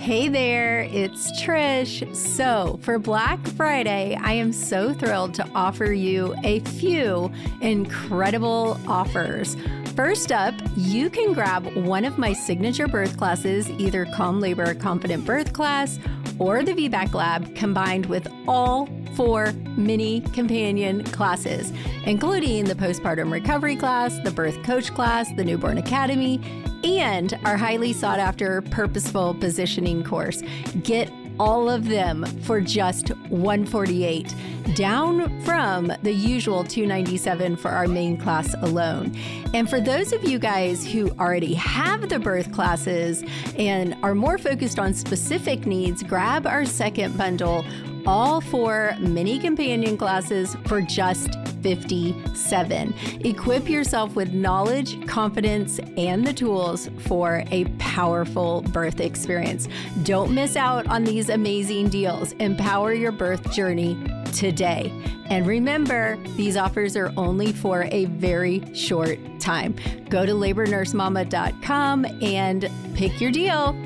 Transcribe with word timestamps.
Hey 0.00 0.28
there, 0.28 0.80
it's 0.80 1.30
Trish. 1.42 2.16
So, 2.16 2.80
for 2.80 2.98
Black 2.98 3.38
Friday, 3.48 4.18
I 4.18 4.32
am 4.32 4.50
so 4.50 4.94
thrilled 4.94 5.34
to 5.34 5.46
offer 5.54 5.92
you 5.92 6.34
a 6.42 6.60
few 6.60 7.30
incredible 7.60 8.80
offers. 8.88 9.58
First 9.94 10.32
up, 10.32 10.54
you 10.74 11.10
can 11.10 11.34
grab 11.34 11.66
one 11.76 12.06
of 12.06 12.16
my 12.16 12.32
signature 12.32 12.88
birth 12.88 13.18
classes, 13.18 13.68
either 13.68 14.06
Calm 14.06 14.40
Labor 14.40 14.72
Confident 14.72 15.26
Birth 15.26 15.52
class 15.52 15.98
or 16.38 16.62
the 16.62 16.72
VBAC 16.72 17.12
Lab, 17.12 17.54
combined 17.54 18.06
with 18.06 18.26
all 18.48 18.86
four 19.14 19.52
mini 19.76 20.20
companion 20.20 21.04
classes, 21.04 21.72
including 22.04 22.64
the 22.64 22.74
postpartum 22.74 23.30
recovery 23.32 23.76
class, 23.76 24.18
the 24.24 24.30
birth 24.30 24.62
coach 24.62 24.94
class, 24.94 25.32
the 25.36 25.44
newborn 25.44 25.78
academy, 25.78 26.40
and 26.84 27.38
our 27.44 27.56
highly 27.56 27.92
sought 27.92 28.18
after 28.18 28.62
purposeful 28.62 29.34
positioning 29.34 30.02
course. 30.02 30.42
Get 30.82 31.10
all 31.40 31.70
of 31.70 31.88
them 31.88 32.26
for 32.42 32.60
just 32.60 33.08
148 33.30 34.34
down 34.74 35.40
from 35.42 35.90
the 36.02 36.12
usual 36.12 36.62
297 36.62 37.56
for 37.56 37.70
our 37.70 37.86
main 37.88 38.18
class 38.18 38.54
alone. 38.60 39.16
And 39.54 39.68
for 39.68 39.80
those 39.80 40.12
of 40.12 40.22
you 40.22 40.38
guys 40.38 40.86
who 40.86 41.10
already 41.12 41.54
have 41.54 42.10
the 42.10 42.18
birth 42.18 42.52
classes 42.52 43.24
and 43.56 43.96
are 44.02 44.14
more 44.14 44.36
focused 44.36 44.78
on 44.78 44.92
specific 44.92 45.66
needs, 45.66 46.02
grab 46.02 46.46
our 46.46 46.66
second 46.66 47.16
bundle 47.16 47.64
all 48.06 48.40
four 48.40 48.94
mini 49.00 49.38
companion 49.38 49.96
classes 49.96 50.56
for 50.66 50.80
just 50.80 51.34
57. 51.62 52.94
Equip 53.24 53.68
yourself 53.68 54.14
with 54.14 54.32
knowledge, 54.32 55.06
confidence, 55.06 55.78
and 55.96 56.26
the 56.26 56.32
tools 56.32 56.88
for 57.00 57.44
a 57.50 57.64
powerful 57.78 58.62
birth 58.72 59.00
experience. 59.00 59.68
Don't 60.02 60.34
miss 60.34 60.56
out 60.56 60.86
on 60.86 61.04
these 61.04 61.28
amazing 61.28 61.88
deals. 61.88 62.32
Empower 62.32 62.92
your 62.94 63.12
birth 63.12 63.52
journey 63.52 63.96
today. 64.32 64.92
And 65.26 65.46
remember, 65.46 66.18
these 66.36 66.56
offers 66.56 66.96
are 66.96 67.12
only 67.16 67.52
for 67.52 67.84
a 67.90 68.06
very 68.06 68.74
short 68.74 69.18
time. 69.38 69.76
Go 70.08 70.26
to 70.26 70.32
labornursemama.com 70.32 72.04
and 72.22 72.70
pick 72.94 73.20
your 73.20 73.30
deal. 73.30 73.76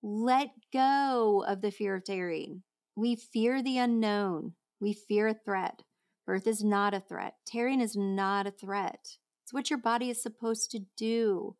Let 0.00 0.50
go 0.72 1.44
of 1.44 1.60
the 1.60 1.72
fear 1.72 1.96
of 1.96 2.04
tearing. 2.04 2.62
We 2.94 3.16
fear 3.16 3.64
the 3.64 3.78
unknown. 3.78 4.52
We 4.80 4.92
fear 4.92 5.26
a 5.26 5.34
threat. 5.34 5.82
Birth 6.24 6.46
is 6.46 6.62
not 6.62 6.94
a 6.94 7.00
threat. 7.00 7.34
Tearing 7.44 7.80
is 7.80 7.96
not 7.96 8.46
a 8.46 8.52
threat. 8.52 9.16
It's 9.42 9.52
what 9.52 9.70
your 9.70 9.80
body 9.80 10.08
is 10.08 10.22
supposed 10.22 10.70
to 10.70 10.82
do. 10.96 11.56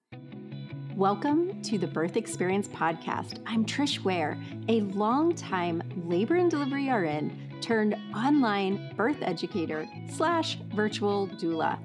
Welcome 0.94 1.60
to 1.62 1.78
the 1.78 1.88
Birth 1.88 2.16
Experience 2.16 2.68
Podcast. 2.68 3.42
I'm 3.44 3.64
Trish 3.64 4.04
Ware, 4.04 4.40
a 4.68 4.82
longtime 4.82 5.82
labor 6.06 6.36
and 6.36 6.48
delivery 6.48 6.88
RN 6.88 7.60
turned 7.60 7.96
online 8.14 8.94
birth 8.94 9.18
educator 9.20 9.84
slash 10.12 10.58
virtual 10.76 11.26
doula. 11.26 11.76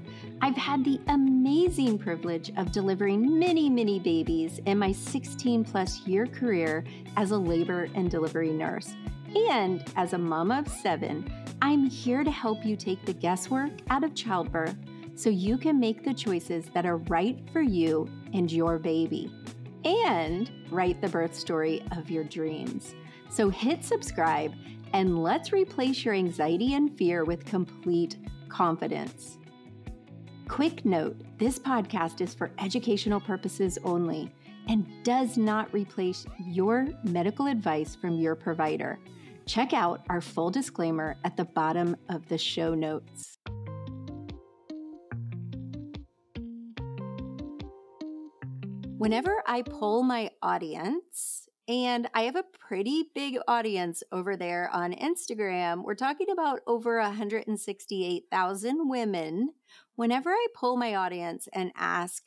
I've 0.43 0.57
had 0.57 0.83
the 0.83 0.99
amazing 1.07 1.97
privilege 1.97 2.51
of 2.57 2.73
delivering 2.73 3.39
many, 3.39 3.69
many 3.69 3.97
babies 3.97 4.59
in 4.65 4.77
my 4.77 4.91
16 4.91 5.63
plus 5.63 6.01
year 6.01 6.27
career 6.27 6.83
as 7.15 7.31
a 7.31 7.37
labor 7.37 7.87
and 7.95 8.11
delivery 8.11 8.51
nurse. 8.51 8.93
And 9.49 9.85
as 9.95 10.11
a 10.11 10.17
mama 10.17 10.59
of 10.59 10.67
seven, 10.67 11.31
I'm 11.61 11.85
here 11.85 12.25
to 12.25 12.29
help 12.29 12.65
you 12.65 12.75
take 12.75 13.05
the 13.05 13.13
guesswork 13.13 13.71
out 13.89 14.03
of 14.03 14.15
childbirth 14.15 14.75
so 15.15 15.29
you 15.29 15.57
can 15.57 15.79
make 15.79 16.03
the 16.03 16.13
choices 16.13 16.65
that 16.73 16.85
are 16.85 16.97
right 16.97 17.39
for 17.53 17.61
you 17.61 18.09
and 18.33 18.51
your 18.51 18.77
baby 18.77 19.31
and 19.85 20.51
write 20.69 20.99
the 20.99 21.07
birth 21.07 21.33
story 21.33 21.85
of 21.95 22.11
your 22.11 22.25
dreams. 22.25 22.95
So 23.29 23.47
hit 23.47 23.85
subscribe 23.85 24.53
and 24.91 25.23
let's 25.23 25.53
replace 25.53 26.03
your 26.03 26.15
anxiety 26.15 26.73
and 26.73 26.93
fear 26.97 27.23
with 27.23 27.45
complete 27.45 28.17
confidence. 28.49 29.37
Quick 30.47 30.83
note 30.83 31.15
this 31.37 31.57
podcast 31.57 32.19
is 32.19 32.33
for 32.33 32.51
educational 32.59 33.19
purposes 33.19 33.79
only 33.83 34.31
and 34.67 34.85
does 35.03 35.37
not 35.37 35.73
replace 35.73 36.25
your 36.45 36.87
medical 37.03 37.47
advice 37.47 37.95
from 37.95 38.19
your 38.19 38.35
provider. 38.35 38.99
Check 39.45 39.73
out 39.73 40.05
our 40.09 40.21
full 40.21 40.51
disclaimer 40.51 41.15
at 41.23 41.37
the 41.37 41.45
bottom 41.45 41.95
of 42.09 42.27
the 42.27 42.37
show 42.37 42.75
notes. 42.75 43.39
Whenever 48.97 49.43
I 49.47 49.63
poll 49.63 50.03
my 50.03 50.29
audience, 50.41 51.43
and 51.67 52.09
I 52.13 52.23
have 52.23 52.35
a 52.35 52.43
pretty 52.59 53.05
big 53.15 53.37
audience 53.47 54.03
over 54.11 54.35
there 54.35 54.69
on 54.73 54.93
Instagram. 54.93 55.83
We're 55.83 55.95
talking 55.95 56.29
about 56.29 56.59
over 56.67 56.99
168,000 56.99 58.89
women 58.89 59.49
whenever 59.95 60.29
I 60.31 60.47
pull 60.55 60.77
my 60.77 60.95
audience 60.95 61.47
and 61.53 61.71
ask, 61.75 62.23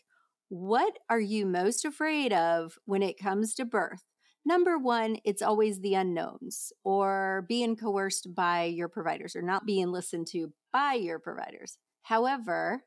what 0.49 0.99
are 1.11 1.21
you 1.21 1.47
most 1.47 1.85
afraid 1.85 2.33
of 2.33 2.79
when 2.85 3.03
it 3.03 3.19
comes 3.19 3.55
to 3.55 3.65
birth? 3.65 4.05
Number 4.45 4.79
one, 4.79 5.17
it's 5.25 5.43
always 5.43 5.81
the 5.81 5.95
unknowns 5.95 6.73
or 6.85 7.45
being 7.49 7.75
coerced 7.75 8.33
by 8.33 8.65
your 8.65 8.89
providers 8.89 9.35
or 9.35 9.43
not 9.43 9.67
being 9.67 9.91
listened 9.91 10.29
to 10.29 10.53
by 10.73 10.95
your 10.95 11.19
providers. 11.19 11.79
However, 12.03 12.85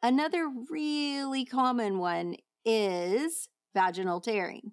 another 0.00 0.48
really 0.70 1.44
common 1.44 1.98
one 1.98 2.36
is 2.64 3.48
vaginal 3.74 4.20
tearing. 4.20 4.72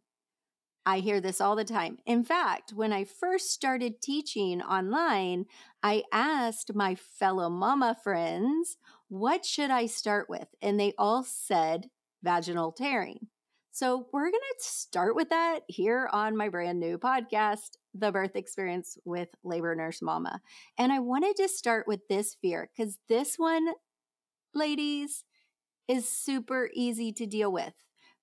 I 0.86 1.00
hear 1.00 1.22
this 1.22 1.40
all 1.40 1.56
the 1.56 1.64
time. 1.64 2.00
In 2.06 2.24
fact, 2.24 2.74
when 2.74 2.92
I 2.92 3.04
first 3.04 3.52
started 3.52 4.02
teaching 4.02 4.62
online, 4.62 5.46
I 5.84 6.04
asked 6.12 6.74
my 6.74 6.96
fellow 6.96 7.50
mama 7.50 7.96
friends, 8.04 8.78
what 9.08 9.46
should 9.46 9.70
I 9.70 9.86
start 9.86 10.30
with? 10.30 10.48
And 10.62 10.80
they 10.80 10.94
all 10.98 11.24
said 11.24 11.90
vaginal 12.24 12.72
tearing. 12.72 13.28
So 13.72 14.08
we're 14.12 14.32
going 14.32 14.34
to 14.34 14.64
start 14.64 15.16
with 15.16 15.30
that 15.30 15.62
here 15.68 16.10
on 16.12 16.36
my 16.36 16.50
brand 16.50 16.80
new 16.80 16.98
podcast, 16.98 17.78
The 17.94 18.12
Birth 18.12 18.36
Experience 18.36 18.98
with 19.06 19.30
Labor 19.44 19.76
Nurse 19.76 20.02
Mama. 20.02 20.42
And 20.78 20.92
I 20.92 21.00
wanted 21.00 21.38
to 21.38 21.48
start 21.48 21.88
with 21.88 22.08
this 22.10 22.36
fear 22.42 22.70
because 22.76 22.98
this 23.08 23.36
one, 23.38 23.68
ladies, 24.54 25.24
is 25.88 26.08
super 26.08 26.70
easy 26.74 27.14
to 27.14 27.26
deal 27.26 27.52
with. 27.52 27.74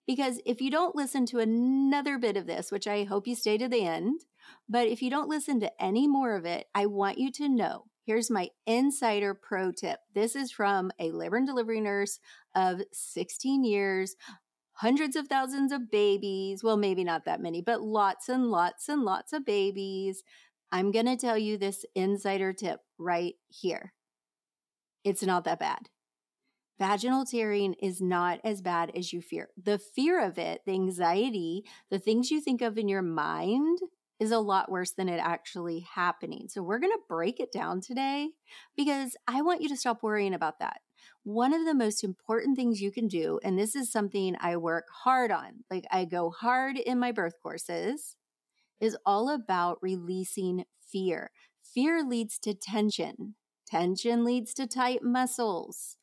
Because 0.09 0.41
if 0.47 0.63
you 0.63 0.71
don't 0.71 0.97
listen 0.97 1.27
to 1.27 1.39
another 1.39 2.17
bit 2.17 2.39
of 2.39 2.47
this, 2.47 2.73
which 2.73 2.89
I 2.89 3.05
hope 3.05 3.27
you 3.27 3.35
stay 3.35 3.59
to 3.59 3.69
the 3.69 3.85
end, 3.85 4.23
but 4.67 4.89
if 4.89 5.03
you 5.03 5.11
don't 5.11 5.29
listen 5.29 5.61
to 5.61 5.71
any 5.83 6.09
more 6.09 6.35
of 6.35 6.47
it, 6.47 6.67
I 6.75 6.87
want 6.87 7.19
you 7.19 7.31
to 7.33 7.49
know 7.49 7.85
here's 8.07 8.31
my 8.31 8.49
insider 8.67 9.35
pro 9.35 9.71
tip. 9.71 10.01
This 10.15 10.35
is 10.35 10.51
from 10.51 10.91
a 10.99 11.11
labor 11.11 11.37
and 11.37 11.47
delivery 11.47 11.83
nurse 11.83 12.21
of 12.55 12.81
16 12.91 13.65
years, 13.65 14.17
hundreds 14.73 15.15
of 15.15 15.29
thousands 15.29 15.73
of 15.73 15.91
babies. 15.91 16.65
Well, 16.65 16.79
maybe 16.79 17.05
not 17.05 17.27
that 17.27 17.43
many, 17.43 17.61
but 17.61 17.83
lots 17.83 18.31
and 18.31 18.51
lots 18.51 18.89
and 18.89 19.03
lots 19.03 19.35
of 19.35 19.45
babies. 19.45 20.23
I'm 20.73 20.91
going 20.91 21.05
to 21.05 21.19
tell 21.19 21.37
you 21.37 21.59
this 21.59 21.85
insider 21.95 22.55
tip 22.55 22.81
right 22.97 23.35
here. 23.49 23.93
It's 25.05 25.23
not 25.23 25.45
that 25.45 25.61
bad 25.61 25.91
vaginal 26.79 27.25
tearing 27.25 27.75
is 27.75 28.01
not 28.01 28.41
as 28.45 28.63
bad 28.63 28.93
as 28.97 29.13
you 29.13 29.21
fear. 29.21 29.49
The 29.63 29.79
fear 29.79 30.25
of 30.25 30.39
it, 30.39 30.63
the 30.65 30.73
anxiety, 30.73 31.65
the 31.91 31.99
things 31.99 32.31
you 32.31 32.41
think 32.41 32.63
of 32.63 32.79
in 32.79 32.89
your 32.89 33.03
mind 33.03 33.79
is 34.21 34.31
a 34.33 34.39
lot 34.39 34.71
worse 34.71 34.93
than 34.93 35.09
it 35.09 35.21
actually 35.23 35.87
happening. 35.95 36.47
So 36.49 36.63
we're 36.63 36.81
going 36.81 36.93
to 36.93 37.09
break 37.09 37.39
it 37.39 37.53
down 37.53 37.81
today 37.81 38.31
because 38.77 39.17
I 39.29 39.43
want 39.43 39.63
you 39.63 39.69
to 39.69 39.77
stop 39.77 40.03
worrying 40.03 40.35
about 40.35 40.59
that. 40.59 40.81
One 41.23 41.53
of 41.53 41.65
the 41.65 41.75
most 41.75 42.03
important 42.03 42.57
things 42.57 42.81
you 42.81 42.91
can 42.91 43.07
do, 43.07 43.39
and 43.45 43.59
this 43.59 43.77
is 43.77 43.93
something 43.93 44.37
I 44.41 44.57
work 44.57 44.87
hard 45.05 45.31
on, 45.31 45.65
like 45.71 45.85
I 45.93 46.05
go 46.05 46.31
hard 46.31 46.77
in 46.77 46.99
my 46.99 47.13
birth 47.13 47.35
courses, 47.43 48.17
is 48.81 48.97
all 49.07 49.29
about 49.29 49.79
releasing 49.83 50.65
fear. 50.81 51.31
Fear 51.63 52.05
leads 52.05 52.39
to 52.41 52.55
tension. 52.55 53.35
Tension 53.67 54.25
leads 54.25 54.55
to 54.55 54.67
tight 54.67 55.03
muscles. 55.03 55.97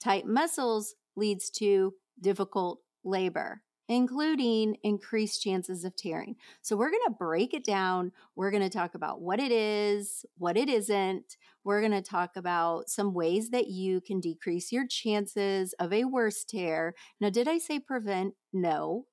Tight 0.00 0.26
muscles 0.26 0.94
leads 1.16 1.50
to 1.50 1.94
difficult 2.20 2.80
labor, 3.04 3.62
including 3.88 4.76
increased 4.82 5.42
chances 5.42 5.84
of 5.84 5.96
tearing. 5.96 6.36
So, 6.62 6.76
we're 6.76 6.90
going 6.90 7.02
to 7.06 7.16
break 7.18 7.54
it 7.54 7.64
down. 7.64 8.12
We're 8.36 8.50
going 8.50 8.62
to 8.62 8.68
talk 8.70 8.94
about 8.94 9.20
what 9.20 9.40
it 9.40 9.52
is, 9.52 10.24
what 10.36 10.56
it 10.56 10.68
isn't. 10.68 11.36
We're 11.64 11.80
going 11.80 11.92
to 11.92 12.02
talk 12.02 12.36
about 12.36 12.88
some 12.88 13.14
ways 13.14 13.50
that 13.50 13.68
you 13.68 14.00
can 14.00 14.20
decrease 14.20 14.72
your 14.72 14.86
chances 14.86 15.74
of 15.80 15.92
a 15.92 16.04
worse 16.04 16.44
tear. 16.44 16.94
Now, 17.20 17.30
did 17.30 17.48
I 17.48 17.58
say 17.58 17.80
prevent? 17.80 18.34
No. 18.52 19.06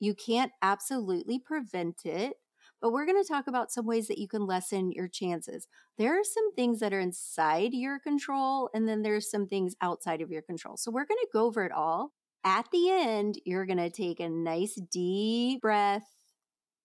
You 0.00 0.14
can't 0.14 0.50
absolutely 0.62 1.38
prevent 1.38 2.04
it, 2.04 2.34
but 2.82 2.92
we're 2.92 3.06
going 3.06 3.22
to 3.22 3.32
talk 3.32 3.46
about 3.46 3.70
some 3.70 3.86
ways 3.86 4.08
that 4.08 4.18
you 4.18 4.26
can 4.26 4.44
lessen 4.44 4.90
your 4.90 5.06
chances. 5.06 5.68
There 5.96 6.18
are 6.18 6.24
some 6.24 6.52
things 6.54 6.80
that 6.80 6.92
are 6.92 7.00
inside 7.00 7.72
your 7.72 8.00
control, 8.00 8.68
and 8.74 8.88
then 8.88 9.02
there's 9.02 9.30
some 9.30 9.46
things 9.46 9.76
outside 9.80 10.20
of 10.20 10.30
your 10.30 10.42
control. 10.42 10.76
So 10.76 10.90
we're 10.90 11.06
going 11.06 11.20
to 11.22 11.28
go 11.32 11.46
over 11.46 11.64
it 11.64 11.72
all. 11.72 12.12
At 12.44 12.66
the 12.72 12.90
end, 12.90 13.36
you're 13.46 13.66
going 13.66 13.78
to 13.78 13.88
take 13.88 14.18
a 14.18 14.28
nice 14.28 14.74
deep 14.90 15.62
breath. 15.62 16.02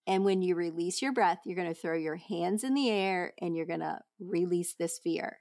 And 0.06 0.24
when 0.24 0.40
you 0.40 0.54
release 0.54 1.02
your 1.02 1.12
breath, 1.12 1.40
you're 1.44 1.56
going 1.56 1.74
to 1.74 1.78
throw 1.78 1.96
your 1.96 2.16
hands 2.16 2.62
in 2.64 2.74
the 2.74 2.88
air 2.88 3.34
and 3.40 3.56
you're 3.56 3.66
going 3.66 3.80
to 3.80 3.98
release 4.20 4.74
this 4.78 5.00
fear. 5.02 5.40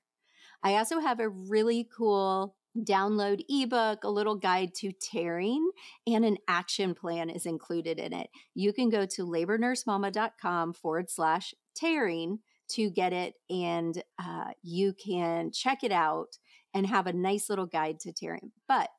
I 0.63 0.75
also 0.75 0.99
have 0.99 1.19
a 1.19 1.29
really 1.29 1.87
cool 1.95 2.56
download 2.83 3.41
ebook, 3.49 4.03
a 4.03 4.09
little 4.09 4.35
guide 4.35 4.73
to 4.75 4.91
tearing, 4.91 5.69
and 6.05 6.25
an 6.25 6.37
action 6.47 6.93
plan 6.93 7.29
is 7.29 7.45
included 7.45 7.99
in 7.99 8.13
it. 8.13 8.29
You 8.53 8.73
can 8.73 8.89
go 8.89 9.05
to 9.05 9.25
labornursemama.com 9.25 10.73
forward 10.73 11.09
slash 11.09 11.53
tearing 11.75 12.39
to 12.69 12.89
get 12.89 13.13
it, 13.13 13.35
and 13.49 14.01
uh, 14.19 14.51
you 14.61 14.93
can 14.93 15.51
check 15.51 15.83
it 15.83 15.91
out 15.91 16.37
and 16.73 16.85
have 16.87 17.07
a 17.07 17.13
nice 17.13 17.49
little 17.49 17.65
guide 17.65 17.99
to 18.01 18.11
tearing. 18.11 18.51
But 18.67 18.89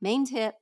main 0.00 0.26
tip 0.26 0.54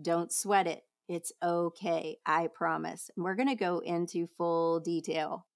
don't 0.00 0.32
sweat 0.32 0.66
it. 0.66 0.82
It's 1.08 1.32
okay, 1.42 2.16
I 2.26 2.48
promise. 2.52 3.10
We're 3.16 3.36
going 3.36 3.48
to 3.48 3.54
go 3.54 3.78
into 3.78 4.26
full 4.36 4.80
detail. 4.80 5.46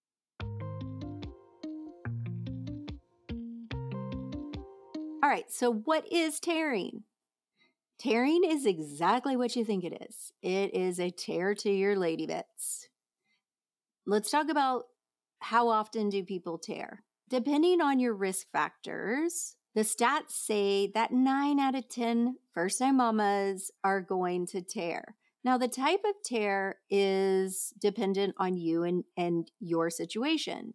All 5.22 5.28
right, 5.28 5.50
so 5.52 5.70
what 5.70 6.10
is 6.10 6.40
tearing? 6.40 7.02
Tearing 7.98 8.42
is 8.42 8.64
exactly 8.64 9.36
what 9.36 9.54
you 9.54 9.66
think 9.66 9.84
it 9.84 10.06
is. 10.08 10.32
It 10.40 10.74
is 10.74 10.98
a 10.98 11.10
tear 11.10 11.54
to 11.56 11.70
your 11.70 11.94
lady 11.94 12.26
bits. 12.26 12.88
Let's 14.06 14.30
talk 14.30 14.48
about 14.48 14.84
how 15.40 15.68
often 15.68 16.08
do 16.08 16.24
people 16.24 16.56
tear? 16.56 17.04
Depending 17.28 17.82
on 17.82 18.00
your 18.00 18.14
risk 18.14 18.50
factors, 18.50 19.56
the 19.74 19.82
stats 19.82 20.30
say 20.30 20.90
that 20.94 21.12
9 21.12 21.60
out 21.60 21.74
of 21.74 21.88
10 21.90 22.36
first 22.54 22.78
time 22.78 22.96
mamas 22.96 23.70
are 23.84 24.00
going 24.00 24.46
to 24.46 24.62
tear. 24.62 25.16
Now, 25.44 25.58
the 25.58 25.68
type 25.68 26.00
of 26.06 26.14
tear 26.24 26.76
is 26.88 27.74
dependent 27.78 28.34
on 28.38 28.56
you 28.56 28.84
and, 28.84 29.04
and 29.18 29.50
your 29.60 29.90
situation. 29.90 30.72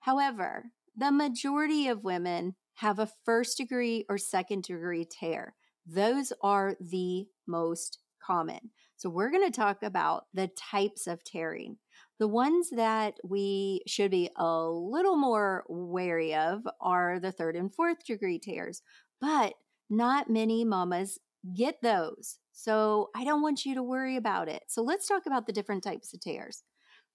However, 0.00 0.66
the 0.96 1.10
majority 1.10 1.88
of 1.88 2.04
women 2.04 2.54
have 2.78 3.00
a 3.00 3.10
first 3.24 3.56
degree 3.56 4.04
or 4.08 4.16
second 4.16 4.62
degree 4.62 5.04
tear. 5.04 5.54
Those 5.84 6.32
are 6.42 6.76
the 6.80 7.26
most 7.46 7.98
common. 8.24 8.70
So, 8.96 9.10
we're 9.10 9.30
going 9.30 9.50
to 9.50 9.56
talk 9.56 9.82
about 9.82 10.26
the 10.32 10.48
types 10.48 11.06
of 11.06 11.24
tearing. 11.24 11.78
The 12.18 12.28
ones 12.28 12.70
that 12.70 13.14
we 13.24 13.82
should 13.86 14.10
be 14.12 14.30
a 14.36 14.68
little 14.68 15.16
more 15.16 15.64
wary 15.68 16.34
of 16.34 16.66
are 16.80 17.18
the 17.18 17.32
third 17.32 17.56
and 17.56 17.72
fourth 17.72 18.04
degree 18.04 18.38
tears, 18.38 18.82
but 19.20 19.54
not 19.90 20.30
many 20.30 20.64
mamas 20.64 21.18
get 21.56 21.80
those. 21.82 22.38
So, 22.52 23.10
I 23.14 23.24
don't 23.24 23.42
want 23.42 23.64
you 23.64 23.74
to 23.74 23.82
worry 23.82 24.16
about 24.16 24.48
it. 24.48 24.62
So, 24.68 24.82
let's 24.82 25.08
talk 25.08 25.26
about 25.26 25.46
the 25.46 25.52
different 25.52 25.82
types 25.82 26.14
of 26.14 26.20
tears. 26.20 26.62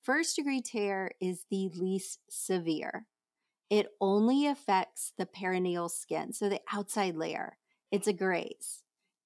First 0.02 0.36
degree 0.36 0.62
tear 0.62 1.12
is 1.22 1.46
the 1.50 1.70
least 1.74 2.20
severe 2.30 3.08
it 3.70 3.88
only 4.00 4.48
affects 4.48 5.14
the 5.18 5.26
perineal 5.26 5.90
skin, 5.90 6.34
so 6.34 6.50
the 6.50 6.62
outside 6.72 7.16
layer. 7.16 7.58
It's 7.92 8.08
a 8.08 8.14
graze. 8.14 8.84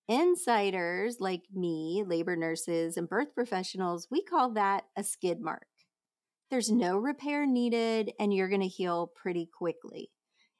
Insiders 0.08 1.18
like 1.20 1.44
me, 1.54 2.04
labor 2.06 2.36
nurses, 2.36 2.96
and 2.96 3.10
birth 3.10 3.36
professionals, 3.36 4.08
we 4.10 4.22
call 4.22 4.52
that 4.52 4.86
a 4.96 5.04
skid 5.04 5.42
mark. 5.42 5.68
There's 6.50 6.72
no 6.72 6.98
repair 6.98 7.46
needed, 7.46 8.14
and 8.20 8.34
you're 8.34 8.48
going 8.48 8.62
to 8.62 8.68
heal 8.68 9.12
pretty 9.14 9.46
quickly. 9.46 10.12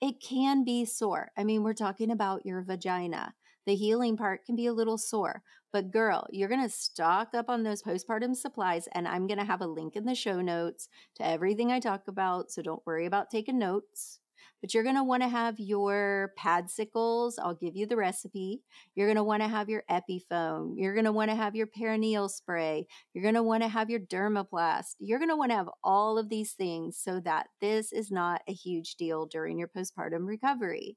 It 0.02 0.22
can 0.22 0.66
be 0.66 0.84
sore. 0.84 1.32
I 1.38 1.46
mean, 1.46 1.64
we're 1.64 1.74
talking 1.74 2.12
about 2.12 2.46
your 2.46 2.62
vagina. 2.62 3.34
The 3.68 3.76
healing 3.76 4.16
part 4.16 4.46
can 4.46 4.56
be 4.56 4.66
a 4.66 4.74
little 4.74 4.98
sore, 4.98 5.44
but 5.74 5.92
girl, 5.92 6.26
you're 6.32 6.48
going 6.48 6.64
to 6.64 6.70
stock 6.70 7.34
up 7.34 7.50
on 7.50 7.64
those 7.64 7.84
postpartum 7.84 8.34
supplies, 8.34 8.88
and 8.94 9.06
I'm 9.06 9.28
going 9.28 9.40
to 9.40 9.46
have 9.46 9.60
a 9.60 9.68
link 9.68 9.98
in 9.98 10.06
the 10.06 10.16
show 10.16 10.40
notes 10.40 10.88
to 11.18 11.28
everything 11.28 11.70
I 11.70 11.82
talk 11.82 12.08
about. 12.08 12.50
So 12.50 12.62
don't 12.62 12.86
worry 12.86 13.06
about 13.06 13.30
taking 13.30 13.60
notes. 13.60 14.20
But 14.62 14.74
you're 14.74 14.84
going 14.84 14.96
to 14.96 15.04
want 15.04 15.22
to 15.22 15.30
have 15.30 15.60
your 15.60 16.34
padsicles. 16.40 17.34
I'll 17.40 17.56
give 17.56 17.76
you 17.76 17.86
the 17.86 17.98
recipe. 17.98 18.64
You're 18.96 19.08
going 19.08 19.18
to 19.18 19.24
want 19.24 19.44
to 19.44 19.50
have 19.50 19.70
your 19.70 19.84
Epifoam. 19.92 20.76
You're 20.78 20.94
going 20.94 21.06
to 21.06 21.12
want 21.12 21.30
to 21.30 21.36
have 21.36 21.54
your 21.54 21.68
perineal 21.68 22.30
spray. 22.30 22.88
You're 23.14 23.22
going 23.22 23.36
to 23.36 23.44
want 23.44 23.64
to 23.64 23.70
have 23.70 23.90
your 23.90 24.00
dermoplast. 24.00 24.96
You're 25.00 25.20
going 25.20 25.30
to 25.30 25.36
want 25.36 25.52
to 25.52 25.58
have 25.58 25.70
all 25.84 26.18
of 26.18 26.30
these 26.30 26.54
things 26.54 26.98
so 26.98 27.20
that 27.20 27.48
this 27.60 27.92
is 27.92 28.12
not 28.12 28.42
a 28.48 28.54
huge 28.54 28.96
deal 28.96 29.26
during 29.26 29.60
your 29.60 29.68
postpartum 29.68 30.26
recovery. 30.26 30.96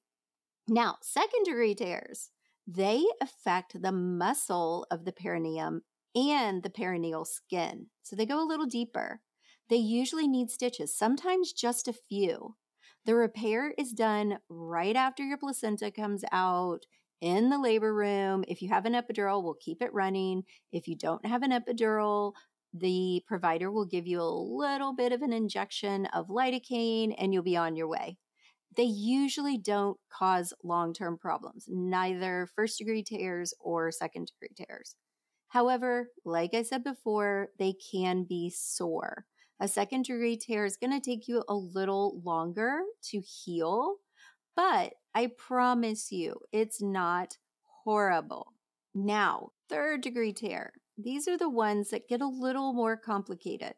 Now, 0.68 0.96
second 1.02 1.44
degree 1.44 1.74
tears 1.74 2.30
they 2.66 3.04
affect 3.20 3.80
the 3.80 3.92
muscle 3.92 4.86
of 4.90 5.04
the 5.04 5.12
perineum 5.12 5.82
and 6.14 6.62
the 6.62 6.70
perineal 6.70 7.26
skin. 7.26 7.86
So 8.02 8.16
they 8.16 8.26
go 8.26 8.42
a 8.42 8.46
little 8.46 8.66
deeper. 8.66 9.20
They 9.68 9.76
usually 9.76 10.26
need 10.26 10.50
stitches, 10.50 10.96
sometimes 10.96 11.52
just 11.52 11.88
a 11.88 11.92
few. 11.92 12.56
The 13.06 13.14
repair 13.14 13.72
is 13.78 13.92
done 13.92 14.38
right 14.48 14.96
after 14.96 15.22
your 15.24 15.38
placenta 15.38 15.90
comes 15.90 16.24
out 16.32 16.84
in 17.20 17.50
the 17.50 17.58
labor 17.58 17.94
room. 17.94 18.44
If 18.48 18.62
you 18.62 18.68
have 18.68 18.84
an 18.84 18.94
epidural, 18.94 19.42
we'll 19.42 19.56
keep 19.60 19.80
it 19.80 19.94
running. 19.94 20.42
If 20.72 20.88
you 20.88 20.96
don't 20.96 21.24
have 21.24 21.42
an 21.42 21.52
epidural, 21.52 22.32
the 22.74 23.22
provider 23.26 23.70
will 23.70 23.86
give 23.86 24.06
you 24.06 24.20
a 24.20 24.24
little 24.24 24.94
bit 24.94 25.12
of 25.12 25.22
an 25.22 25.32
injection 25.32 26.06
of 26.06 26.28
lidocaine 26.28 27.14
and 27.18 27.32
you'll 27.32 27.42
be 27.42 27.56
on 27.56 27.74
your 27.76 27.88
way 27.88 28.16
they 28.80 28.86
usually 28.86 29.58
don't 29.58 29.98
cause 30.08 30.54
long 30.64 30.94
term 30.94 31.18
problems, 31.18 31.66
neither 31.68 32.48
first 32.56 32.78
degree 32.78 33.02
tears 33.02 33.52
or 33.60 33.92
second 33.92 34.32
degree 34.32 34.54
tears. 34.56 34.96
However, 35.48 36.08
like 36.24 36.54
I 36.54 36.62
said 36.62 36.82
before, 36.82 37.48
they 37.58 37.74
can 37.92 38.24
be 38.24 38.48
sore. 38.48 39.26
A 39.60 39.68
second 39.68 40.06
degree 40.06 40.38
tear 40.38 40.64
is 40.64 40.78
going 40.78 40.98
to 40.98 41.10
take 41.10 41.28
you 41.28 41.44
a 41.46 41.54
little 41.54 42.22
longer 42.24 42.80
to 43.10 43.20
heal, 43.20 43.96
but 44.56 44.94
I 45.14 45.26
promise 45.36 46.10
you 46.10 46.36
it's 46.50 46.80
not 46.80 47.36
horrible. 47.84 48.54
Now, 48.94 49.50
third 49.68 50.00
degree 50.00 50.32
tear, 50.32 50.72
these 50.96 51.28
are 51.28 51.36
the 51.36 51.50
ones 51.50 51.90
that 51.90 52.08
get 52.08 52.22
a 52.22 52.26
little 52.26 52.72
more 52.72 52.96
complicated. 52.96 53.74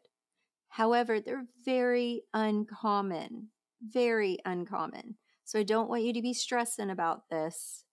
However, 0.69 1.19
they're 1.19 1.47
very 1.65 2.21
uncommon 2.33 3.49
very 3.83 4.37
uncommon. 4.45 5.15
So 5.43 5.59
I 5.59 5.63
don't 5.63 5.89
want 5.89 6.03
you 6.03 6.13
to 6.13 6.21
be 6.21 6.33
stressing 6.33 6.89
about 6.89 7.29
this. 7.29 7.83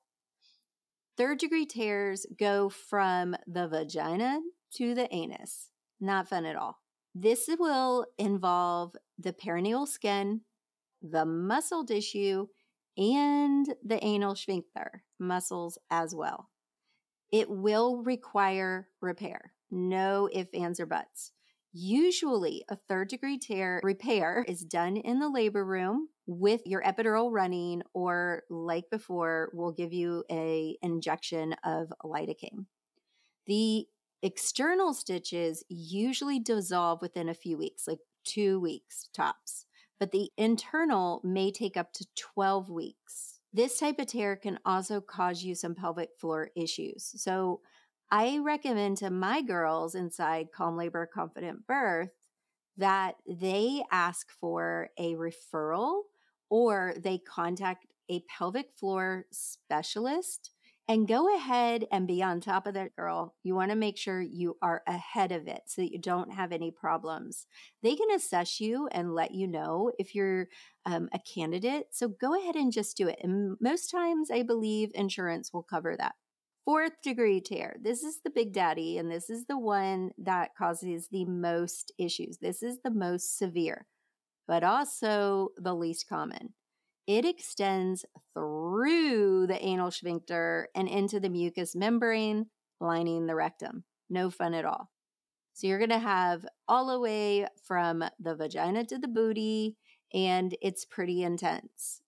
Third 1.17 1.39
degree 1.39 1.67
tears 1.67 2.25
go 2.39 2.69
from 2.69 3.37
the 3.47 3.69
vagina 3.69 4.41
to 4.77 4.95
the 4.95 5.13
anus. 5.15 5.71
Not 6.01 6.29
fun 6.29 6.47
at 6.47 6.57
all. 6.57 6.79
This 7.15 7.51
will 7.59 8.07
involve 8.19 8.95
the 9.19 9.33
perineal 9.33 9.87
skin, 9.87 10.43
the 11.03 11.27
muscle 11.27 11.85
tissue, 11.85 12.47
and 12.97 13.67
the 13.85 14.03
anal 14.05 14.35
sphincter 14.35 15.03
muscles 15.19 15.79
as 15.91 16.15
well. 16.15 16.51
It 17.33 17.51
will 17.51 18.03
require 18.03 18.89
repair. 19.01 19.53
No 19.71 20.29
ifs, 20.33 20.55
ands, 20.55 20.81
or 20.81 20.87
buts. 20.87 21.33
Usually, 21.73 22.65
a 22.69 22.77
third 22.77 23.09
degree 23.09 23.39
tear 23.39 23.81
repair 23.85 24.45
is 24.49 24.65
done 24.65 24.97
in 24.97 25.21
the 25.21 25.29
labor 25.29 25.65
room 25.65 26.09
with 26.27 26.63
your 26.67 26.83
epidural 26.83 27.31
running, 27.31 27.83
or 27.95 28.43
like 28.51 28.91
before, 28.91 29.51
we'll 29.53 29.73
give 29.73 29.93
you 29.93 30.25
a 30.31 30.77
injection 30.83 31.55
of 31.65 31.93
lidocaine. 32.05 32.67
The 33.47 33.87
external 34.23 34.95
stitches 34.95 35.65
usually 35.69 36.41
dissolve 36.41 37.01
within 37.03 37.29
a 37.29 37.35
few 37.35 37.57
weeks, 37.57 37.87
like 37.87 38.01
two 38.25 38.59
weeks 38.61 39.09
tops, 39.15 39.67
but 39.99 40.11
the 40.11 40.31
internal 40.37 41.21
may 41.25 41.53
take 41.53 41.77
up 41.77 41.93
to 41.95 42.07
12 42.17 42.69
weeks. 42.69 43.41
This 43.53 43.79
type 43.79 43.99
of 43.99 44.07
tear 44.07 44.37
can 44.37 44.59
also 44.65 45.01
cause 45.01 45.43
you 45.43 45.55
some 45.55 45.75
pelvic 45.75 46.11
floor 46.19 46.51
issues. 46.57 47.13
So, 47.17 47.61
I 48.11 48.39
recommend 48.39 48.97
to 48.99 49.11
my 49.11 49.41
girls 49.41 49.95
inside 49.95 50.49
Calm 50.53 50.77
Labor 50.77 51.09
Confident 51.13 51.67
Birth 51.67 52.11
that 52.77 53.17
they 53.29 53.85
ask 53.93 54.29
for 54.41 54.91
a 54.99 55.15
referral 55.15 56.03
or 56.49 56.95
they 56.99 57.19
contact 57.19 57.87
a 58.11 58.25
pelvic 58.37 58.71
floor 58.77 59.27
specialist 59.31 60.51
and 60.89 61.07
go 61.07 61.33
ahead 61.37 61.87
and 61.93 62.09
be 62.09 62.21
on 62.21 62.41
top 62.41 62.67
of 62.67 62.75
that 62.75 62.97
girl. 62.97 63.37
You 63.45 63.55
want 63.55 63.71
to 63.71 63.77
make 63.77 63.97
sure 63.97 64.21
you 64.21 64.57
are 64.61 64.83
ahead 64.89 65.31
of 65.31 65.47
it 65.47 65.61
so 65.67 65.83
that 65.83 65.93
you 65.93 66.01
don't 66.01 66.33
have 66.33 66.51
any 66.51 66.73
problems. 66.73 67.47
They 67.81 67.95
can 67.95 68.11
assess 68.11 68.61
you 68.61 68.89
and 68.91 69.15
let 69.15 69.33
you 69.33 69.47
know 69.47 69.93
if 70.01 70.17
you're 70.17 70.49
um, 70.85 71.09
a 71.15 71.21
candidate. 71.21 71.87
So 71.93 72.09
go 72.09 72.37
ahead 72.37 72.57
and 72.57 72.73
just 72.73 72.97
do 72.97 73.07
it. 73.07 73.21
And 73.23 73.57
most 73.61 73.89
times, 73.89 74.33
I 74.33 74.43
believe 74.43 74.91
insurance 74.97 75.53
will 75.53 75.63
cover 75.63 75.97
that. 75.97 76.17
Fourth 76.71 77.03
degree 77.03 77.41
tear. 77.41 77.75
This 77.83 78.05
is 78.05 78.21
the 78.23 78.31
big 78.31 78.53
daddy, 78.53 78.97
and 78.97 79.11
this 79.11 79.29
is 79.29 79.47
the 79.47 79.59
one 79.59 80.13
that 80.19 80.55
causes 80.57 81.09
the 81.11 81.25
most 81.25 81.91
issues. 81.99 82.39
This 82.39 82.63
is 82.63 82.79
the 82.85 82.93
most 82.93 83.37
severe, 83.37 83.89
but 84.47 84.63
also 84.63 85.49
the 85.57 85.75
least 85.75 86.09
common. 86.09 86.55
It 87.09 87.25
extends 87.25 88.05
through 88.35 89.49
the 89.49 89.61
anal 89.61 89.91
sphincter 89.91 90.69
and 90.77 90.87
into 90.87 91.19
the 91.19 91.29
mucous 91.29 91.75
membrane 91.75 92.47
lining 92.81 93.27
the 93.27 93.35
rectum. 93.35 93.83
No 94.09 94.31
fun 94.31 94.55
at 94.55 94.65
all. 94.65 94.93
So 95.55 95.67
you're 95.67 95.79
going 95.79 95.91
to 95.91 95.99
have 95.99 96.47
all 96.69 96.87
the 96.87 97.01
way 97.01 97.49
from 97.65 98.05
the 98.21 98.37
vagina 98.37 98.85
to 98.85 98.97
the 98.97 99.09
booty, 99.09 99.75
and 100.15 100.57
it's 100.63 100.85
pretty 100.85 101.25
intense. 101.25 102.01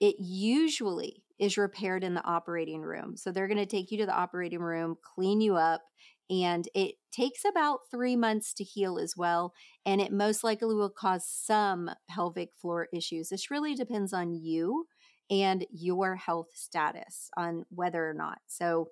It 0.00 0.16
usually 0.18 1.22
is 1.38 1.58
repaired 1.58 2.02
in 2.02 2.14
the 2.14 2.24
operating 2.24 2.82
room. 2.82 3.16
So 3.16 3.30
they're 3.30 3.48
going 3.48 3.58
to 3.58 3.66
take 3.66 3.90
you 3.90 3.98
to 3.98 4.06
the 4.06 4.16
operating 4.16 4.60
room, 4.60 4.96
clean 5.14 5.40
you 5.40 5.56
up, 5.56 5.82
and 6.28 6.66
it 6.74 6.94
takes 7.12 7.44
about 7.44 7.80
three 7.90 8.16
months 8.16 8.52
to 8.54 8.64
heal 8.64 8.98
as 8.98 9.14
well. 9.16 9.52
And 9.84 10.00
it 10.00 10.12
most 10.12 10.42
likely 10.42 10.74
will 10.74 10.90
cause 10.90 11.28
some 11.28 11.90
pelvic 12.08 12.50
floor 12.60 12.88
issues. 12.92 13.28
This 13.28 13.50
really 13.50 13.74
depends 13.74 14.12
on 14.12 14.32
you 14.32 14.86
and 15.30 15.66
your 15.70 16.16
health 16.16 16.48
status 16.54 17.30
on 17.36 17.64
whether 17.68 18.08
or 18.08 18.14
not. 18.14 18.38
So 18.46 18.88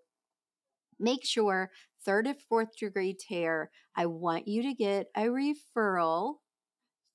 make 0.99 1.25
sure 1.25 1.71
third 2.05 2.27
or 2.27 2.35
fourth 2.49 2.77
degree 2.77 3.17
tear, 3.19 3.71
I 3.97 4.07
want 4.07 4.47
you 4.47 4.63
to 4.63 4.75
get 4.75 5.07
a 5.17 5.25
referral 5.25 6.37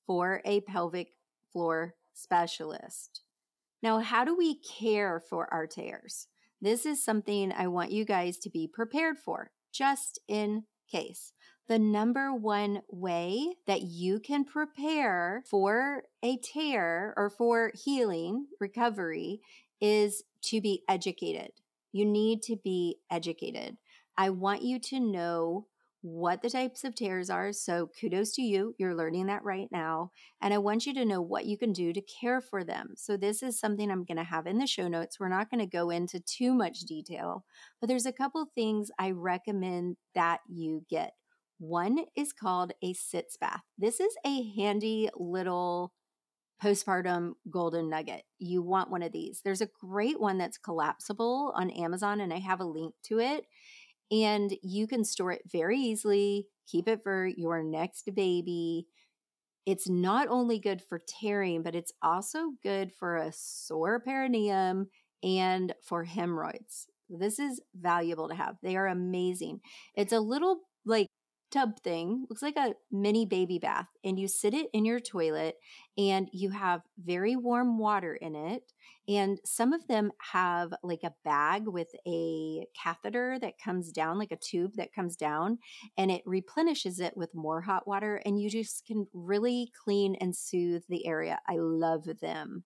for 0.06 0.42
a 0.44 0.60
pelvic 0.62 1.08
floor 1.52 1.94
specialist. 2.12 3.22
Now, 3.82 4.00
how 4.00 4.24
do 4.24 4.36
we 4.36 4.56
care 4.56 5.20
for 5.20 5.52
our 5.52 5.66
tears? 5.66 6.26
This 6.60 6.84
is 6.84 7.02
something 7.02 7.52
I 7.52 7.68
want 7.68 7.92
you 7.92 8.04
guys 8.04 8.38
to 8.38 8.50
be 8.50 8.68
prepared 8.68 9.18
for, 9.18 9.50
just 9.72 10.20
in 10.28 10.64
case. 10.90 11.32
The 11.68 11.78
number 11.78 12.34
one 12.34 12.82
way 12.90 13.54
that 13.66 13.82
you 13.82 14.20
can 14.20 14.44
prepare 14.44 15.42
for 15.48 16.02
a 16.22 16.36
tear 16.38 17.14
or 17.16 17.30
for 17.30 17.70
healing, 17.74 18.46
recovery, 18.58 19.40
is 19.80 20.24
to 20.42 20.60
be 20.60 20.82
educated. 20.88 21.52
You 21.92 22.04
need 22.04 22.42
to 22.42 22.56
be 22.56 22.98
educated. 23.10 23.78
I 24.18 24.30
want 24.30 24.62
you 24.62 24.78
to 24.80 25.00
know 25.00 25.66
what 26.02 26.40
the 26.40 26.50
types 26.50 26.84
of 26.84 26.94
tears 26.94 27.28
are. 27.28 27.52
So 27.52 27.90
kudos 28.00 28.32
to 28.32 28.42
you. 28.42 28.74
You're 28.78 28.94
learning 28.94 29.26
that 29.26 29.44
right 29.44 29.68
now. 29.70 30.10
And 30.40 30.54
I 30.54 30.58
want 30.58 30.86
you 30.86 30.94
to 30.94 31.04
know 31.04 31.20
what 31.20 31.44
you 31.44 31.58
can 31.58 31.72
do 31.72 31.92
to 31.92 32.00
care 32.00 32.40
for 32.40 32.64
them. 32.64 32.94
So 32.96 33.16
this 33.16 33.42
is 33.42 33.60
something 33.60 33.90
I'm 33.90 34.04
going 34.04 34.16
to 34.16 34.24
have 34.24 34.46
in 34.46 34.58
the 34.58 34.66
show 34.66 34.88
notes. 34.88 35.20
We're 35.20 35.28
not 35.28 35.50
going 35.50 35.60
to 35.60 35.66
go 35.66 35.90
into 35.90 36.20
too 36.20 36.54
much 36.54 36.80
detail, 36.80 37.44
but 37.80 37.88
there's 37.88 38.06
a 38.06 38.12
couple 38.12 38.46
things 38.54 38.90
I 38.98 39.10
recommend 39.10 39.96
that 40.14 40.40
you 40.48 40.84
get. 40.88 41.12
One 41.58 42.06
is 42.16 42.32
called 42.32 42.72
a 42.82 42.94
sitz 42.94 43.36
bath. 43.36 43.62
This 43.76 44.00
is 44.00 44.16
a 44.24 44.50
handy 44.56 45.10
little 45.14 45.92
postpartum 46.62 47.32
golden 47.50 47.88
nugget. 47.88 48.22
You 48.38 48.62
want 48.62 48.90
one 48.90 49.02
of 49.02 49.12
these. 49.12 49.40
There's 49.44 49.60
a 49.60 49.68
great 49.80 50.20
one 50.20 50.38
that's 50.38 50.58
collapsible 50.58 51.52
on 51.56 51.70
Amazon, 51.70 52.20
and 52.20 52.32
I 52.32 52.38
have 52.38 52.60
a 52.60 52.64
link 52.64 52.94
to 53.04 53.18
it 53.18 53.46
and 54.10 54.56
you 54.62 54.86
can 54.86 55.04
store 55.04 55.32
it 55.32 55.42
very 55.50 55.78
easily, 55.78 56.46
keep 56.66 56.88
it 56.88 57.02
for 57.02 57.26
your 57.26 57.62
next 57.62 58.14
baby. 58.14 58.86
It's 59.66 59.88
not 59.88 60.28
only 60.28 60.58
good 60.58 60.82
for 60.82 60.98
tearing, 60.98 61.62
but 61.62 61.74
it's 61.74 61.92
also 62.02 62.52
good 62.62 62.92
for 62.92 63.16
a 63.16 63.32
sore 63.32 64.00
perineum 64.00 64.88
and 65.22 65.74
for 65.82 66.04
hemorrhoids. 66.04 66.86
This 67.08 67.38
is 67.38 67.60
valuable 67.78 68.28
to 68.28 68.34
have. 68.34 68.56
They 68.62 68.76
are 68.76 68.86
amazing. 68.88 69.60
It's 69.94 70.12
a 70.12 70.20
little 70.20 70.60
like 70.86 71.08
tub 71.50 71.80
thing, 71.80 72.26
looks 72.28 72.42
like 72.42 72.56
a 72.56 72.74
mini 72.90 73.26
baby 73.26 73.58
bath, 73.58 73.88
and 74.04 74.18
you 74.18 74.28
sit 74.28 74.54
it 74.54 74.68
in 74.72 74.84
your 74.84 75.00
toilet 75.00 75.56
and 75.98 76.28
you 76.32 76.50
have 76.50 76.82
very 76.98 77.36
warm 77.36 77.78
water 77.78 78.14
in 78.14 78.34
it. 78.34 78.72
And 79.08 79.38
some 79.44 79.72
of 79.72 79.86
them 79.88 80.12
have 80.32 80.72
like 80.82 81.02
a 81.02 81.14
bag 81.24 81.66
with 81.66 81.88
a 82.06 82.66
catheter 82.80 83.38
that 83.40 83.58
comes 83.62 83.90
down, 83.90 84.18
like 84.18 84.30
a 84.30 84.36
tube 84.36 84.72
that 84.76 84.94
comes 84.94 85.16
down, 85.16 85.58
and 85.96 86.10
it 86.10 86.22
replenishes 86.24 87.00
it 87.00 87.16
with 87.16 87.34
more 87.34 87.62
hot 87.62 87.88
water. 87.88 88.22
And 88.24 88.40
you 88.40 88.48
just 88.48 88.86
can 88.86 89.06
really 89.12 89.72
clean 89.84 90.16
and 90.20 90.36
soothe 90.36 90.82
the 90.88 91.06
area. 91.06 91.40
I 91.48 91.56
love 91.56 92.04
them. 92.20 92.64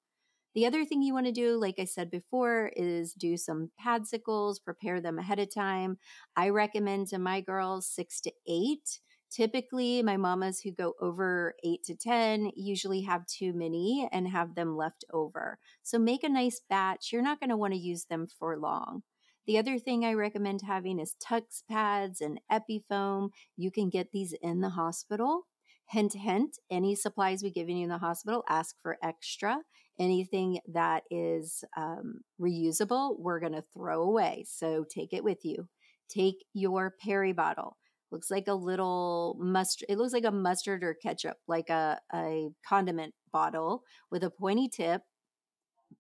The 0.55 0.67
other 0.67 0.85
thing 0.85 1.03
you 1.03 1.15
want 1.15 1.27
to 1.27 1.33
do, 1.33 1.59
like 1.59 1.81
I 1.81 1.85
said 1.85 2.11
before, 2.11 2.71
is 2.77 3.13
do 3.13 3.37
some 3.37 3.71
padsicles, 3.85 4.63
prepare 4.65 5.01
them 5.01 5.19
ahead 5.19 5.41
of 5.41 5.53
time. 5.53 5.99
I 6.37 6.51
recommend 6.51 7.09
to 7.09 7.19
my 7.19 7.41
girls 7.41 7.89
six 7.89 8.21
to 8.23 8.33
eight. 8.47 9.01
Typically, 9.33 10.01
my 10.01 10.17
mamas 10.17 10.61
who 10.61 10.71
go 10.71 10.95
over 11.01 11.57
eight 11.65 11.83
to 11.83 11.97
10 11.97 12.53
usually 12.55 13.03
have 13.03 13.27
too 13.27 13.53
many 13.53 14.09
and 14.13 14.29
have 14.29 14.55
them 14.55 14.77
left 14.77 15.05
over. 15.13 15.59
So 15.83 15.99
make 15.99 16.23
a 16.23 16.29
nice 16.29 16.61
batch. 16.71 17.11
You're 17.13 17.21
not 17.21 17.41
going 17.41 17.51
to 17.51 17.57
want 17.57 17.73
to 17.73 17.79
use 17.79 18.05
them 18.05 18.29
for 18.39 18.57
long. 18.57 19.03
The 19.49 19.59
other 19.59 19.81
thing 19.81 20.05
I 20.05 20.13
recommend 20.13 20.61
having 20.63 21.01
is 21.01 21.17
Tuck 21.21 21.45
pads 21.69 22.21
and 22.21 22.41
Epifoam. 22.51 23.31
You 23.57 23.73
can 23.73 23.91
get 23.91 24.13
these 24.13 24.35
in 24.41 24.61
the 24.61 24.71
hospital. 24.71 25.47
Hint, 25.91 26.15
hint, 26.15 26.59
any 26.71 26.95
supplies 26.95 27.43
we 27.43 27.51
give 27.51 27.69
you 27.69 27.83
in 27.83 27.89
the 27.89 27.99
hospital, 27.99 28.43
ask 28.49 28.77
for 28.83 28.97
extra. 29.03 29.59
Anything 29.99 30.59
that 30.73 31.05
is 31.11 31.63
um, 31.77 32.21
reusable, 32.41 33.17
we're 33.19 33.39
going 33.39 33.53
to 33.53 33.65
throw 33.73 34.03
away. 34.03 34.45
So 34.49 34.85
take 34.89 35.13
it 35.13 35.23
with 35.23 35.45
you. 35.45 35.69
Take 36.09 36.45
your 36.53 36.95
peri 37.01 37.33
bottle. 37.33 37.77
Looks 38.11 38.31
like 38.31 38.49
a 38.49 38.55
little 38.55 39.37
mustard. 39.41 39.87
It 39.89 39.99
looks 39.99 40.13
like 40.13 40.25
a 40.25 40.31
mustard 40.31 40.83
or 40.83 40.95
ketchup, 40.95 41.37
like 41.47 41.69
a, 41.69 42.01
a 42.13 42.49
condiment 42.67 43.15
bottle 43.33 43.83
with 44.11 44.25
a 44.25 44.31
pointy 44.31 44.69
tip. 44.69 45.03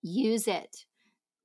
Use 0.03 0.49
it 0.49 0.87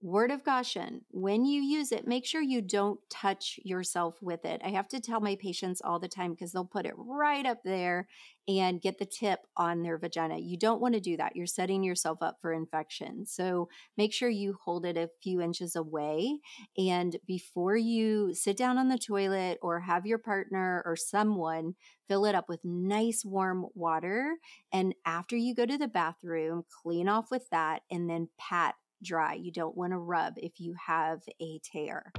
word 0.01 0.31
of 0.31 0.45
caution 0.45 1.01
when 1.11 1.43
you 1.43 1.61
use 1.61 1.91
it 1.91 2.07
make 2.07 2.25
sure 2.25 2.41
you 2.41 2.61
don't 2.61 2.99
touch 3.09 3.59
yourself 3.63 4.15
with 4.21 4.45
it. 4.45 4.61
I 4.63 4.69
have 4.69 4.87
to 4.89 4.99
tell 4.99 5.19
my 5.19 5.35
patients 5.35 5.81
all 5.83 5.99
the 5.99 6.07
time 6.07 6.31
because 6.31 6.53
they'll 6.53 6.63
put 6.63 6.85
it 6.85 6.93
right 6.97 7.45
up 7.45 7.63
there 7.63 8.07
and 8.47 8.81
get 8.81 8.97
the 8.97 9.05
tip 9.05 9.41
on 9.57 9.83
their 9.83 9.97
vagina. 9.97 10.37
You 10.37 10.57
don't 10.57 10.81
want 10.81 10.95
to 10.95 10.99
do 10.99 11.17
that. 11.17 11.35
You're 11.35 11.45
setting 11.45 11.83
yourself 11.83 12.19
up 12.21 12.37
for 12.41 12.53
infection. 12.53 13.25
So 13.25 13.69
make 13.97 14.13
sure 14.13 14.29
you 14.29 14.57
hold 14.63 14.85
it 14.85 14.97
a 14.97 15.09
few 15.21 15.41
inches 15.41 15.75
away 15.75 16.39
and 16.77 17.17
before 17.27 17.75
you 17.75 18.33
sit 18.33 18.57
down 18.57 18.77
on 18.77 18.87
the 18.87 18.97
toilet 18.97 19.59
or 19.61 19.81
have 19.81 20.05
your 20.05 20.17
partner 20.17 20.81
or 20.85 20.95
someone 20.95 21.75
fill 22.07 22.25
it 22.25 22.35
up 22.35 22.47
with 22.47 22.63
nice 22.63 23.23
warm 23.23 23.67
water 23.75 24.35
and 24.71 24.95
after 25.05 25.35
you 25.35 25.53
go 25.53 25.65
to 25.65 25.77
the 25.77 25.87
bathroom 25.87 26.63
clean 26.81 27.07
off 27.07 27.29
with 27.29 27.47
that 27.51 27.83
and 27.91 28.09
then 28.09 28.27
pat 28.39 28.75
dry. 29.03 29.33
You 29.33 29.51
don't 29.51 29.77
want 29.77 29.93
to 29.93 29.97
rub 29.97 30.33
if 30.37 30.59
you 30.59 30.75
have 30.85 31.21
a 31.41 31.59
tear. 31.63 32.11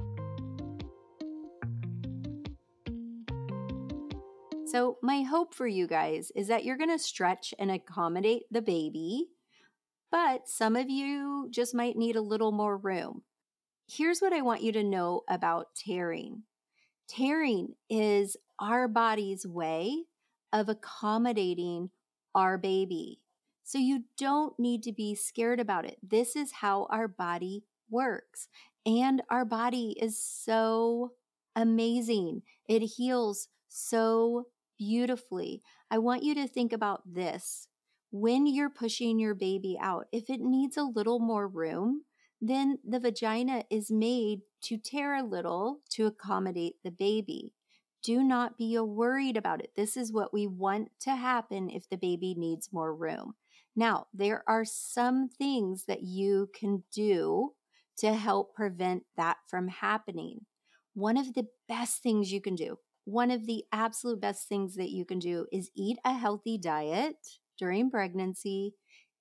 So, 4.65 4.97
my 5.01 5.23
hope 5.23 5.53
for 5.53 5.67
you 5.67 5.85
guys 5.85 6.31
is 6.33 6.47
that 6.47 6.63
you're 6.63 6.77
going 6.77 6.89
to 6.89 6.97
stretch 6.97 7.53
and 7.59 7.69
accommodate 7.69 8.43
the 8.49 8.61
baby, 8.61 9.27
but 10.09 10.47
some 10.47 10.77
of 10.77 10.89
you 10.89 11.49
just 11.51 11.75
might 11.75 11.97
need 11.97 12.15
a 12.15 12.21
little 12.21 12.53
more 12.53 12.77
room. 12.77 13.23
Here's 13.85 14.21
what 14.21 14.31
I 14.31 14.41
want 14.41 14.63
you 14.63 14.71
to 14.71 14.83
know 14.83 15.23
about 15.27 15.75
tearing 15.75 16.43
tearing 17.09 17.73
is 17.89 18.37
our 18.59 18.87
body's 18.87 19.45
way 19.45 20.05
of 20.53 20.69
accommodating 20.69 21.89
our 22.33 22.57
baby. 22.57 23.19
So 23.71 23.77
you 23.77 24.03
don't 24.17 24.59
need 24.59 24.83
to 24.83 24.91
be 24.91 25.15
scared 25.15 25.61
about 25.61 25.85
it. 25.85 25.97
This 26.03 26.35
is 26.35 26.51
how 26.51 26.87
our 26.89 27.07
body 27.07 27.63
works. 27.89 28.49
And 28.85 29.21
our 29.29 29.45
body 29.45 29.95
is 29.97 30.21
so 30.21 31.13
amazing. 31.55 32.41
It 32.67 32.81
heals 32.81 33.47
so 33.69 34.47
beautifully. 34.77 35.61
I 35.89 35.99
want 35.99 36.21
you 36.21 36.35
to 36.35 36.49
think 36.49 36.73
about 36.73 37.13
this. 37.13 37.69
When 38.11 38.45
you're 38.45 38.69
pushing 38.69 39.19
your 39.19 39.35
baby 39.35 39.77
out, 39.79 40.07
if 40.11 40.29
it 40.29 40.41
needs 40.41 40.75
a 40.75 40.83
little 40.83 41.19
more 41.19 41.47
room, 41.47 42.01
then 42.41 42.77
the 42.85 42.99
vagina 42.99 43.63
is 43.69 43.89
made 43.89 44.41
to 44.63 44.75
tear 44.75 45.15
a 45.15 45.23
little 45.23 45.79
to 45.91 46.07
accommodate 46.07 46.75
the 46.83 46.91
baby. 46.91 47.53
Do 48.03 48.21
not 48.21 48.57
be 48.57 48.77
worried 48.77 49.37
about 49.37 49.61
it. 49.61 49.71
This 49.77 49.95
is 49.95 50.11
what 50.11 50.33
we 50.33 50.45
want 50.45 50.91
to 51.03 51.15
happen 51.15 51.69
if 51.69 51.87
the 51.87 51.95
baby 51.95 52.35
needs 52.37 52.73
more 52.73 52.93
room. 52.93 53.35
Now, 53.75 54.07
there 54.13 54.43
are 54.47 54.65
some 54.65 55.29
things 55.29 55.85
that 55.85 56.03
you 56.03 56.49
can 56.53 56.83
do 56.93 57.53
to 57.97 58.13
help 58.13 58.55
prevent 58.55 59.03
that 59.17 59.37
from 59.47 59.67
happening. 59.67 60.45
One 60.93 61.17
of 61.17 61.33
the 61.33 61.47
best 61.67 62.03
things 62.03 62.31
you 62.31 62.41
can 62.41 62.55
do, 62.55 62.77
one 63.05 63.31
of 63.31 63.45
the 63.45 63.63
absolute 63.71 64.19
best 64.19 64.47
things 64.47 64.75
that 64.75 64.89
you 64.89 65.05
can 65.05 65.19
do 65.19 65.47
is 65.51 65.71
eat 65.75 65.97
a 66.03 66.13
healthy 66.13 66.57
diet 66.57 67.15
during 67.57 67.89
pregnancy 67.89 68.75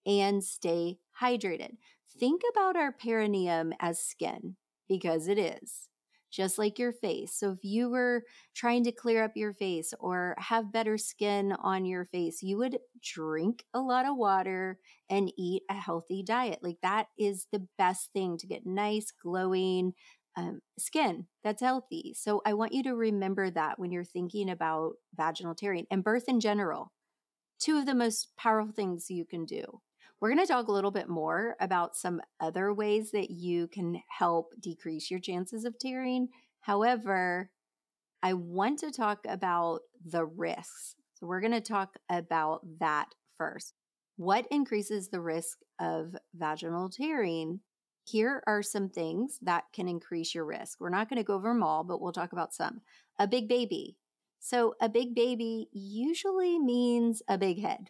and 0.06 0.42
stay 0.42 0.98
hydrated. 1.20 1.76
Think 2.18 2.42
about 2.50 2.76
our 2.76 2.92
perineum 2.92 3.72
as 3.80 4.00
skin 4.00 4.56
because 4.88 5.28
it 5.28 5.38
is. 5.38 5.89
Just 6.30 6.58
like 6.58 6.78
your 6.78 6.92
face. 6.92 7.34
So 7.34 7.52
if 7.52 7.58
you 7.62 7.90
were 7.90 8.22
trying 8.54 8.84
to 8.84 8.92
clear 8.92 9.24
up 9.24 9.32
your 9.34 9.52
face 9.52 9.92
or 9.98 10.36
have 10.38 10.72
better 10.72 10.96
skin 10.96 11.52
on 11.52 11.84
your 11.84 12.04
face, 12.06 12.42
you 12.42 12.56
would 12.58 12.78
drink 13.02 13.64
a 13.74 13.80
lot 13.80 14.06
of 14.06 14.16
water 14.16 14.78
and 15.08 15.32
eat 15.36 15.62
a 15.68 15.74
healthy 15.74 16.22
diet. 16.22 16.60
Like 16.62 16.78
that 16.82 17.06
is 17.18 17.46
the 17.52 17.66
best 17.78 18.12
thing 18.12 18.38
to 18.38 18.46
get 18.46 18.66
nice, 18.66 19.12
glowing 19.22 19.94
um, 20.36 20.60
skin 20.78 21.26
that's 21.42 21.62
healthy. 21.62 22.14
So 22.16 22.40
I 22.46 22.54
want 22.54 22.72
you 22.72 22.82
to 22.84 22.94
remember 22.94 23.50
that 23.50 23.78
when 23.78 23.90
you're 23.90 24.04
thinking 24.04 24.48
about 24.50 24.92
vaginal 25.14 25.54
tearing 25.54 25.86
and 25.90 26.04
birth 26.04 26.24
in 26.28 26.40
general. 26.40 26.92
Two 27.58 27.76
of 27.78 27.86
the 27.86 27.94
most 27.94 28.28
powerful 28.38 28.72
things 28.72 29.10
you 29.10 29.26
can 29.26 29.44
do. 29.44 29.80
We're 30.20 30.34
going 30.34 30.46
to 30.46 30.52
talk 30.52 30.68
a 30.68 30.72
little 30.72 30.90
bit 30.90 31.08
more 31.08 31.56
about 31.60 31.96
some 31.96 32.20
other 32.40 32.74
ways 32.74 33.10
that 33.12 33.30
you 33.30 33.68
can 33.68 34.02
help 34.18 34.52
decrease 34.60 35.10
your 35.10 35.18
chances 35.18 35.64
of 35.64 35.78
tearing. 35.78 36.28
However, 36.60 37.50
I 38.22 38.34
want 38.34 38.80
to 38.80 38.90
talk 38.90 39.20
about 39.26 39.80
the 40.04 40.26
risks. 40.26 40.94
So, 41.14 41.26
we're 41.26 41.40
going 41.40 41.52
to 41.52 41.60
talk 41.62 41.94
about 42.10 42.60
that 42.80 43.06
first. 43.38 43.72
What 44.16 44.46
increases 44.50 45.08
the 45.08 45.20
risk 45.20 45.58
of 45.80 46.14
vaginal 46.34 46.90
tearing? 46.90 47.60
Here 48.04 48.42
are 48.46 48.62
some 48.62 48.90
things 48.90 49.38
that 49.40 49.64
can 49.72 49.88
increase 49.88 50.34
your 50.34 50.44
risk. 50.44 50.80
We're 50.80 50.90
not 50.90 51.08
going 51.08 51.18
to 51.18 51.24
go 51.24 51.34
over 51.34 51.48
them 51.48 51.62
all, 51.62 51.82
but 51.82 52.00
we'll 52.00 52.12
talk 52.12 52.32
about 52.32 52.52
some. 52.52 52.82
A 53.18 53.26
big 53.26 53.48
baby. 53.48 53.96
So, 54.38 54.74
a 54.82 54.88
big 54.90 55.14
baby 55.14 55.68
usually 55.72 56.58
means 56.58 57.22
a 57.26 57.38
big 57.38 57.62
head. 57.62 57.88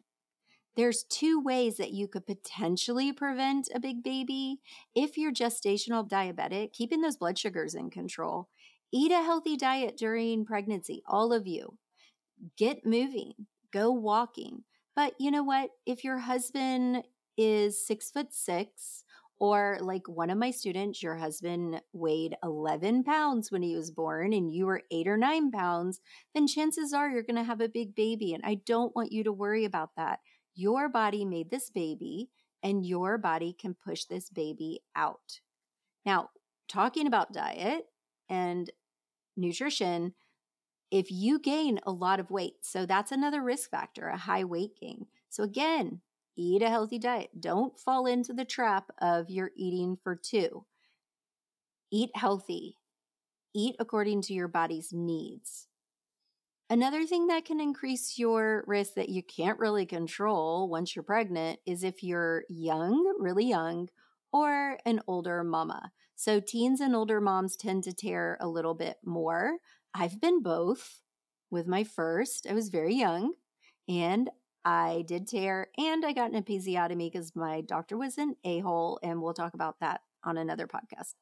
There's 0.77 1.05
two 1.05 1.41
ways 1.41 1.77
that 1.77 1.93
you 1.93 2.09
could 2.09 2.27
potentially 2.27 3.13
prevent 3.13 3.69
a 3.75 3.81
big 3.81 4.03
baby. 4.03 4.61
If 4.95 5.19
you're 5.19 5.33
gestational 5.33 6.09
diabetic, 6.09 6.73
keeping 6.73 7.01
those 7.01 7.17
blood 7.17 7.39
sugars 7.39 7.75
in 7.75 7.91
control. 7.91 8.49
Eat 8.93 9.13
a 9.13 9.23
healthy 9.23 9.57
diet 9.57 9.97
during 9.97 10.45
pregnancy, 10.45 11.03
all 11.07 11.33
of 11.33 11.47
you. 11.47 11.77
Get 12.57 12.87
moving, 12.87 13.35
go 13.73 13.93
walking. 13.93 14.65
But 14.97 15.15
you 15.19 15.31
know 15.31 15.45
what? 15.45 15.71
If 15.87 16.03
your 16.05 16.19
husband 16.19 17.05
is 17.37 17.87
six 17.87 18.11
foot 18.11 18.33
six, 18.33 19.05
or 19.41 19.79
like 19.81 20.07
one 20.07 20.29
of 20.29 20.37
my 20.37 20.51
students, 20.51 21.03
your 21.03 21.17
husband 21.17 21.81
weighed 21.95 22.37
11 22.45 23.05
pounds 23.05 23.51
when 23.51 23.63
he 23.63 23.75
was 23.75 23.91
born 23.91 24.35
and 24.35 24.53
you 24.53 24.67
were 24.67 24.83
eight 24.91 25.09
or 25.09 25.17
nine 25.17 25.51
pounds, 25.51 26.01
then 26.35 26.47
chances 26.47 26.93
are 26.93 27.09
you're 27.09 27.23
going 27.23 27.37
to 27.37 27.43
have 27.43 27.63
a 27.63 27.69
big 27.69 27.95
baby. 27.95 28.35
And 28.35 28.45
I 28.45 28.57
don't 28.67 28.95
want 28.95 29.13
you 29.13 29.25
to 29.25 29.33
worry 29.33 29.65
about 29.65 29.91
that. 29.97 30.21
Your 30.61 30.91
body 30.91 31.25
made 31.25 31.51
this 31.51 31.71
baby, 31.71 32.29
and 32.63 32.85
your 32.85 33.17
body 33.17 33.57
can 33.59 33.73
push 33.73 34.05
this 34.05 34.29
baby 34.29 34.83
out. 34.95 35.41
Now, 36.05 36.29
talking 36.69 37.07
about 37.07 37.33
diet 37.33 37.87
and 38.29 38.71
nutrition, 39.39 40.13
if 40.91 41.11
you 41.11 41.39
gain 41.39 41.81
a 41.87 41.91
lot 41.91 42.21
of 42.21 42.31
weight, 42.31 42.57
so 42.61 42.85
that's 42.85 43.11
another 43.11 43.43
risk 43.43 43.71
factor, 43.71 44.09
a 44.09 44.19
high 44.19 44.45
weight 44.45 44.73
gain. 44.79 45.07
So, 45.31 45.45
again, 45.45 46.03
eat 46.37 46.61
a 46.61 46.69
healthy 46.69 46.99
diet. 46.99 47.41
Don't 47.41 47.79
fall 47.79 48.05
into 48.05 48.35
the 48.35 48.45
trap 48.45 48.91
of 48.99 49.31
you're 49.31 49.53
eating 49.57 49.97
for 50.05 50.15
two. 50.15 50.67
Eat 51.91 52.11
healthy, 52.15 52.77
eat 53.55 53.77
according 53.79 54.21
to 54.23 54.35
your 54.35 54.49
body's 54.49 54.93
needs. 54.93 55.69
Another 56.71 57.05
thing 57.05 57.27
that 57.27 57.45
can 57.45 57.59
increase 57.59 58.17
your 58.17 58.63
risk 58.69 58.95
that 58.95 59.09
you 59.09 59.25
can't 59.25 59.59
really 59.59 59.85
control 59.85 60.69
once 60.69 60.95
you're 60.95 61.03
pregnant 61.03 61.59
is 61.67 61.83
if 61.83 62.05
you're 62.05 62.45
young, 62.49 63.13
really 63.19 63.45
young, 63.45 63.89
or 64.33 64.79
an 64.87 65.01
older 65.09 65.43
mama. 65.43 65.91
So, 66.15 66.39
teens 66.39 66.81
and 66.81 66.95
older 66.95 67.21
moms 67.21 67.57
tend 67.57 67.83
to 67.85 67.93
tear 67.93 68.39
a 68.41 68.47
little 68.47 68.75
bit 68.75 68.99
more. 69.05 69.57
I've 69.95 70.21
been 70.21 70.43
both 70.43 71.01
with 71.51 71.67
my 71.67 71.83
first. 71.83 72.47
I 72.49 72.53
was 72.53 72.69
very 72.69 72.95
young 72.95 73.33
and 73.89 74.31
I 74.65 75.03
did 75.09 75.27
tear 75.27 75.71
and 75.77 76.07
I 76.07 76.13
got 76.13 76.31
an 76.31 76.41
episiotomy 76.41 77.11
because 77.11 77.35
my 77.35 77.63
doctor 77.63 77.97
was 77.97 78.17
an 78.17 78.37
a 78.45 78.61
hole. 78.61 79.01
And 79.03 79.21
we'll 79.21 79.35
talk 79.35 79.55
about 79.55 79.81
that 79.81 80.03
on 80.23 80.39
another 80.39 80.69
podcast. 80.69 81.15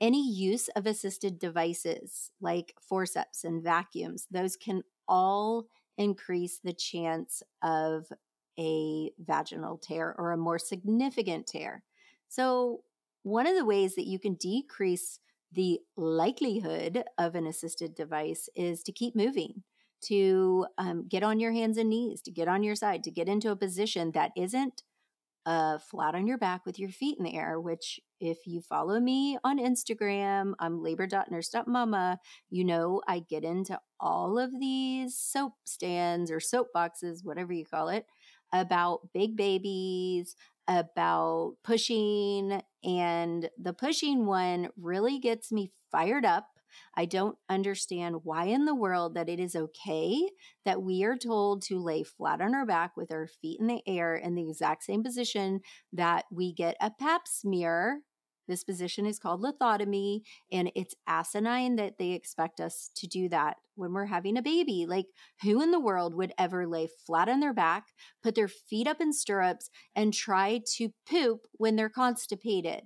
Any 0.00 0.30
use 0.30 0.68
of 0.68 0.86
assisted 0.86 1.38
devices 1.38 2.30
like 2.40 2.74
forceps 2.80 3.44
and 3.44 3.62
vacuums, 3.62 4.26
those 4.30 4.56
can 4.56 4.82
all 5.06 5.66
increase 5.98 6.58
the 6.62 6.72
chance 6.72 7.42
of 7.62 8.06
a 8.58 9.10
vaginal 9.18 9.78
tear 9.78 10.14
or 10.18 10.32
a 10.32 10.36
more 10.36 10.58
significant 10.58 11.46
tear. 11.46 11.82
So, 12.28 12.80
one 13.22 13.46
of 13.46 13.54
the 13.54 13.66
ways 13.66 13.94
that 13.96 14.06
you 14.06 14.18
can 14.18 14.34
decrease 14.34 15.20
the 15.52 15.80
likelihood 15.96 17.04
of 17.18 17.34
an 17.34 17.46
assisted 17.46 17.94
device 17.94 18.48
is 18.56 18.82
to 18.84 18.92
keep 18.92 19.14
moving, 19.14 19.62
to 20.04 20.66
um, 20.78 21.06
get 21.06 21.22
on 21.22 21.40
your 21.40 21.52
hands 21.52 21.76
and 21.76 21.90
knees, 21.90 22.22
to 22.22 22.30
get 22.30 22.48
on 22.48 22.62
your 22.62 22.74
side, 22.74 23.04
to 23.04 23.10
get 23.10 23.28
into 23.28 23.50
a 23.50 23.56
position 23.56 24.12
that 24.12 24.32
isn't 24.36 24.82
uh, 25.46 25.78
flat 25.78 26.14
on 26.14 26.26
your 26.26 26.38
back 26.38 26.66
with 26.66 26.78
your 26.78 26.90
feet 26.90 27.18
in 27.18 27.24
the 27.24 27.34
air, 27.34 27.60
which 27.60 27.98
if 28.20 28.46
you 28.46 28.60
follow 28.60 29.00
me 29.00 29.38
on 29.42 29.58
Instagram, 29.58 30.52
I'm 30.58 30.82
labor.nurse.mama, 30.82 32.18
you 32.50 32.64
know 32.64 33.00
I 33.08 33.20
get 33.20 33.44
into 33.44 33.80
all 33.98 34.38
of 34.38 34.50
these 34.58 35.16
soap 35.16 35.54
stands 35.64 36.30
or 36.30 36.40
soap 36.40 36.68
boxes, 36.74 37.24
whatever 37.24 37.52
you 37.52 37.64
call 37.64 37.88
it, 37.88 38.06
about 38.52 39.08
big 39.14 39.36
babies, 39.36 40.36
about 40.68 41.54
pushing. 41.64 42.62
And 42.84 43.48
the 43.58 43.72
pushing 43.72 44.26
one 44.26 44.68
really 44.78 45.18
gets 45.18 45.50
me 45.50 45.72
fired 45.90 46.24
up 46.24 46.46
I 46.96 47.04
don't 47.04 47.36
understand 47.48 48.16
why 48.24 48.44
in 48.46 48.64
the 48.64 48.74
world 48.74 49.14
that 49.14 49.28
it 49.28 49.40
is 49.40 49.56
okay 49.56 50.20
that 50.64 50.82
we 50.82 51.04
are 51.04 51.16
told 51.16 51.62
to 51.62 51.78
lay 51.78 52.02
flat 52.02 52.40
on 52.40 52.54
our 52.54 52.66
back 52.66 52.96
with 52.96 53.12
our 53.12 53.26
feet 53.26 53.60
in 53.60 53.66
the 53.66 53.82
air 53.86 54.16
in 54.16 54.34
the 54.34 54.48
exact 54.48 54.84
same 54.84 55.02
position 55.02 55.60
that 55.92 56.24
we 56.30 56.52
get 56.52 56.76
a 56.80 56.90
pap 56.90 57.22
smear. 57.26 58.02
This 58.48 58.64
position 58.64 59.06
is 59.06 59.20
called 59.20 59.42
lithotomy, 59.42 60.22
and 60.50 60.72
it's 60.74 60.96
asinine 61.06 61.76
that 61.76 61.98
they 61.98 62.10
expect 62.10 62.58
us 62.58 62.90
to 62.96 63.06
do 63.06 63.28
that 63.28 63.58
when 63.76 63.92
we're 63.92 64.06
having 64.06 64.36
a 64.36 64.42
baby. 64.42 64.86
Like, 64.88 65.06
who 65.42 65.62
in 65.62 65.70
the 65.70 65.78
world 65.78 66.16
would 66.16 66.32
ever 66.36 66.66
lay 66.66 66.88
flat 67.06 67.28
on 67.28 67.38
their 67.38 67.54
back, 67.54 67.84
put 68.24 68.34
their 68.34 68.48
feet 68.48 68.88
up 68.88 69.00
in 69.00 69.12
stirrups, 69.12 69.70
and 69.94 70.12
try 70.12 70.60
to 70.76 70.88
poop 71.08 71.42
when 71.52 71.76
they're 71.76 71.88
constipated? 71.88 72.82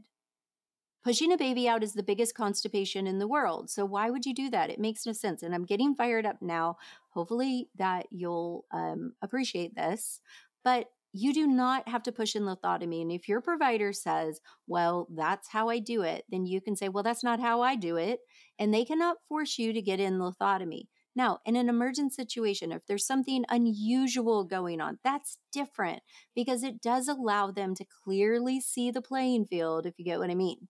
Pushing 1.04 1.32
a 1.32 1.36
baby 1.36 1.68
out 1.68 1.82
is 1.82 1.92
the 1.92 2.02
biggest 2.02 2.34
constipation 2.34 3.06
in 3.06 3.18
the 3.18 3.28
world. 3.28 3.68
So 3.68 3.84
why 3.84 4.08
would 4.08 4.24
you 4.24 4.32
do 4.32 4.48
that? 4.48 4.70
It 4.70 4.80
makes 4.80 5.04
no 5.04 5.12
sense. 5.12 5.42
And 5.42 5.54
I'm 5.54 5.66
getting 5.66 5.94
fired 5.94 6.24
up 6.24 6.40
now. 6.40 6.78
Hopefully 7.10 7.68
that 7.76 8.06
you'll 8.10 8.64
um, 8.72 9.12
appreciate 9.20 9.74
this. 9.76 10.20
But 10.64 10.86
you 11.12 11.34
do 11.34 11.46
not 11.46 11.86
have 11.88 12.02
to 12.04 12.12
push 12.12 12.34
in 12.34 12.44
lithotomy. 12.44 13.02
And 13.02 13.12
if 13.12 13.28
your 13.28 13.42
provider 13.42 13.92
says, 13.92 14.40
well, 14.66 15.06
that's 15.14 15.48
how 15.48 15.68
I 15.68 15.78
do 15.78 16.00
it, 16.00 16.24
then 16.30 16.46
you 16.46 16.62
can 16.62 16.74
say, 16.74 16.88
well, 16.88 17.04
that's 17.04 17.22
not 17.22 17.38
how 17.38 17.60
I 17.60 17.76
do 17.76 17.96
it. 17.96 18.20
And 18.58 18.72
they 18.72 18.84
cannot 18.86 19.18
force 19.28 19.58
you 19.58 19.74
to 19.74 19.82
get 19.82 20.00
in 20.00 20.18
lithotomy. 20.18 20.88
Now, 21.14 21.38
in 21.44 21.54
an 21.54 21.68
emergent 21.68 22.14
situation, 22.14 22.72
if 22.72 22.86
there's 22.86 23.06
something 23.06 23.44
unusual 23.48 24.42
going 24.42 24.80
on, 24.80 24.98
that's 25.04 25.38
different 25.52 26.02
because 26.34 26.64
it 26.64 26.80
does 26.80 27.08
allow 27.08 27.50
them 27.50 27.74
to 27.76 27.84
clearly 28.04 28.58
see 28.58 28.90
the 28.90 29.02
playing 29.02 29.44
field, 29.46 29.86
if 29.86 29.94
you 29.98 30.04
get 30.04 30.18
what 30.18 30.30
I 30.30 30.34
mean. 30.34 30.66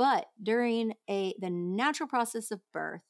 But 0.00 0.28
during 0.42 0.94
a 1.10 1.34
the 1.38 1.50
natural 1.50 2.08
process 2.08 2.50
of 2.50 2.62
birth, 2.72 3.02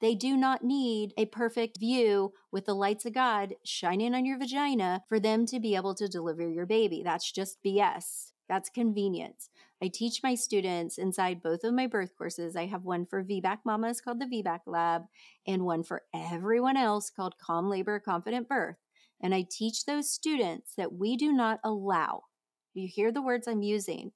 they 0.00 0.16
do 0.16 0.36
not 0.36 0.64
need 0.64 1.14
a 1.16 1.26
perfect 1.26 1.78
view 1.78 2.32
with 2.50 2.64
the 2.64 2.74
lights 2.74 3.06
of 3.06 3.14
God 3.14 3.54
shining 3.64 4.12
on 4.12 4.26
your 4.26 4.36
vagina 4.36 5.04
for 5.08 5.20
them 5.20 5.46
to 5.46 5.60
be 5.60 5.76
able 5.76 5.94
to 5.94 6.08
deliver 6.08 6.50
your 6.50 6.66
baby. 6.66 7.00
That's 7.04 7.30
just 7.30 7.62
BS. 7.64 8.32
That's 8.48 8.68
convenience. 8.68 9.50
I 9.80 9.86
teach 9.86 10.20
my 10.20 10.34
students 10.34 10.98
inside 10.98 11.44
both 11.44 11.62
of 11.62 11.74
my 11.74 11.86
birth 11.86 12.10
courses. 12.18 12.56
I 12.56 12.66
have 12.66 12.82
one 12.82 13.06
for 13.06 13.22
VBAC 13.22 13.58
mamas 13.64 14.00
called 14.00 14.20
the 14.20 14.26
VBAC 14.26 14.62
Lab, 14.66 15.02
and 15.46 15.64
one 15.64 15.84
for 15.84 16.02
everyone 16.12 16.76
else 16.76 17.08
called 17.08 17.38
Calm 17.38 17.70
Labor 17.70 18.00
Confident 18.00 18.48
Birth. 18.48 18.78
And 19.20 19.32
I 19.32 19.46
teach 19.48 19.84
those 19.84 20.10
students 20.10 20.74
that 20.76 20.92
we 20.92 21.16
do 21.16 21.32
not 21.32 21.60
allow, 21.62 22.24
you 22.74 22.88
hear 22.88 23.12
the 23.12 23.22
words 23.22 23.46
I'm 23.46 23.62
using, 23.62 24.10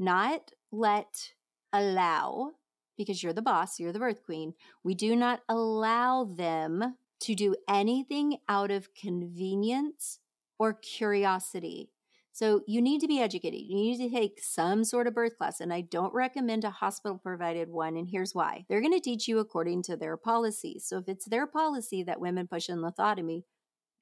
not 0.00 0.50
let 0.72 1.30
allow, 1.74 2.52
because 2.96 3.22
you're 3.22 3.34
the 3.34 3.42
boss, 3.42 3.78
you're 3.78 3.92
the 3.92 3.98
birth 3.98 4.22
queen, 4.24 4.54
we 4.82 4.94
do 4.94 5.14
not 5.14 5.42
allow 5.48 6.24
them 6.24 6.96
to 7.20 7.34
do 7.34 7.54
anything 7.68 8.38
out 8.48 8.70
of 8.70 8.94
convenience 8.94 10.20
or 10.58 10.72
curiosity. 10.72 11.90
So 12.32 12.62
you 12.66 12.82
need 12.82 13.00
to 13.00 13.06
be 13.06 13.20
educated. 13.20 13.60
You 13.60 13.76
need 13.76 13.98
to 13.98 14.10
take 14.10 14.40
some 14.42 14.82
sort 14.84 15.06
of 15.06 15.14
birth 15.14 15.38
class. 15.38 15.60
And 15.60 15.72
I 15.72 15.82
don't 15.82 16.12
recommend 16.12 16.64
a 16.64 16.70
hospital 16.70 17.16
provided 17.16 17.68
one. 17.68 17.96
And 17.96 18.08
here's 18.08 18.34
why 18.34 18.64
they're 18.68 18.80
going 18.80 18.92
to 18.92 19.00
teach 19.00 19.28
you 19.28 19.38
according 19.38 19.84
to 19.84 19.96
their 19.96 20.16
policies. 20.16 20.84
So 20.84 20.98
if 20.98 21.08
it's 21.08 21.26
their 21.26 21.46
policy 21.46 22.02
that 22.02 22.20
women 22.20 22.48
push 22.48 22.68
in 22.68 22.78
lithotomy, 22.78 23.44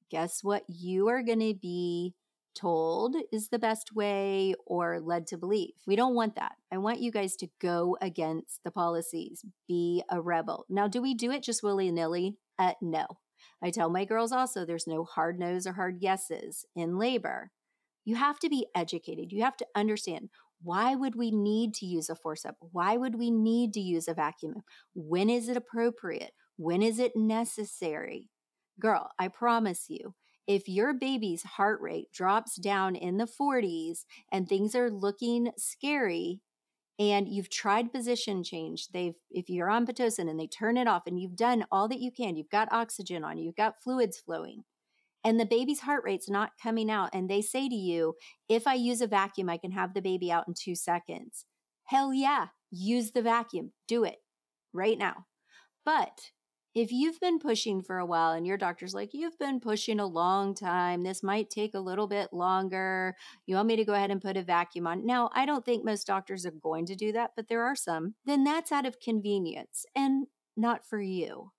guess 0.09 0.43
what? 0.43 0.63
You 0.67 1.09
are 1.09 1.21
going 1.21 1.41
to 1.41 1.53
be 1.53 2.15
told 2.53 3.15
is 3.31 3.49
the 3.49 3.59
best 3.59 3.93
way 3.93 4.53
or 4.65 4.99
led 4.99 5.27
to 5.27 5.37
believe. 5.37 5.73
We 5.87 5.95
don't 5.95 6.15
want 6.15 6.35
that. 6.35 6.53
I 6.71 6.77
want 6.77 7.01
you 7.01 7.11
guys 7.11 7.35
to 7.37 7.47
go 7.61 7.97
against 8.01 8.63
the 8.63 8.71
policies, 8.71 9.43
be 9.67 10.03
a 10.09 10.21
rebel. 10.21 10.65
Now, 10.69 10.87
do 10.87 11.01
we 11.01 11.13
do 11.13 11.31
it 11.31 11.43
just 11.43 11.63
willy 11.63 11.91
nilly? 11.91 12.37
Uh, 12.57 12.73
no. 12.81 13.05
I 13.61 13.69
tell 13.69 13.89
my 13.89 14.05
girls 14.05 14.31
also 14.31 14.65
there's 14.65 14.87
no 14.87 15.03
hard 15.03 15.39
no's 15.39 15.65
or 15.65 15.73
hard 15.73 16.01
yeses 16.01 16.65
in 16.75 16.97
labor. 16.97 17.51
You 18.05 18.15
have 18.15 18.39
to 18.39 18.49
be 18.49 18.67
educated. 18.75 19.31
You 19.31 19.43
have 19.43 19.57
to 19.57 19.67
understand 19.75 20.29
why 20.61 20.95
would 20.95 21.15
we 21.15 21.31
need 21.31 21.73
to 21.75 21.85
use 21.85 22.09
a 22.09 22.15
forceps? 22.15 22.57
Why 22.71 22.95
would 22.95 23.15
we 23.15 23.31
need 23.31 23.73
to 23.73 23.81
use 23.81 24.07
a 24.07 24.13
vacuum? 24.13 24.63
When 24.93 25.29
is 25.29 25.49
it 25.49 25.57
appropriate? 25.57 26.31
When 26.57 26.81
is 26.81 26.99
it 26.99 27.15
necessary? 27.15 28.29
Girl, 28.79 29.09
I 29.19 29.27
promise 29.27 29.85
you, 29.89 30.15
if 30.47 30.67
your 30.67 30.93
baby's 30.93 31.43
heart 31.43 31.79
rate 31.81 32.11
drops 32.11 32.55
down 32.55 32.95
in 32.95 33.17
the 33.17 33.27
40s 33.27 34.05
and 34.31 34.47
things 34.47 34.75
are 34.75 34.89
looking 34.89 35.51
scary 35.57 36.41
and 36.99 37.27
you've 37.27 37.49
tried 37.49 37.91
position 37.91 38.43
change 38.43 38.89
they've 38.89 39.15
if 39.31 39.49
you're 39.49 39.69
on 39.69 39.85
pitocin 39.85 40.29
and 40.29 40.39
they 40.39 40.47
turn 40.47 40.77
it 40.77 40.87
off 40.87 41.03
and 41.07 41.19
you've 41.19 41.35
done 41.35 41.65
all 41.71 41.87
that 41.87 41.99
you 41.99 42.11
can 42.11 42.35
you've 42.35 42.49
got 42.49 42.71
oxygen 42.71 43.23
on 43.23 43.37
you've 43.37 43.55
got 43.55 43.81
fluids 43.81 44.19
flowing 44.19 44.63
and 45.23 45.39
the 45.39 45.45
baby's 45.45 45.79
heart 45.81 46.03
rate's 46.03 46.29
not 46.29 46.51
coming 46.61 46.91
out 46.91 47.09
and 47.13 47.29
they 47.29 47.41
say 47.41 47.67
to 47.67 47.75
you 47.75 48.13
if 48.47 48.67
i 48.67 48.73
use 48.73 49.01
a 49.01 49.07
vacuum 49.07 49.49
i 49.49 49.57
can 49.57 49.71
have 49.71 49.93
the 49.93 50.01
baby 50.01 50.31
out 50.31 50.47
in 50.47 50.53
2 50.53 50.75
seconds. 50.75 51.45
Hell 51.85 52.13
yeah 52.13 52.47
use 52.73 53.11
the 53.11 53.21
vacuum 53.21 53.71
do 53.87 54.03
it 54.03 54.17
right 54.73 54.97
now. 54.97 55.25
But 55.85 56.31
if 56.75 56.91
you've 56.91 57.19
been 57.19 57.37
pushing 57.37 57.83
for 57.83 57.99
a 57.99 58.05
while 58.05 58.31
and 58.31 58.47
your 58.47 58.57
doctor's 58.57 58.95
like, 58.95 59.13
you've 59.13 59.37
been 59.37 59.59
pushing 59.59 59.99
a 59.99 60.05
long 60.05 60.55
time, 60.55 61.03
this 61.03 61.21
might 61.21 61.49
take 61.49 61.75
a 61.75 61.79
little 61.79 62.07
bit 62.07 62.33
longer. 62.33 63.15
You 63.45 63.55
want 63.55 63.67
me 63.67 63.75
to 63.75 63.85
go 63.85 63.93
ahead 63.93 64.09
and 64.09 64.21
put 64.21 64.37
a 64.37 64.43
vacuum 64.43 64.87
on? 64.87 65.05
Now, 65.05 65.29
I 65.33 65.45
don't 65.45 65.63
think 65.63 65.85
most 65.85 66.07
doctors 66.07 66.45
are 66.45 66.51
going 66.51 66.87
to 66.87 66.95
do 66.95 67.11
that, 67.11 67.31
but 67.35 67.47
there 67.47 67.61
are 67.61 67.75
some. 67.75 68.15
Then 68.25 68.43
that's 68.43 68.71
out 68.71 68.87
of 68.87 68.99
convenience 68.99 69.85
and 69.95 70.27
not 70.57 70.85
for 70.85 70.99
you. 70.99 71.51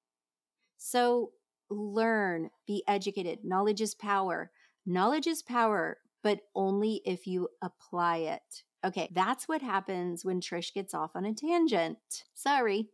So 0.76 1.30
learn, 1.70 2.50
be 2.66 2.82
educated. 2.88 3.40
Knowledge 3.44 3.80
is 3.80 3.94
power. 3.94 4.50
Knowledge 4.84 5.28
is 5.28 5.42
power, 5.42 5.98
but 6.22 6.40
only 6.56 7.02
if 7.04 7.26
you 7.26 7.48
apply 7.62 8.18
it. 8.18 8.64
Okay, 8.84 9.08
that's 9.12 9.48
what 9.48 9.62
happens 9.62 10.24
when 10.24 10.40
Trish 10.40 10.74
gets 10.74 10.92
off 10.92 11.12
on 11.14 11.24
a 11.24 11.32
tangent. 11.32 11.98
Sorry. 12.34 12.88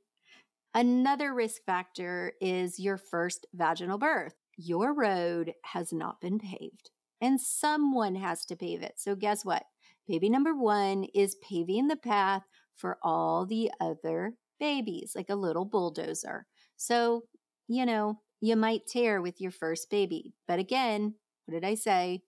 Another 0.74 1.34
risk 1.34 1.62
factor 1.66 2.32
is 2.40 2.78
your 2.78 2.96
first 2.96 3.46
vaginal 3.52 3.98
birth. 3.98 4.34
Your 4.56 4.94
road 4.94 5.54
has 5.64 5.92
not 5.92 6.20
been 6.20 6.38
paved, 6.38 6.90
and 7.20 7.40
someone 7.40 8.14
has 8.14 8.44
to 8.46 8.56
pave 8.56 8.82
it. 8.82 8.94
So, 8.96 9.16
guess 9.16 9.44
what? 9.44 9.64
Baby 10.06 10.30
number 10.30 10.54
one 10.54 11.04
is 11.14 11.36
paving 11.36 11.88
the 11.88 11.96
path 11.96 12.42
for 12.76 12.98
all 13.02 13.46
the 13.46 13.70
other 13.80 14.34
babies, 14.60 15.12
like 15.16 15.28
a 15.28 15.34
little 15.34 15.64
bulldozer. 15.64 16.46
So, 16.76 17.24
you 17.66 17.84
know, 17.84 18.20
you 18.40 18.54
might 18.54 18.86
tear 18.86 19.20
with 19.20 19.40
your 19.40 19.50
first 19.50 19.90
baby. 19.90 20.34
But 20.46 20.58
again, 20.60 21.14
what 21.46 21.54
did 21.54 21.64
I 21.64 21.74
say? 21.74 22.22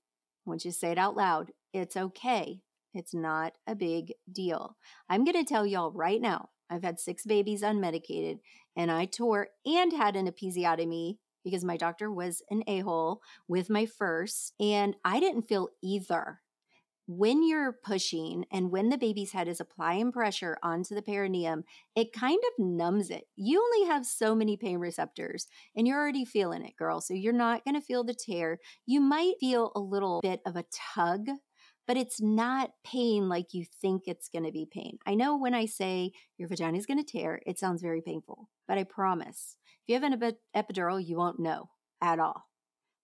Want 0.45 0.65
you 0.65 0.73
to 0.73 0.77
say 0.77 0.91
it 0.91 0.99
out 0.99 1.17
loud. 1.17 1.53
It's 1.73 1.97
okay. 1.97 2.61
It's 2.93 3.15
not 3.15 3.55
a 3.67 3.75
big 3.75 4.13
deal. 4.31 4.77
I'm 5.09 5.25
going 5.25 5.43
to 5.43 5.45
tell 5.45 5.65
y'all 5.65 5.93
right 5.93 6.21
now 6.21 6.51
I've 6.73 6.83
had 6.83 6.99
six 6.99 7.25
babies 7.25 7.63
unmedicated, 7.63 8.39
and 8.75 8.91
I 8.91 9.05
tore 9.05 9.49
and 9.67 9.93
had 9.93 10.17
an 10.17 10.27
episiotomy 10.27 11.19
because 11.45 11.65
my 11.65 11.77
doctor 11.77 12.11
was 12.11 12.43
an 12.51 12.63
a 12.67 12.81
hole 12.81 13.21
with 13.47 13.69
my 13.69 13.85
first, 13.85 14.55
and 14.59 14.97
I 15.05 15.21
didn't 15.21 15.49
feel 15.49 15.69
either. 15.83 16.41
When 17.09 17.47
you're 17.47 17.77
pushing 17.85 18.47
and 18.51 18.71
when 18.71 18.89
the 18.89 18.97
baby's 18.97 19.33
head 19.33 19.49
is 19.49 19.61
applying 19.61 20.13
pressure 20.13 20.57
onto 20.63 20.95
the 20.95 21.03
perineum, 21.03 21.65
it 21.97 22.13
kind 22.13 22.39
of 22.39 22.65
numbs 22.65 23.11
it. 23.11 23.25
You 23.35 23.61
only 23.61 23.89
have 23.89 24.07
so 24.07 24.37
many 24.37 24.57
pain 24.57 24.79
receptors 24.79 25.49
and 25.77 25.87
you're 25.87 25.99
already 25.99 26.25
feeling 26.25 26.65
it, 26.65 26.77
girl. 26.77 27.01
So 27.01 27.13
you're 27.13 27.33
not 27.33 27.65
going 27.65 27.75
to 27.75 27.81
feel 27.81 28.05
the 28.05 28.15
tear. 28.15 28.61
You 28.87 29.01
might 29.01 29.35
feel 29.41 29.73
a 29.75 29.81
little 29.81 30.21
bit 30.23 30.41
of 30.47 30.55
a 30.55 30.65
tug 30.95 31.27
but 31.93 32.01
it's 32.01 32.23
not 32.23 32.71
pain 32.87 33.29
like 33.29 33.53
you 33.53 33.67
think 33.83 34.05
it's 34.07 34.31
going 34.31 34.47
to 34.47 34.51
be 34.51 34.65
pain. 34.65 34.97
I 35.07 35.15
know 35.15 35.37
when 35.37 35.53
I 35.53 35.67
say 35.67 36.13
your 36.39 36.49
vagina 36.49 36.79
is 36.79 36.87
going 36.87 37.05
to 37.05 37.05
tear, 37.05 37.43
it 37.45 37.59
sounds 37.59 37.83
very 37.83 38.01
painful, 38.01 38.49
but 38.67 38.79
I 38.79 38.85
promise 38.85 39.59
if 39.83 39.89
you 39.89 40.01
have 40.01 40.11
an 40.11 40.33
epidural, 40.57 41.07
you 41.07 41.19
won't 41.19 41.39
know 41.39 41.69
at 42.01 42.19
all. 42.19 42.45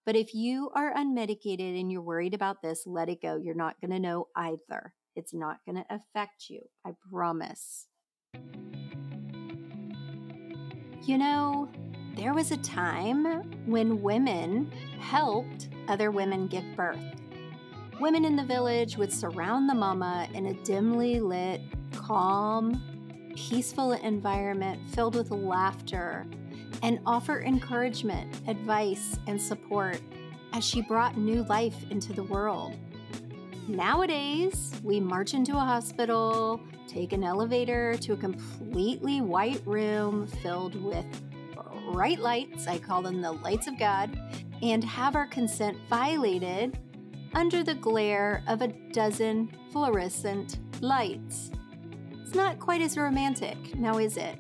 But 0.07 0.17
if 0.17 0.33
you 0.33 0.71
are 0.75 0.95
unmedicated 0.95 1.79
and 1.79 1.93
you're 1.93 2.01
worried 2.01 2.33
about 2.33 2.63
this, 2.63 2.85
let 2.87 3.11
it 3.11 3.21
go. 3.21 3.37
You're 3.37 3.55
not 3.55 3.79
going 3.79 3.91
to 3.91 3.99
know 3.99 4.29
either. 4.35 4.95
It's 5.15 5.35
not 5.35 5.59
going 5.67 5.77
to 5.77 5.85
affect 5.91 6.49
you. 6.49 6.63
I 6.83 6.93
promise. 7.11 7.89
You 11.03 11.19
know, 11.19 11.69
there 12.17 12.33
was 12.33 12.53
a 12.53 12.57
time 12.57 13.67
when 13.67 14.01
women 14.01 14.73
helped 14.99 15.69
other 15.89 16.11
women 16.11 16.47
give 16.47 16.65
birth. 16.75 17.05
Women 18.01 18.25
in 18.25 18.37
the 18.37 18.45
village 18.45 18.97
would 18.97 19.13
surround 19.13 19.69
the 19.69 19.75
mama 19.75 20.29
in 20.33 20.47
a 20.47 20.55
dimly 20.63 21.19
lit, 21.19 21.61
calm, 21.97 22.81
peaceful 23.35 23.93
environment 23.93 24.81
filled 24.91 25.17
with 25.17 25.33
laughter 25.33 26.25
and 26.85 27.01
offer 27.05 27.43
encouragement, 27.43 28.41
advice, 28.47 29.19
and 29.27 29.41
support 29.41 30.01
as 30.53 30.65
she 30.65 30.81
brought 30.81 31.17
new 31.17 31.43
life 31.45 31.91
into 31.91 32.13
the 32.13 32.23
world. 32.23 32.77
Nowadays, 33.67 34.73
we 34.85 35.01
march 35.01 35.35
into 35.35 35.57
a 35.57 35.61
hospital, 35.61 36.61
take 36.87 37.13
an 37.13 37.25
elevator 37.25 37.97
to 37.99 38.13
a 38.13 38.17
completely 38.17 39.21
white 39.21 39.61
room 39.67 40.29
filled 40.29 40.81
with 40.83 41.05
bright 41.91 42.21
lights, 42.21 42.69
I 42.69 42.79
call 42.79 43.03
them 43.03 43.21
the 43.21 43.33
lights 43.33 43.67
of 43.67 43.77
God, 43.77 44.17
and 44.63 44.85
have 44.85 45.17
our 45.17 45.27
consent 45.27 45.77
violated 45.91 46.79
under 47.35 47.63
the 47.63 47.75
glare 47.75 48.43
of 48.47 48.63
a 48.63 48.69
dozen 48.93 49.51
fluorescent 49.71 50.59
lights. 50.81 51.51
It's 52.23 52.35
not 52.35 52.59
quite 52.59 52.81
as 52.81 52.97
romantic, 52.97 53.77
now 53.77 53.99
is 53.99 54.17
it? 54.17 54.39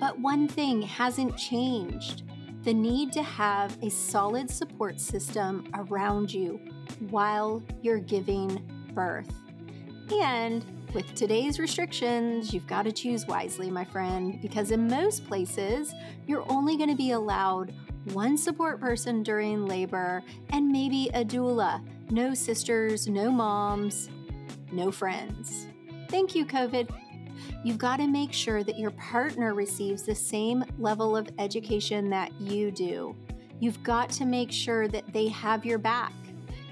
But 0.00 0.18
one 0.18 0.48
thing 0.48 0.82
hasn't 0.82 1.36
changed 1.36 2.22
the 2.64 2.74
need 2.74 3.12
to 3.12 3.22
have 3.22 3.76
a 3.82 3.90
solid 3.90 4.50
support 4.50 4.98
system 4.98 5.66
around 5.74 6.32
you 6.32 6.58
while 7.10 7.62
you're 7.82 7.98
giving 7.98 8.62
birth. 8.94 9.32
And 10.10 10.64
with 10.94 11.14
today's 11.14 11.58
restrictions, 11.58 12.54
you've 12.54 12.66
got 12.66 12.82
to 12.82 12.92
choose 12.92 13.26
wisely, 13.26 13.70
my 13.70 13.84
friend, 13.84 14.40
because 14.40 14.70
in 14.70 14.86
most 14.86 15.26
places, 15.26 15.94
you're 16.26 16.50
only 16.50 16.76
going 16.76 16.90
to 16.90 16.96
be 16.96 17.10
allowed 17.10 17.74
one 18.12 18.36
support 18.36 18.80
person 18.80 19.22
during 19.22 19.66
labor 19.66 20.22
and 20.50 20.68
maybe 20.68 21.10
a 21.14 21.24
doula 21.24 21.82
no 22.10 22.34
sisters, 22.34 23.06
no 23.08 23.30
moms, 23.30 24.10
no 24.72 24.90
friends. 24.90 25.66
Thank 26.08 26.34
you, 26.34 26.44
COVID. 26.44 26.90
You've 27.62 27.78
got 27.78 27.96
to 27.96 28.06
make 28.06 28.32
sure 28.32 28.62
that 28.62 28.78
your 28.78 28.90
partner 28.92 29.54
receives 29.54 30.02
the 30.02 30.14
same 30.14 30.64
level 30.78 31.16
of 31.16 31.28
education 31.38 32.10
that 32.10 32.32
you 32.40 32.70
do. 32.70 33.16
You've 33.60 33.82
got 33.82 34.10
to 34.10 34.24
make 34.24 34.52
sure 34.52 34.88
that 34.88 35.12
they 35.12 35.28
have 35.28 35.64
your 35.64 35.78
back 35.78 36.12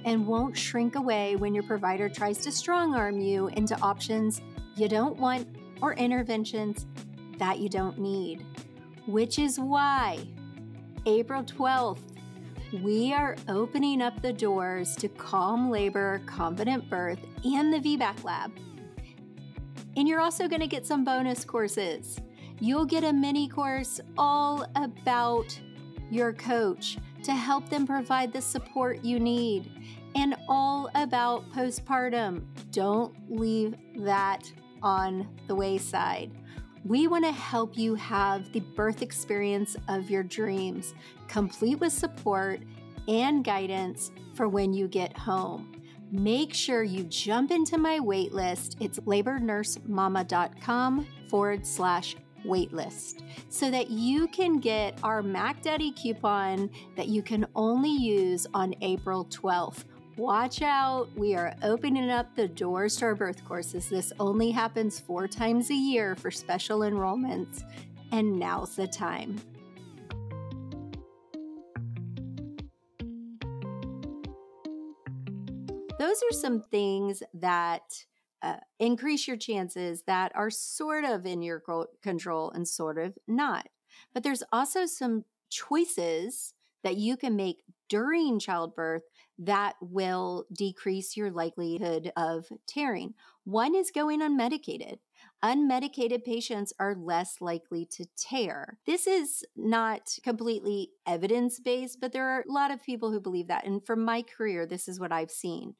and 0.04 0.26
won't 0.26 0.56
shrink 0.56 0.96
away 0.96 1.36
when 1.36 1.54
your 1.54 1.62
provider 1.62 2.08
tries 2.08 2.38
to 2.38 2.52
strong 2.52 2.94
arm 2.94 3.20
you 3.20 3.48
into 3.48 3.78
options 3.80 4.40
you 4.76 4.88
don't 4.88 5.16
want 5.16 5.46
or 5.80 5.94
interventions 5.94 6.86
that 7.38 7.58
you 7.58 7.68
don't 7.68 7.98
need. 7.98 8.44
Which 9.06 9.38
is 9.38 9.58
why 9.58 10.26
April 11.06 11.42
12th, 11.42 11.98
we 12.80 13.12
are 13.12 13.36
opening 13.48 14.00
up 14.00 14.22
the 14.22 14.32
doors 14.32 14.96
to 14.96 15.08
Calm 15.08 15.70
Labor, 15.70 16.22
Confident 16.24 16.88
Birth, 16.88 17.18
and 17.44 17.72
the 17.72 17.78
VBAC 17.78 18.24
Lab. 18.24 18.50
And 19.96 20.08
you're 20.08 20.20
also 20.20 20.48
going 20.48 20.60
to 20.62 20.66
get 20.66 20.86
some 20.86 21.04
bonus 21.04 21.44
courses. 21.44 22.18
You'll 22.60 22.86
get 22.86 23.04
a 23.04 23.12
mini 23.12 23.46
course 23.46 24.00
all 24.16 24.66
about 24.76 25.58
your 26.10 26.32
coach 26.32 26.96
to 27.24 27.32
help 27.32 27.68
them 27.68 27.86
provide 27.86 28.32
the 28.32 28.40
support 28.40 29.04
you 29.04 29.20
need, 29.20 29.70
and 30.14 30.34
all 30.48 30.88
about 30.94 31.50
postpartum. 31.52 32.42
Don't 32.70 33.14
leave 33.28 33.74
that 33.96 34.50
on 34.82 35.28
the 35.46 35.54
wayside. 35.54 36.32
We 36.84 37.06
want 37.06 37.24
to 37.24 37.32
help 37.32 37.78
you 37.78 37.94
have 37.94 38.52
the 38.52 38.60
birth 38.60 39.02
experience 39.02 39.76
of 39.88 40.10
your 40.10 40.24
dreams, 40.24 40.94
complete 41.28 41.78
with 41.78 41.92
support 41.92 42.60
and 43.06 43.44
guidance 43.44 44.10
for 44.34 44.48
when 44.48 44.72
you 44.72 44.88
get 44.88 45.16
home. 45.16 45.72
Make 46.10 46.52
sure 46.52 46.82
you 46.82 47.04
jump 47.04 47.52
into 47.52 47.78
my 47.78 48.00
waitlist. 48.00 48.76
It's 48.80 48.98
labornursemama.com 49.00 51.06
forward 51.28 51.66
slash 51.66 52.16
waitlist 52.44 53.22
so 53.48 53.70
that 53.70 53.90
you 53.90 54.26
can 54.28 54.58
get 54.58 54.98
our 55.02 55.22
Mac 55.22 55.62
Daddy 55.62 55.92
coupon 55.92 56.70
that 56.96 57.08
you 57.08 57.22
can 57.22 57.46
only 57.54 57.92
use 57.92 58.46
on 58.52 58.74
April 58.82 59.24
12th. 59.26 59.84
Watch 60.18 60.60
out, 60.60 61.08
we 61.16 61.34
are 61.34 61.54
opening 61.62 62.10
up 62.10 62.36
the 62.36 62.46
doors 62.46 62.96
to 62.96 63.06
our 63.06 63.14
birth 63.14 63.42
courses. 63.46 63.88
This 63.88 64.12
only 64.20 64.50
happens 64.50 65.00
four 65.00 65.26
times 65.26 65.70
a 65.70 65.74
year 65.74 66.14
for 66.16 66.30
special 66.30 66.80
enrollments, 66.80 67.62
and 68.12 68.38
now's 68.38 68.76
the 68.76 68.86
time. 68.86 69.36
Those 75.98 76.22
are 76.22 76.32
some 76.32 76.60
things 76.60 77.22
that 77.32 78.04
uh, 78.42 78.56
increase 78.78 79.26
your 79.26 79.38
chances 79.38 80.02
that 80.06 80.30
are 80.34 80.50
sort 80.50 81.04
of 81.04 81.24
in 81.24 81.40
your 81.40 81.62
control 82.02 82.50
and 82.50 82.68
sort 82.68 82.98
of 82.98 83.16
not. 83.26 83.66
But 84.12 84.24
there's 84.24 84.42
also 84.52 84.84
some 84.84 85.24
choices 85.48 86.52
that 86.84 86.96
you 86.96 87.16
can 87.16 87.34
make 87.34 87.62
during 87.88 88.38
childbirth 88.38 89.04
that 89.38 89.74
will 89.80 90.46
decrease 90.52 91.16
your 91.16 91.30
likelihood 91.30 92.12
of 92.16 92.46
tearing. 92.66 93.14
One 93.44 93.74
is 93.74 93.90
going 93.90 94.20
unmedicated. 94.20 94.98
Unmedicated 95.44 96.24
patients 96.24 96.72
are 96.78 96.94
less 96.94 97.40
likely 97.40 97.86
to 97.86 98.06
tear. 98.16 98.78
This 98.86 99.06
is 99.06 99.44
not 99.56 100.16
completely 100.22 100.90
evidence 101.06 101.58
based, 101.58 102.00
but 102.00 102.12
there 102.12 102.28
are 102.28 102.44
a 102.48 102.52
lot 102.52 102.70
of 102.70 102.82
people 102.82 103.10
who 103.10 103.20
believe 103.20 103.48
that. 103.48 103.66
And 103.66 103.84
from 103.84 104.04
my 104.04 104.22
career, 104.22 104.66
this 104.66 104.86
is 104.86 105.00
what 105.00 105.12
I've 105.12 105.30
seen. 105.30 105.74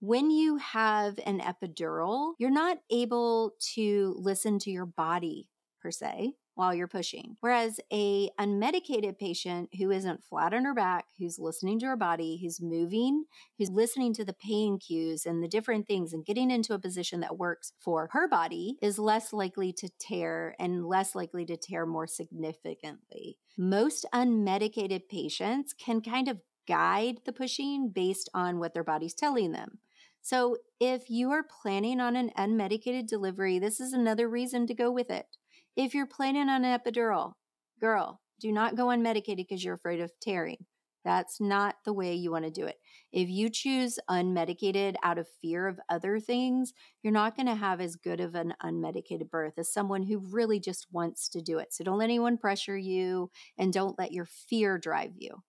When 0.00 0.30
you 0.30 0.56
have 0.56 1.18
an 1.24 1.40
epidural, 1.40 2.34
you're 2.38 2.50
not 2.50 2.78
able 2.90 3.52
to 3.74 4.16
listen 4.18 4.58
to 4.60 4.70
your 4.70 4.86
body 4.86 5.48
per 5.80 5.90
se 5.90 6.34
while 6.54 6.74
you're 6.74 6.88
pushing. 6.88 7.36
Whereas 7.40 7.80
a 7.92 8.30
unmedicated 8.38 9.18
patient 9.18 9.70
who 9.76 9.90
isn't 9.90 10.22
flat 10.22 10.54
on 10.54 10.64
her 10.64 10.74
back, 10.74 11.06
who's 11.18 11.38
listening 11.38 11.78
to 11.80 11.86
her 11.86 11.96
body, 11.96 12.38
who's 12.42 12.60
moving, 12.60 13.24
who's 13.58 13.70
listening 13.70 14.14
to 14.14 14.24
the 14.24 14.32
pain 14.32 14.78
cues 14.78 15.26
and 15.26 15.42
the 15.42 15.48
different 15.48 15.86
things 15.86 16.12
and 16.12 16.24
getting 16.24 16.50
into 16.50 16.74
a 16.74 16.78
position 16.78 17.20
that 17.20 17.38
works 17.38 17.72
for 17.80 18.08
her 18.12 18.28
body 18.28 18.76
is 18.82 18.98
less 18.98 19.32
likely 19.32 19.72
to 19.72 19.88
tear 19.98 20.54
and 20.58 20.86
less 20.86 21.14
likely 21.14 21.44
to 21.46 21.56
tear 21.56 21.86
more 21.86 22.06
significantly. 22.06 23.38
Most 23.56 24.06
unmedicated 24.14 25.08
patients 25.08 25.72
can 25.72 26.00
kind 26.00 26.28
of 26.28 26.40
guide 26.66 27.20
the 27.24 27.32
pushing 27.32 27.88
based 27.88 28.28
on 28.34 28.58
what 28.58 28.74
their 28.74 28.84
body's 28.84 29.14
telling 29.14 29.52
them. 29.52 29.78
So, 30.22 30.56
if 30.80 31.10
you 31.10 31.30
are 31.32 31.42
planning 31.42 32.00
on 32.00 32.16
an 32.16 32.30
unmedicated 32.38 33.06
delivery, 33.06 33.58
this 33.58 33.78
is 33.78 33.92
another 33.92 34.26
reason 34.26 34.66
to 34.66 34.74
go 34.74 34.90
with 34.90 35.10
it. 35.10 35.26
If 35.76 35.94
you're 35.94 36.06
planning 36.06 36.48
on 36.48 36.64
an 36.64 36.78
epidural, 36.78 37.32
girl, 37.80 38.20
do 38.40 38.52
not 38.52 38.76
go 38.76 38.86
unmedicated 38.86 39.36
because 39.38 39.64
you're 39.64 39.74
afraid 39.74 40.00
of 40.00 40.12
tearing. 40.20 40.66
That's 41.04 41.40
not 41.40 41.76
the 41.84 41.92
way 41.92 42.14
you 42.14 42.30
want 42.30 42.46
to 42.46 42.50
do 42.50 42.64
it. 42.64 42.76
If 43.12 43.28
you 43.28 43.50
choose 43.50 43.98
unmedicated 44.08 44.94
out 45.02 45.18
of 45.18 45.28
fear 45.42 45.68
of 45.68 45.78
other 45.88 46.18
things, 46.18 46.72
you're 47.02 47.12
not 47.12 47.36
going 47.36 47.46
to 47.46 47.54
have 47.54 47.80
as 47.80 47.96
good 47.96 48.20
of 48.20 48.34
an 48.34 48.54
unmedicated 48.62 49.28
birth 49.30 49.54
as 49.58 49.72
someone 49.72 50.04
who 50.04 50.18
really 50.18 50.58
just 50.58 50.86
wants 50.90 51.28
to 51.30 51.42
do 51.42 51.58
it. 51.58 51.74
So 51.74 51.84
don't 51.84 51.98
let 51.98 52.04
anyone 52.04 52.38
pressure 52.38 52.76
you 52.76 53.30
and 53.58 53.72
don't 53.72 53.98
let 53.98 54.12
your 54.12 54.24
fear 54.24 54.78
drive 54.78 55.12
you. 55.16 55.42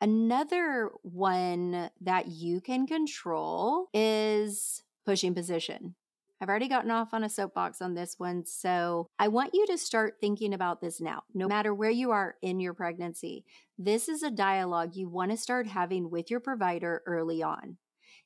Another 0.00 0.90
one 1.02 1.90
that 2.00 2.28
you 2.28 2.60
can 2.60 2.86
control 2.86 3.88
is 3.92 4.82
pushing 5.04 5.34
position. 5.34 5.94
I've 6.40 6.48
already 6.48 6.68
gotten 6.68 6.90
off 6.90 7.12
on 7.12 7.24
a 7.24 7.28
soapbox 7.28 7.82
on 7.82 7.94
this 7.94 8.14
one. 8.18 8.44
So 8.44 9.08
I 9.18 9.28
want 9.28 9.54
you 9.54 9.66
to 9.66 9.78
start 9.78 10.16
thinking 10.20 10.54
about 10.54 10.80
this 10.80 11.00
now, 11.00 11.22
no 11.34 11.48
matter 11.48 11.74
where 11.74 11.90
you 11.90 12.12
are 12.12 12.36
in 12.42 12.60
your 12.60 12.74
pregnancy. 12.74 13.44
This 13.76 14.08
is 14.08 14.22
a 14.22 14.30
dialogue 14.30 14.94
you 14.94 15.08
want 15.08 15.32
to 15.32 15.36
start 15.36 15.66
having 15.66 16.10
with 16.10 16.30
your 16.30 16.40
provider 16.40 17.02
early 17.06 17.42
on. 17.42 17.76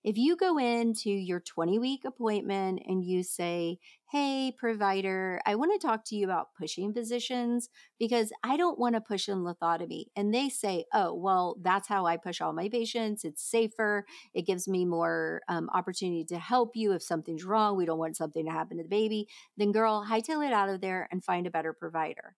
If 0.05 0.19
you 0.19 0.37
go 0.37 0.59
into 0.59 1.11
your 1.11 1.39
20 1.39 1.79
week 1.79 2.05
appointment 2.05 2.83
and 2.87 3.05
you 3.05 3.23
say, 3.23 3.79
Hey, 4.11 4.53
provider, 4.59 5.41
I 5.47 5.55
want 5.55 5.81
to 5.81 5.87
talk 5.87 6.05
to 6.07 6.17
you 6.17 6.25
about 6.25 6.49
pushing 6.59 6.93
positions 6.93 7.69
because 8.01 8.33
I 8.43 8.57
don't 8.57 8.81
want 8.81 8.97
to 8.97 9.01
push 9.01 9.29
in 9.29 9.45
lithotomy. 9.45 10.07
And 10.17 10.35
they 10.35 10.49
say, 10.49 10.87
Oh, 10.93 11.15
well, 11.15 11.57
that's 11.63 11.87
how 11.87 12.05
I 12.05 12.17
push 12.17 12.41
all 12.41 12.53
my 12.53 12.69
patients. 12.69 13.25
It's 13.25 13.45
safer. 13.45 14.05
It 14.35 14.45
gives 14.45 14.67
me 14.67 14.85
more 14.85 15.43
um, 15.49 15.71
opportunity 15.73 16.25
to 16.27 16.39
help 16.39 16.73
you 16.75 16.93
if 16.93 17.03
something's 17.03 17.45
wrong. 17.45 17.77
We 17.77 17.87
don't 17.87 17.99
want 17.99 18.17
something 18.17 18.45
to 18.45 18.51
happen 18.51 18.79
to 18.79 18.83
the 18.83 18.89
baby. 18.89 19.29
Then, 19.57 19.71
girl, 19.71 20.05
hightail 20.11 20.45
it 20.45 20.53
out 20.53 20.69
of 20.69 20.81
there 20.81 21.09
and 21.13 21.25
find 21.25 21.47
a 21.47 21.51
better 21.51 21.73
provider. 21.73 22.35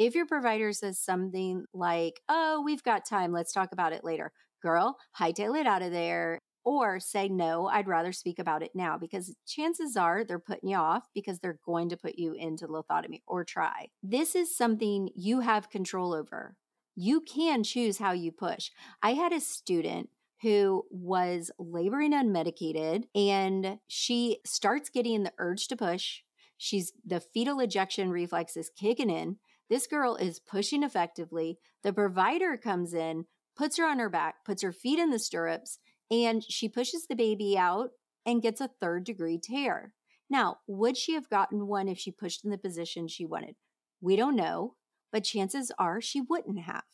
If 0.00 0.16
your 0.16 0.26
provider 0.26 0.72
says 0.72 0.98
something 0.98 1.66
like, 1.72 2.20
Oh, 2.28 2.60
we've 2.64 2.82
got 2.82 3.06
time, 3.08 3.32
let's 3.32 3.52
talk 3.52 3.70
about 3.70 3.92
it 3.92 4.02
later 4.02 4.32
girl, 4.62 4.96
hightail 5.20 5.60
it 5.60 5.66
out 5.66 5.82
of 5.82 5.92
there 5.92 6.40
or 6.64 6.98
say, 6.98 7.28
no, 7.28 7.66
I'd 7.66 7.88
rather 7.88 8.12
speak 8.12 8.38
about 8.38 8.62
it 8.62 8.72
now 8.74 8.96
because 8.98 9.36
chances 9.46 9.96
are 9.96 10.24
they're 10.24 10.38
putting 10.38 10.70
you 10.70 10.76
off 10.76 11.08
because 11.14 11.38
they're 11.38 11.60
going 11.64 11.90
to 11.90 11.96
put 11.96 12.18
you 12.18 12.32
into 12.32 12.66
lithotomy 12.66 13.22
or 13.26 13.44
try. 13.44 13.88
This 14.02 14.34
is 14.34 14.56
something 14.56 15.10
you 15.14 15.40
have 15.40 15.70
control 15.70 16.14
over. 16.14 16.56
You 16.96 17.20
can 17.20 17.64
choose 17.64 17.98
how 17.98 18.12
you 18.12 18.32
push. 18.32 18.70
I 19.02 19.14
had 19.14 19.32
a 19.32 19.40
student 19.40 20.08
who 20.42 20.84
was 20.90 21.50
laboring 21.58 22.12
unmedicated 22.12 23.04
and 23.14 23.78
she 23.86 24.38
starts 24.44 24.90
getting 24.90 25.22
the 25.22 25.32
urge 25.38 25.68
to 25.68 25.76
push. 25.76 26.22
She's 26.56 26.92
the 27.04 27.20
fetal 27.20 27.60
ejection 27.60 28.10
reflex 28.10 28.56
is 28.56 28.70
kicking 28.70 29.10
in. 29.10 29.36
This 29.70 29.86
girl 29.86 30.16
is 30.16 30.40
pushing 30.40 30.82
effectively. 30.82 31.58
The 31.82 31.92
provider 31.92 32.56
comes 32.56 32.94
in, 32.94 33.24
puts 33.56 33.78
her 33.78 33.86
on 33.86 33.98
her 33.98 34.10
back, 34.10 34.44
puts 34.44 34.62
her 34.62 34.72
feet 34.72 34.98
in 34.98 35.10
the 35.10 35.18
stirrups, 35.18 35.78
and 36.10 36.42
she 36.42 36.68
pushes 36.68 37.06
the 37.06 37.16
baby 37.16 37.56
out 37.56 37.90
and 38.26 38.42
gets 38.42 38.60
a 38.60 38.70
third 38.80 39.04
degree 39.04 39.38
tear. 39.42 39.92
Now, 40.30 40.58
would 40.66 40.96
she 40.96 41.14
have 41.14 41.28
gotten 41.28 41.66
one 41.66 41.88
if 41.88 41.98
she 41.98 42.10
pushed 42.10 42.44
in 42.44 42.50
the 42.50 42.58
position 42.58 43.08
she 43.08 43.26
wanted? 43.26 43.56
We 44.00 44.16
don't 44.16 44.36
know, 44.36 44.74
but 45.12 45.24
chances 45.24 45.70
are 45.78 46.00
she 46.00 46.20
wouldn't 46.20 46.60
have 46.60 46.84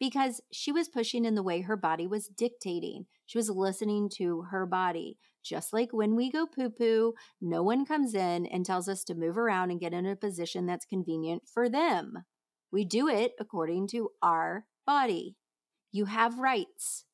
because 0.00 0.40
she 0.50 0.72
was 0.72 0.88
pushing 0.88 1.24
in 1.24 1.34
the 1.34 1.42
way 1.42 1.60
her 1.60 1.76
body 1.76 2.06
was 2.06 2.26
dictating. 2.26 3.06
She 3.26 3.38
was 3.38 3.50
listening 3.50 4.10
to 4.16 4.42
her 4.50 4.66
body. 4.66 5.18
Just 5.42 5.72
like 5.72 5.92
when 5.92 6.16
we 6.16 6.30
go 6.30 6.46
poo 6.46 6.70
poo, 6.70 7.14
no 7.40 7.62
one 7.62 7.86
comes 7.86 8.14
in 8.14 8.46
and 8.46 8.64
tells 8.64 8.88
us 8.88 9.04
to 9.04 9.14
move 9.14 9.38
around 9.38 9.70
and 9.70 9.80
get 9.80 9.92
in 9.92 10.06
a 10.06 10.16
position 10.16 10.66
that's 10.66 10.84
convenient 10.84 11.42
for 11.52 11.68
them. 11.68 12.24
We 12.72 12.84
do 12.84 13.08
it 13.08 13.32
according 13.38 13.88
to 13.88 14.10
our 14.22 14.64
body. 14.86 15.36
You 15.92 16.06
have 16.06 16.38
rights. 16.38 17.04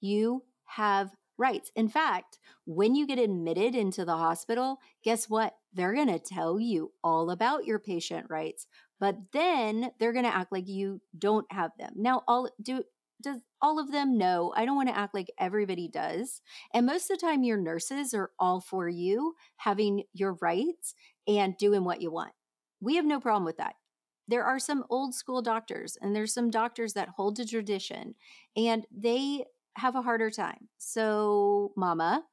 You 0.00 0.44
have 0.68 1.10
rights. 1.36 1.70
In 1.76 1.88
fact, 1.88 2.38
when 2.64 2.94
you 2.94 3.06
get 3.06 3.18
admitted 3.18 3.74
into 3.74 4.04
the 4.04 4.16
hospital, 4.16 4.78
guess 5.04 5.28
what? 5.28 5.54
They're 5.72 5.94
going 5.94 6.08
to 6.08 6.18
tell 6.18 6.58
you 6.58 6.92
all 7.04 7.30
about 7.30 7.64
your 7.64 7.78
patient 7.78 8.26
rights, 8.28 8.66
but 8.98 9.16
then 9.32 9.92
they're 9.98 10.12
going 10.12 10.24
to 10.24 10.34
act 10.34 10.52
like 10.52 10.68
you 10.68 11.00
don't 11.16 11.46
have 11.52 11.70
them. 11.78 11.92
Now, 11.96 12.22
all 12.26 12.50
do 12.60 12.82
does 13.20 13.40
all 13.60 13.80
of 13.80 13.90
them 13.90 14.16
know? 14.16 14.52
I 14.54 14.64
don't 14.64 14.76
want 14.76 14.88
to 14.90 14.96
act 14.96 15.12
like 15.12 15.32
everybody 15.40 15.88
does. 15.88 16.40
And 16.72 16.86
most 16.86 17.10
of 17.10 17.18
the 17.18 17.26
time 17.26 17.42
your 17.42 17.56
nurses 17.56 18.14
are 18.14 18.30
all 18.38 18.60
for 18.60 18.88
you 18.88 19.34
having 19.56 20.04
your 20.12 20.34
rights 20.40 20.94
and 21.26 21.56
doing 21.56 21.82
what 21.82 22.00
you 22.00 22.12
want. 22.12 22.30
We 22.80 22.94
have 22.94 23.04
no 23.04 23.18
problem 23.18 23.44
with 23.44 23.56
that 23.56 23.74
there 24.28 24.44
are 24.44 24.58
some 24.58 24.84
old 24.90 25.14
school 25.14 25.40
doctors 25.42 25.96
and 26.00 26.14
there's 26.14 26.34
some 26.34 26.50
doctors 26.50 26.92
that 26.92 27.08
hold 27.08 27.34
to 27.36 27.46
tradition 27.46 28.14
and 28.56 28.86
they 28.94 29.44
have 29.78 29.94
a 29.94 30.02
harder 30.02 30.30
time. 30.30 30.68
So, 30.78 31.72
mama, 31.76 32.24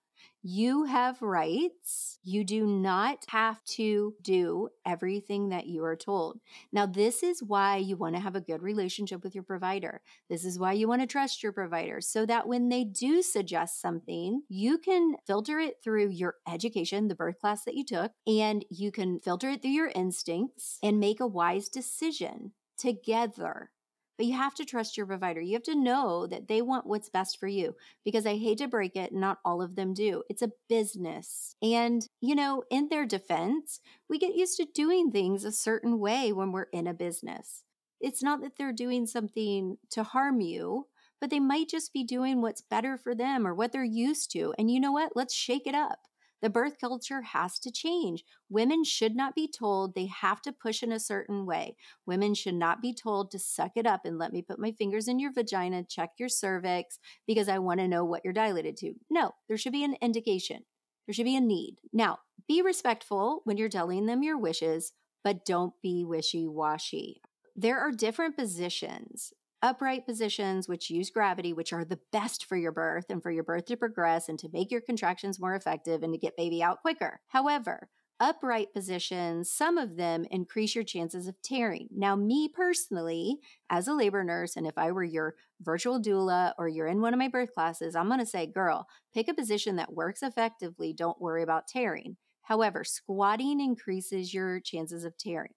you 0.47 0.84
have 0.84 1.21
rights. 1.23 2.19
You 2.23 2.43
do 2.43 2.67
not 2.67 3.25
have 3.29 3.63
to 3.63 4.13
do 4.21 4.69
everything 4.86 5.49
that 5.49 5.65
you 5.65 5.84
are 5.84 5.95
told. 5.95 6.39
Now, 6.71 6.86
this 6.86 7.23
is 7.23 7.41
why 7.41 7.77
you 7.77 7.97
want 7.97 8.15
to 8.15 8.21
have 8.21 8.36
a 8.36 8.41
good 8.41 8.62
relationship 8.62 9.23
with 9.23 9.34
your 9.34 9.43
provider. 9.43 10.01
This 10.29 10.45
is 10.45 10.60
why 10.60 10.73
you 10.73 10.88
want 10.88 11.01
to 11.01 11.08
trust 11.08 11.41
your 11.41 11.51
provider 11.51 11.99
so 11.99 12.27
that 12.27 12.47
when 12.47 12.69
they 12.69 12.84
do 12.84 13.23
suggest 13.23 13.81
something, 13.81 14.43
you 14.47 14.77
can 14.77 15.15
filter 15.25 15.60
it 15.60 15.77
through 15.84 16.10
your 16.10 16.36
education, 16.47 17.08
the 17.08 17.15
birth 17.15 17.39
class 17.39 17.65
that 17.65 17.75
you 17.75 17.84
took, 17.84 18.12
and 18.27 18.65
you 18.69 18.91
can 18.91 19.19
filter 19.19 19.49
it 19.49 19.63
through 19.63 19.71
your 19.71 19.91
instincts 19.95 20.77
and 20.84 20.99
make 20.99 21.19
a 21.19 21.27
wise 21.27 21.69
decision 21.69 22.51
together 22.77 23.71
but 24.17 24.25
you 24.25 24.34
have 24.34 24.56
to 24.56 24.65
trust 24.65 24.97
your 24.97 25.06
provider. 25.06 25.41
You 25.41 25.54
have 25.54 25.63
to 25.63 25.75
know 25.75 26.28
that 26.28 26.47
they 26.47 26.62
want 26.62 26.88
what's 26.88 27.10
best 27.10 27.39
for 27.39 27.47
you 27.47 27.75
because 28.04 28.25
I 28.25 28.38
hate 28.38 28.60
to 28.60 28.67
break 28.67 28.95
it, 28.95 29.13
not 29.13 29.39
all 29.43 29.62
of 29.62 29.75
them 29.75 29.93
do. 29.93 30.23
It's 30.30 30.41
a 30.41 30.51
business. 30.69 31.56
And, 31.62 32.08
you 32.21 32.36
know, 32.36 32.63
in 32.69 32.89
their 32.89 33.06
defense, 33.06 33.80
we 34.10 34.17
get 34.17 34.36
used 34.36 34.58
to 34.58 34.67
doing 34.73 35.12
things 35.12 35.43
a 35.43 35.51
certain 35.51 35.99
way 35.99 36.32
when 36.32 36.51
we're 36.51 36.67
in 36.71 36.88
a 36.88 36.93
business. 36.93 37.63
It's 37.99 38.23
not 38.23 38.41
that 38.41 38.58
they're 38.58 38.73
doing 38.73 39.06
something 39.08 39.78
to 39.91 40.04
harm 40.04 40.41
you, 40.41 40.88
but 41.19 41.30
they 41.30 41.39
might 41.39 41.69
just 41.69 41.93
be 41.93 42.04
doing 42.04 42.41
what's 42.41 42.62
better 42.62 42.97
for 42.97 43.15
them 43.15 43.47
or 43.47 43.54
what 43.54 43.71
they're 43.71 43.84
used 43.84 44.32
to. 44.32 44.54
And 44.58 44.69
you 44.69 44.80
know 44.80 44.91
what? 44.91 45.13
Let's 45.15 45.34
shake 45.34 45.65
it 45.65 45.75
up. 45.75 45.99
The 46.41 46.50
birth 46.50 46.76
culture 46.80 47.21
has 47.21 47.60
to 47.60 47.71
change. 47.71 48.24
Women 48.50 48.84
should 48.84 49.15
not 49.15 49.36
be 49.36 49.50
told 49.50 49.95
they 49.95 50.08
have 50.08 50.41
to 50.43 50.52
push 50.52 50.84
in 50.84 50.91
a 50.91 51.00
certain 51.00 51.45
way. 51.45 51.76
Women 52.06 52.34
should 52.34 52.56
not 52.56 52.82
be 52.82 52.93
told 52.93 53.32
to 53.32 53.39
suck 53.39 53.71
it 53.76 53.88
up 53.88 54.02
and 54.06 54.17
let 54.17 54.32
me 54.32 54.41
put 54.41 54.60
my 54.60 54.71
fingers 54.71 55.08
in 55.08 55.19
your 55.19 55.32
vagina, 55.32 55.84
check 55.84 56.12
your 56.19 56.30
cervix, 56.30 57.00
because 57.26 57.50
I 57.50 57.60
want 57.60 57.80
to 57.80 57.88
know 57.88 58.06
what 58.06 58.21
you're 58.24 58.34
dilated 58.34 58.78
to. 58.78 58.93
No, 59.10 59.32
there 59.48 59.58
should 59.58 59.74
be 59.74 59.84
an 59.84 59.95
indication. 60.02 60.63
There 61.08 61.13
should 61.13 61.26
be 61.26 61.36
a 61.36 61.41
need. 61.41 61.78
Now, 61.93 62.19
be 62.48 62.62
respectful 62.62 63.41
when 63.43 63.58
you're 63.58 63.69
telling 63.69 64.06
them 64.06 64.24
your 64.24 64.38
wishes, 64.38 64.93
but 65.24 65.45
don't 65.45 65.74
be 65.82 66.04
wishy 66.04 66.48
washy. 66.48 67.21
There 67.56 67.80
are 67.80 67.91
different 67.91 68.38
positions 68.38 69.34
upright 69.62 70.06
positions, 70.06 70.68
which 70.68 70.89
use 70.89 71.10
gravity, 71.10 71.54
which 71.54 71.74
are 71.74 71.86
the 71.86 72.00
best 72.12 72.46
for 72.46 72.58
your 72.58 72.72
birth 72.72 73.06
and 73.10 73.22
for 73.22 73.32
your 73.32 73.44
birth 73.44 73.65
to 73.65 73.78
progress 73.78 74.30
and 74.30 74.38
to 74.39 74.50
make 74.52 74.72
your 74.72 74.82
contractions 74.82 75.39
more 75.39 75.56
effective 75.56 76.04
and 76.04 76.13
to 76.13 76.20
get 76.20 76.38
baby 76.38 76.62
out 76.62 76.82
quicker. 76.82 77.22
However, 77.28 77.89
upright 78.20 78.74
positions, 78.74 79.52
some 79.52 79.78
of 79.78 79.98
them 79.98 80.26
increase 80.32 80.76
your 80.76 80.84
chances 80.84 81.28
of 81.28 81.41
tearing. 81.41 81.88
Now, 81.91 82.15
me 82.15 82.48
personally, 82.48 83.38
as 83.70 83.88
a 83.88 83.94
labor 83.94 84.24
nurse, 84.24 84.56
and 84.56 84.65
if 84.65 84.78
I 84.78 84.91
were 84.91 85.04
your 85.04 85.36
virtual 85.62 86.02
doula 86.02 86.54
or 86.58 86.68
you're 86.68 86.88
in 86.88 87.02
one 87.02 87.13
of 87.13 87.20
my 87.20 87.28
birth 87.28 87.54
classes, 87.54 87.96
I'm 87.96 88.08
going 88.08 88.20
to 88.20 88.26
say, 88.26 88.46
girl, 88.46 88.88
pick 89.13 89.28
a 89.28 89.34
position 89.34 89.76
that 89.78 89.94
works 89.94 90.24
effectively. 90.24 90.94
Don't 90.94 91.22
worry 91.22 91.44
about 91.44 91.68
tearing. 91.68 92.18
However, 92.44 92.84
squatting 92.84 93.60
increases 93.60 94.34
your 94.34 94.60
chances 94.60 95.04
of 95.04 95.18
tearing. 95.18 95.54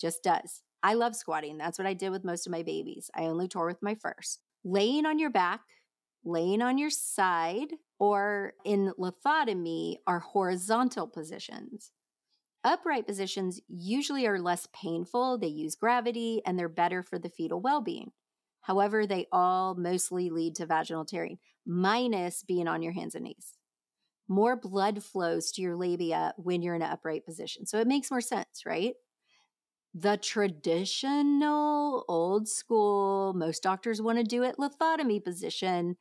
Just 0.00 0.22
does. 0.22 0.63
I 0.84 0.94
love 0.94 1.16
squatting. 1.16 1.56
That's 1.56 1.78
what 1.78 1.86
I 1.86 1.94
did 1.94 2.10
with 2.10 2.24
most 2.24 2.46
of 2.46 2.52
my 2.52 2.62
babies. 2.62 3.10
I 3.14 3.22
only 3.22 3.48
tore 3.48 3.66
with 3.66 3.82
my 3.82 3.94
first. 3.94 4.42
Laying 4.64 5.06
on 5.06 5.18
your 5.18 5.30
back, 5.30 5.62
laying 6.24 6.60
on 6.60 6.76
your 6.76 6.90
side, 6.90 7.72
or 7.98 8.52
in 8.66 8.92
lithotomy 8.98 9.96
are 10.06 10.18
horizontal 10.18 11.08
positions. 11.08 11.90
Upright 12.64 13.06
positions 13.06 13.60
usually 13.66 14.26
are 14.26 14.38
less 14.38 14.68
painful, 14.74 15.38
they 15.38 15.46
use 15.48 15.74
gravity, 15.74 16.42
and 16.44 16.58
they're 16.58 16.68
better 16.68 17.02
for 17.02 17.18
the 17.18 17.30
fetal 17.30 17.60
well 17.62 17.80
being. 17.80 18.12
However, 18.60 19.06
they 19.06 19.26
all 19.32 19.74
mostly 19.74 20.28
lead 20.28 20.54
to 20.56 20.66
vaginal 20.66 21.06
tearing, 21.06 21.38
minus 21.66 22.42
being 22.42 22.68
on 22.68 22.82
your 22.82 22.92
hands 22.92 23.14
and 23.14 23.24
knees. 23.24 23.54
More 24.28 24.56
blood 24.56 25.02
flows 25.02 25.50
to 25.52 25.62
your 25.62 25.76
labia 25.76 26.34
when 26.36 26.62
you're 26.62 26.74
in 26.74 26.82
an 26.82 26.90
upright 26.90 27.24
position. 27.24 27.64
So 27.64 27.78
it 27.78 27.86
makes 27.86 28.10
more 28.10 28.22
sense, 28.22 28.64
right? 28.66 28.94
The 29.94 30.16
traditional 30.16 32.04
old 32.08 32.48
school, 32.48 33.32
most 33.34 33.62
doctors 33.62 34.02
want 34.02 34.18
to 34.18 34.24
do 34.24 34.42
it 34.42 34.56
lithotomy 34.58 35.22
position 35.22 35.96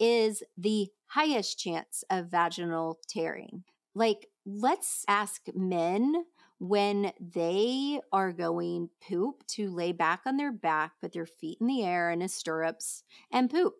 is 0.00 0.42
the 0.58 0.88
highest 1.06 1.58
chance 1.58 2.02
of 2.10 2.30
vaginal 2.30 2.98
tearing. 3.08 3.62
Like, 3.94 4.26
let's 4.44 5.04
ask 5.08 5.42
men 5.54 6.24
when 6.58 7.12
they 7.20 8.00
are 8.12 8.32
going 8.32 8.90
poop 9.08 9.46
to 9.46 9.70
lay 9.70 9.92
back 9.92 10.22
on 10.26 10.36
their 10.36 10.52
back, 10.52 10.92
put 11.00 11.12
their 11.12 11.26
feet 11.26 11.58
in 11.60 11.66
the 11.66 11.84
air 11.84 12.10
in 12.10 12.22
a 12.22 12.28
stirrups, 12.28 13.04
and 13.30 13.50
poop. 13.50 13.74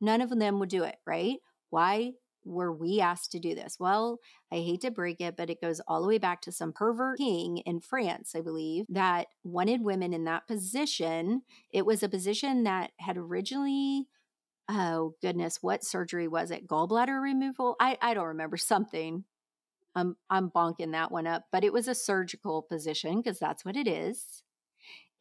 None 0.00 0.22
of 0.22 0.30
them 0.30 0.58
would 0.58 0.70
do 0.70 0.84
it, 0.84 0.96
right? 1.06 1.38
Why? 1.68 2.12
Were 2.50 2.72
we 2.72 3.00
asked 3.00 3.32
to 3.32 3.38
do 3.38 3.54
this? 3.54 3.76
Well, 3.78 4.18
I 4.52 4.56
hate 4.56 4.80
to 4.82 4.90
break 4.90 5.20
it, 5.20 5.36
but 5.36 5.50
it 5.50 5.60
goes 5.60 5.80
all 5.86 6.02
the 6.02 6.08
way 6.08 6.18
back 6.18 6.42
to 6.42 6.52
some 6.52 6.72
pervert 6.72 7.18
king 7.18 7.58
in 7.58 7.80
France, 7.80 8.34
I 8.34 8.40
believe, 8.40 8.86
that 8.88 9.28
wanted 9.44 9.82
women 9.82 10.12
in 10.12 10.24
that 10.24 10.46
position. 10.46 11.42
It 11.72 11.86
was 11.86 12.02
a 12.02 12.08
position 12.08 12.64
that 12.64 12.90
had 12.98 13.16
originally, 13.16 14.08
oh 14.68 15.14
goodness, 15.22 15.58
what 15.62 15.84
surgery 15.84 16.28
was 16.28 16.50
it? 16.50 16.66
Gallbladder 16.66 17.22
removal? 17.22 17.76
I, 17.80 17.96
I 18.02 18.14
don't 18.14 18.26
remember 18.26 18.56
something. 18.58 19.24
I'm 19.94 20.16
I'm 20.28 20.50
bonking 20.50 20.92
that 20.92 21.10
one 21.10 21.26
up, 21.26 21.46
but 21.50 21.64
it 21.64 21.72
was 21.72 21.88
a 21.88 21.94
surgical 21.94 22.62
position 22.62 23.20
because 23.20 23.38
that's 23.38 23.64
what 23.64 23.76
it 23.76 23.88
is. 23.88 24.42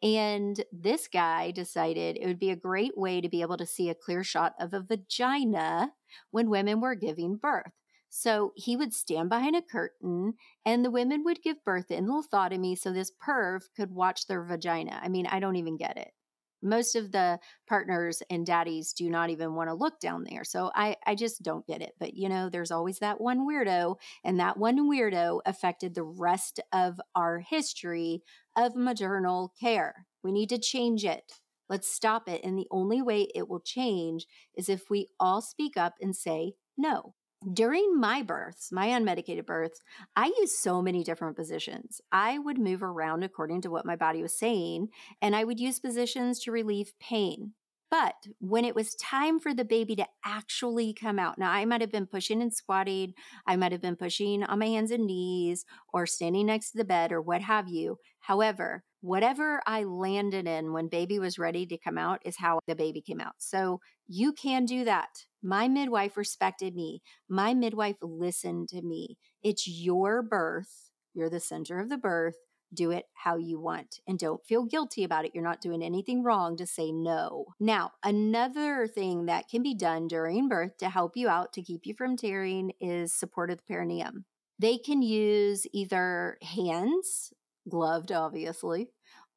And 0.01 0.63
this 0.71 1.07
guy 1.07 1.51
decided 1.51 2.17
it 2.17 2.25
would 2.25 2.39
be 2.39 2.51
a 2.51 2.55
great 2.55 2.97
way 2.97 3.19
to 3.19 3.29
be 3.29 3.41
able 3.41 3.57
to 3.57 3.65
see 3.65 3.89
a 3.89 3.95
clear 3.95 4.23
shot 4.23 4.53
of 4.59 4.73
a 4.73 4.81
vagina 4.81 5.91
when 6.31 6.49
women 6.49 6.79
were 6.79 6.95
giving 6.95 7.35
birth. 7.35 7.73
So 8.09 8.53
he 8.55 8.75
would 8.75 8.93
stand 8.93 9.29
behind 9.29 9.55
a 9.55 9.61
curtain 9.61 10.33
and 10.65 10.83
the 10.83 10.91
women 10.91 11.23
would 11.25 11.43
give 11.43 11.63
birth 11.63 11.91
in 11.91 12.07
lithotomy 12.07 12.77
so 12.77 12.91
this 12.91 13.11
perv 13.11 13.61
could 13.75 13.91
watch 13.91 14.25
their 14.25 14.43
vagina. 14.43 14.99
I 15.01 15.09
mean, 15.09 15.27
I 15.27 15.39
don't 15.39 15.57
even 15.57 15.77
get 15.77 15.97
it. 15.97 16.11
Most 16.61 16.95
of 16.95 17.11
the 17.11 17.39
partners 17.67 18.21
and 18.29 18.45
daddies 18.45 18.93
do 18.93 19.09
not 19.09 19.29
even 19.29 19.55
want 19.55 19.69
to 19.69 19.73
look 19.73 19.99
down 19.99 20.25
there. 20.29 20.43
So 20.43 20.71
I, 20.75 20.97
I 21.05 21.15
just 21.15 21.43
don't 21.43 21.65
get 21.67 21.81
it. 21.81 21.93
But 21.99 22.13
you 22.15 22.29
know, 22.29 22.49
there's 22.49 22.71
always 22.71 22.99
that 22.99 23.21
one 23.21 23.47
weirdo, 23.47 23.95
and 24.23 24.39
that 24.39 24.57
one 24.57 24.89
weirdo 24.89 25.39
affected 25.45 25.95
the 25.95 26.03
rest 26.03 26.59
of 26.71 26.99
our 27.15 27.39
history 27.39 28.23
of 28.55 28.75
maternal 28.75 29.53
care. 29.59 30.05
We 30.23 30.31
need 30.31 30.49
to 30.49 30.57
change 30.57 31.05
it. 31.05 31.33
Let's 31.69 31.91
stop 31.91 32.27
it. 32.27 32.41
And 32.43 32.57
the 32.57 32.67
only 32.71 33.01
way 33.01 33.27
it 33.35 33.47
will 33.47 33.59
change 33.59 34.25
is 34.55 34.69
if 34.69 34.89
we 34.89 35.09
all 35.19 35.41
speak 35.41 35.77
up 35.77 35.95
and 36.01 36.15
say 36.15 36.53
no. 36.77 37.13
During 37.53 37.97
my 37.97 38.21
births, 38.21 38.69
my 38.69 38.87
unmedicated 38.87 39.45
births, 39.45 39.79
I 40.13 40.25
used 40.39 40.55
so 40.55 40.81
many 40.81 41.05
different 41.05 41.37
positions. 41.37 42.01
I 42.11 42.37
would 42.37 42.57
move 42.57 42.83
around 42.83 43.23
according 43.23 43.61
to 43.61 43.69
what 43.69 43.85
my 43.85 43.95
body 43.95 44.21
was 44.21 44.37
saying, 44.37 44.89
and 45.21 45.33
I 45.33 45.45
would 45.45 45.59
use 45.59 45.79
positions 45.79 46.39
to 46.41 46.51
relieve 46.51 46.91
pain. 46.99 47.53
But 47.91 48.27
when 48.39 48.65
it 48.65 48.75
was 48.75 48.93
time 48.95 49.39
for 49.39 49.53
the 49.53 49.65
baby 49.65 49.95
to 49.95 50.05
actually 50.23 50.93
come 50.93 51.17
out, 51.17 51.39
now 51.39 51.51
I 51.51 51.65
might 51.65 51.81
have 51.81 51.91
been 51.91 52.05
pushing 52.05 52.41
and 52.41 52.53
squatting, 52.53 53.13
I 53.47 53.55
might 53.55 53.71
have 53.71 53.81
been 53.81 53.95
pushing 53.95 54.43
on 54.43 54.59
my 54.59 54.67
hands 54.67 54.91
and 54.91 55.05
knees 55.05 55.65
or 55.91 56.05
standing 56.05 56.45
next 56.45 56.71
to 56.71 56.77
the 56.77 56.85
bed 56.85 57.11
or 57.11 57.21
what 57.21 57.41
have 57.41 57.67
you. 57.67 57.97
However, 58.19 58.83
whatever 59.01 59.61
I 59.65 59.83
landed 59.85 60.47
in 60.47 60.71
when 60.71 60.87
baby 60.87 61.17
was 61.17 61.39
ready 61.39 61.65
to 61.65 61.77
come 61.77 61.97
out 61.97 62.21
is 62.23 62.37
how 62.37 62.59
the 62.67 62.75
baby 62.75 63.01
came 63.01 63.21
out. 63.21 63.35
So 63.39 63.79
you 64.07 64.33
can 64.33 64.65
do 64.65 64.85
that. 64.85 65.09
My 65.41 65.67
midwife 65.67 66.15
respected 66.15 66.75
me. 66.75 67.01
My 67.27 67.53
midwife 67.53 67.95
listened 68.01 68.69
to 68.69 68.81
me. 68.81 69.17
It's 69.41 69.67
your 69.67 70.21
birth. 70.21 70.91
You're 71.15 71.29
the 71.29 71.39
center 71.39 71.79
of 71.79 71.89
the 71.89 71.97
birth 71.97 72.35
do 72.73 72.91
it 72.91 73.05
how 73.13 73.37
you 73.37 73.59
want 73.59 73.99
and 74.07 74.19
don't 74.19 74.45
feel 74.45 74.63
guilty 74.63 75.03
about 75.03 75.25
it. 75.25 75.31
You're 75.33 75.43
not 75.43 75.61
doing 75.61 75.81
anything 75.81 76.23
wrong 76.23 76.57
to 76.57 76.65
say 76.65 76.91
no. 76.91 77.45
Now, 77.59 77.93
another 78.03 78.87
thing 78.87 79.25
that 79.25 79.49
can 79.49 79.63
be 79.63 79.73
done 79.73 80.07
during 80.07 80.47
birth 80.47 80.77
to 80.77 80.89
help 80.89 81.15
you 81.15 81.29
out 81.29 81.53
to 81.53 81.61
keep 81.61 81.85
you 81.85 81.93
from 81.93 82.17
tearing 82.17 82.73
is 82.79 83.13
support 83.13 83.49
of 83.49 83.57
the 83.57 83.63
perineum. 83.63 84.25
They 84.59 84.77
can 84.77 85.01
use 85.01 85.65
either 85.73 86.37
hands, 86.41 87.33
gloved 87.67 88.11
obviously, 88.11 88.89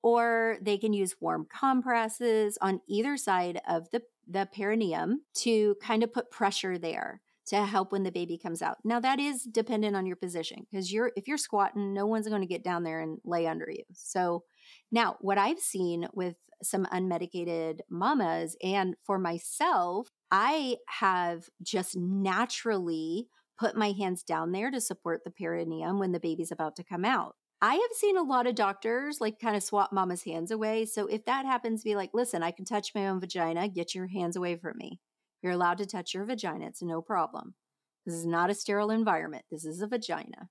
or 0.03 0.59
they 0.61 0.79
can 0.79 0.93
use 0.93 1.17
warm 1.21 1.47
compresses 1.47 2.59
on 2.61 2.81
either 2.89 3.17
side 3.17 3.61
of 3.69 3.91
the, 3.91 4.03
the 4.29 4.49
perineum 4.53 5.23
to 5.35 5.77
kind 5.83 6.03
of 6.03 6.13
put 6.13 6.31
pressure 6.31 6.77
there 6.77 7.21
to 7.47 7.65
help 7.65 7.93
when 7.93 8.03
the 8.03 8.13
baby 8.13 8.39
comes 8.39 8.63
out. 8.63 8.79
Now 8.85 9.01
that 9.01 9.19
is 9.19 9.43
dependent 9.43 9.97
on 9.97 10.07
your 10.07 10.17
position 10.17 10.67
because 10.71 10.93
you're 10.93 11.13
if 11.17 11.27
you're 11.27 11.39
squatting, 11.39 11.93
no 11.93 12.07
one's 12.07 12.29
going 12.29 12.41
to 12.43 12.47
get 12.47 12.65
down 12.65 12.85
there 12.85 13.01
and 13.01 13.19
lay 13.25 13.47
under 13.47 13.69
you. 13.69 13.85
So 13.93 14.45
now 14.91 15.17
what 15.21 15.39
I've 15.39 15.59
seen 15.59 16.09
with 16.13 16.37
some 16.63 16.87
unmedicated 16.87 17.81
mamas 17.91 18.57
and 18.63 18.95
for 19.05 19.19
myself, 19.19 20.09
I 20.31 20.77
have 21.01 21.49
just 21.63 21.97
naturally 21.97 23.27
put 23.59 23.77
my 23.77 23.93
hands 23.93 24.23
down 24.23 24.53
there 24.53 24.71
to 24.71 24.81
support 24.81 25.23
the 25.25 25.31
perineum 25.31 25.99
when 25.99 26.13
the 26.13 26.21
baby's 26.21 26.53
about 26.53 26.77
to 26.77 26.85
come 26.85 27.05
out. 27.05 27.35
I 27.61 27.75
have 27.75 27.93
seen 27.97 28.17
a 28.17 28.23
lot 28.23 28.49
of 28.49 28.57
doctors 28.57 29.21
like 29.21 29.39
kind 29.39 29.55
of 29.55 29.63
swap 29.63 29.93
mama's 29.93 30.25
hands 30.25 30.51
away. 30.51 30.85
So 30.85 31.07
if 31.07 31.25
that 31.27 31.47
happens, 31.47 31.83
to 31.83 31.89
be 31.89 31.95
like, 31.95 32.11
listen, 32.13 32.43
I 32.43 32.51
can 32.51 32.65
touch 32.65 32.91
my 32.93 33.07
own 33.07 33.21
vagina. 33.21 33.69
Get 33.69 33.95
your 33.95 34.09
hands 34.09 34.35
away 34.35 34.57
from 34.57 34.77
me. 34.79 34.99
You're 35.43 35.53
allowed 35.53 35.79
to 35.79 35.87
touch 35.87 36.15
your 36.15 36.25
vagina. 36.25 36.67
It's 36.67 36.83
no 36.83 37.03
problem. 37.03 37.55
This 38.07 38.15
is 38.15 38.27
not 38.27 38.51
a 38.51 38.55
sterile 38.55 38.91
environment. 38.91 39.45
This 39.51 39.65
is 39.65 39.81
a 39.81 39.87
vagina. 39.87 40.49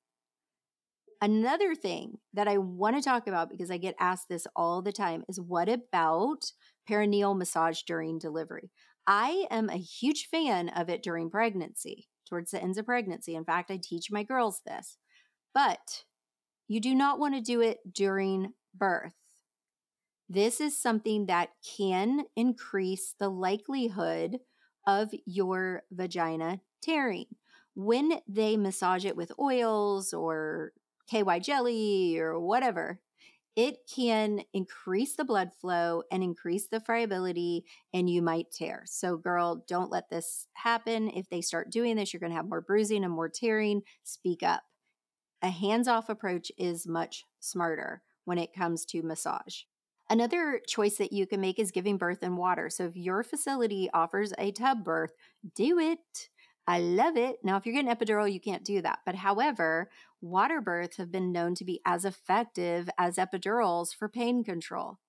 Another 1.22 1.76
thing 1.76 2.18
that 2.34 2.48
I 2.48 2.58
want 2.58 2.96
to 2.96 3.02
talk 3.02 3.28
about 3.28 3.50
because 3.50 3.70
I 3.70 3.78
get 3.78 3.96
asked 4.00 4.28
this 4.28 4.48
all 4.56 4.82
the 4.82 4.92
time 4.92 5.24
is 5.30 5.40
what 5.40 5.70
about 5.70 6.52
perineal 6.90 7.38
massage 7.38 7.82
during 7.84 8.18
delivery? 8.18 8.72
I 9.06 9.46
am 9.52 9.70
a 9.70 9.78
huge 9.78 10.28
fan 10.30 10.70
of 10.70 10.90
it 10.90 11.04
during 11.04 11.30
pregnancy, 11.30 12.08
towards 12.28 12.52
the 12.52 12.62
ends 12.62 12.78
of 12.78 12.86
pregnancy. 12.86 13.36
In 13.36 13.46
fact, 13.46 13.70
I 13.70 13.80
teach 13.82 14.12
my 14.12 14.24
girls 14.24 14.62
this. 14.66 14.98
But 15.54 16.04
you 16.68 16.80
do 16.80 16.96
not 16.96 17.20
want 17.20 17.36
to 17.36 17.42
do 17.42 17.62
it 17.62 17.80
during 17.92 18.54
birth. 18.74 19.14
This 20.30 20.62
is 20.62 20.78
something 20.78 21.26
that 21.26 21.50
can 21.78 22.24
increase 22.36 23.14
the 23.20 23.30
likelihood 23.30 24.38
of 24.86 25.12
your 25.26 25.84
vagina 25.92 26.62
tearing. 26.82 27.26
When 27.76 28.20
they 28.28 28.58
massage 28.58 29.06
it 29.06 29.16
with 29.16 29.32
oils 29.40 30.14
or 30.14 30.74
KY 31.10 31.40
jelly 31.40 32.18
or 32.20 32.40
whatever, 32.40 33.00
it 33.56 33.80
can 33.94 34.42
increase 34.54 35.16
the 35.16 35.26
blood 35.26 35.52
flow 35.60 36.04
and 36.10 36.24
increase 36.24 36.68
the 36.68 36.80
friability, 36.80 37.66
and 37.94 38.10
you 38.10 38.22
might 38.22 38.52
tear. 38.52 38.84
So, 38.86 39.18
girl, 39.18 39.66
don't 39.68 39.92
let 39.92 40.10
this 40.10 40.48
happen. 40.54 41.10
If 41.10 41.30
they 41.30 41.42
start 41.42 41.70
doing 41.70 41.98
this, 41.98 42.14
you're 42.14 42.22
going 42.22 42.32
to 42.32 42.38
have 42.38 42.48
more 42.48 42.62
bruising 42.62 43.04
and 43.04 43.14
more 43.14 43.28
tearing. 43.28 43.82
Speak 44.04 44.42
up. 44.42 44.64
A 45.42 45.50
hands 45.50 45.88
off 45.88 46.08
approach 46.08 46.52
is 46.58 46.88
much 46.88 47.26
smarter 47.40 48.04
when 48.24 48.38
it 48.38 48.54
comes 48.54 48.86
to 48.86 49.02
massage. 49.02 49.64
Another 50.12 50.60
choice 50.68 50.98
that 50.98 51.14
you 51.14 51.26
can 51.26 51.40
make 51.40 51.58
is 51.58 51.72
giving 51.72 51.98
birth 51.98 52.22
in 52.22 52.36
water. 52.36 52.70
So, 52.70 52.86
if 52.88 52.98
your 52.98 53.24
facility 53.24 53.90
offers 53.94 54.34
a 54.38 54.52
tub 54.52 54.84
birth, 54.84 55.14
do 55.56 55.80
it. 55.80 56.30
I 56.68 56.82
love 56.82 57.16
it. 57.16 57.38
Now, 57.46 57.56
if 57.56 57.66
you're 57.66 57.74
getting 57.74 57.90
epidural, 57.90 58.32
you 58.32 58.42
can't 58.42 58.66
do 58.66 58.82
that. 58.82 59.00
But 59.06 59.16
however, 59.16 59.90
water 60.20 60.60
births 60.60 60.98
have 60.98 61.14
been 61.14 61.32
known 61.32 61.56
to 61.56 61.66
be 61.66 61.80
as 61.86 62.04
effective 62.04 62.90
as 62.98 63.16
epidurals 63.16 63.96
for 63.96 64.10
pain 64.10 64.44
control. 64.44 65.00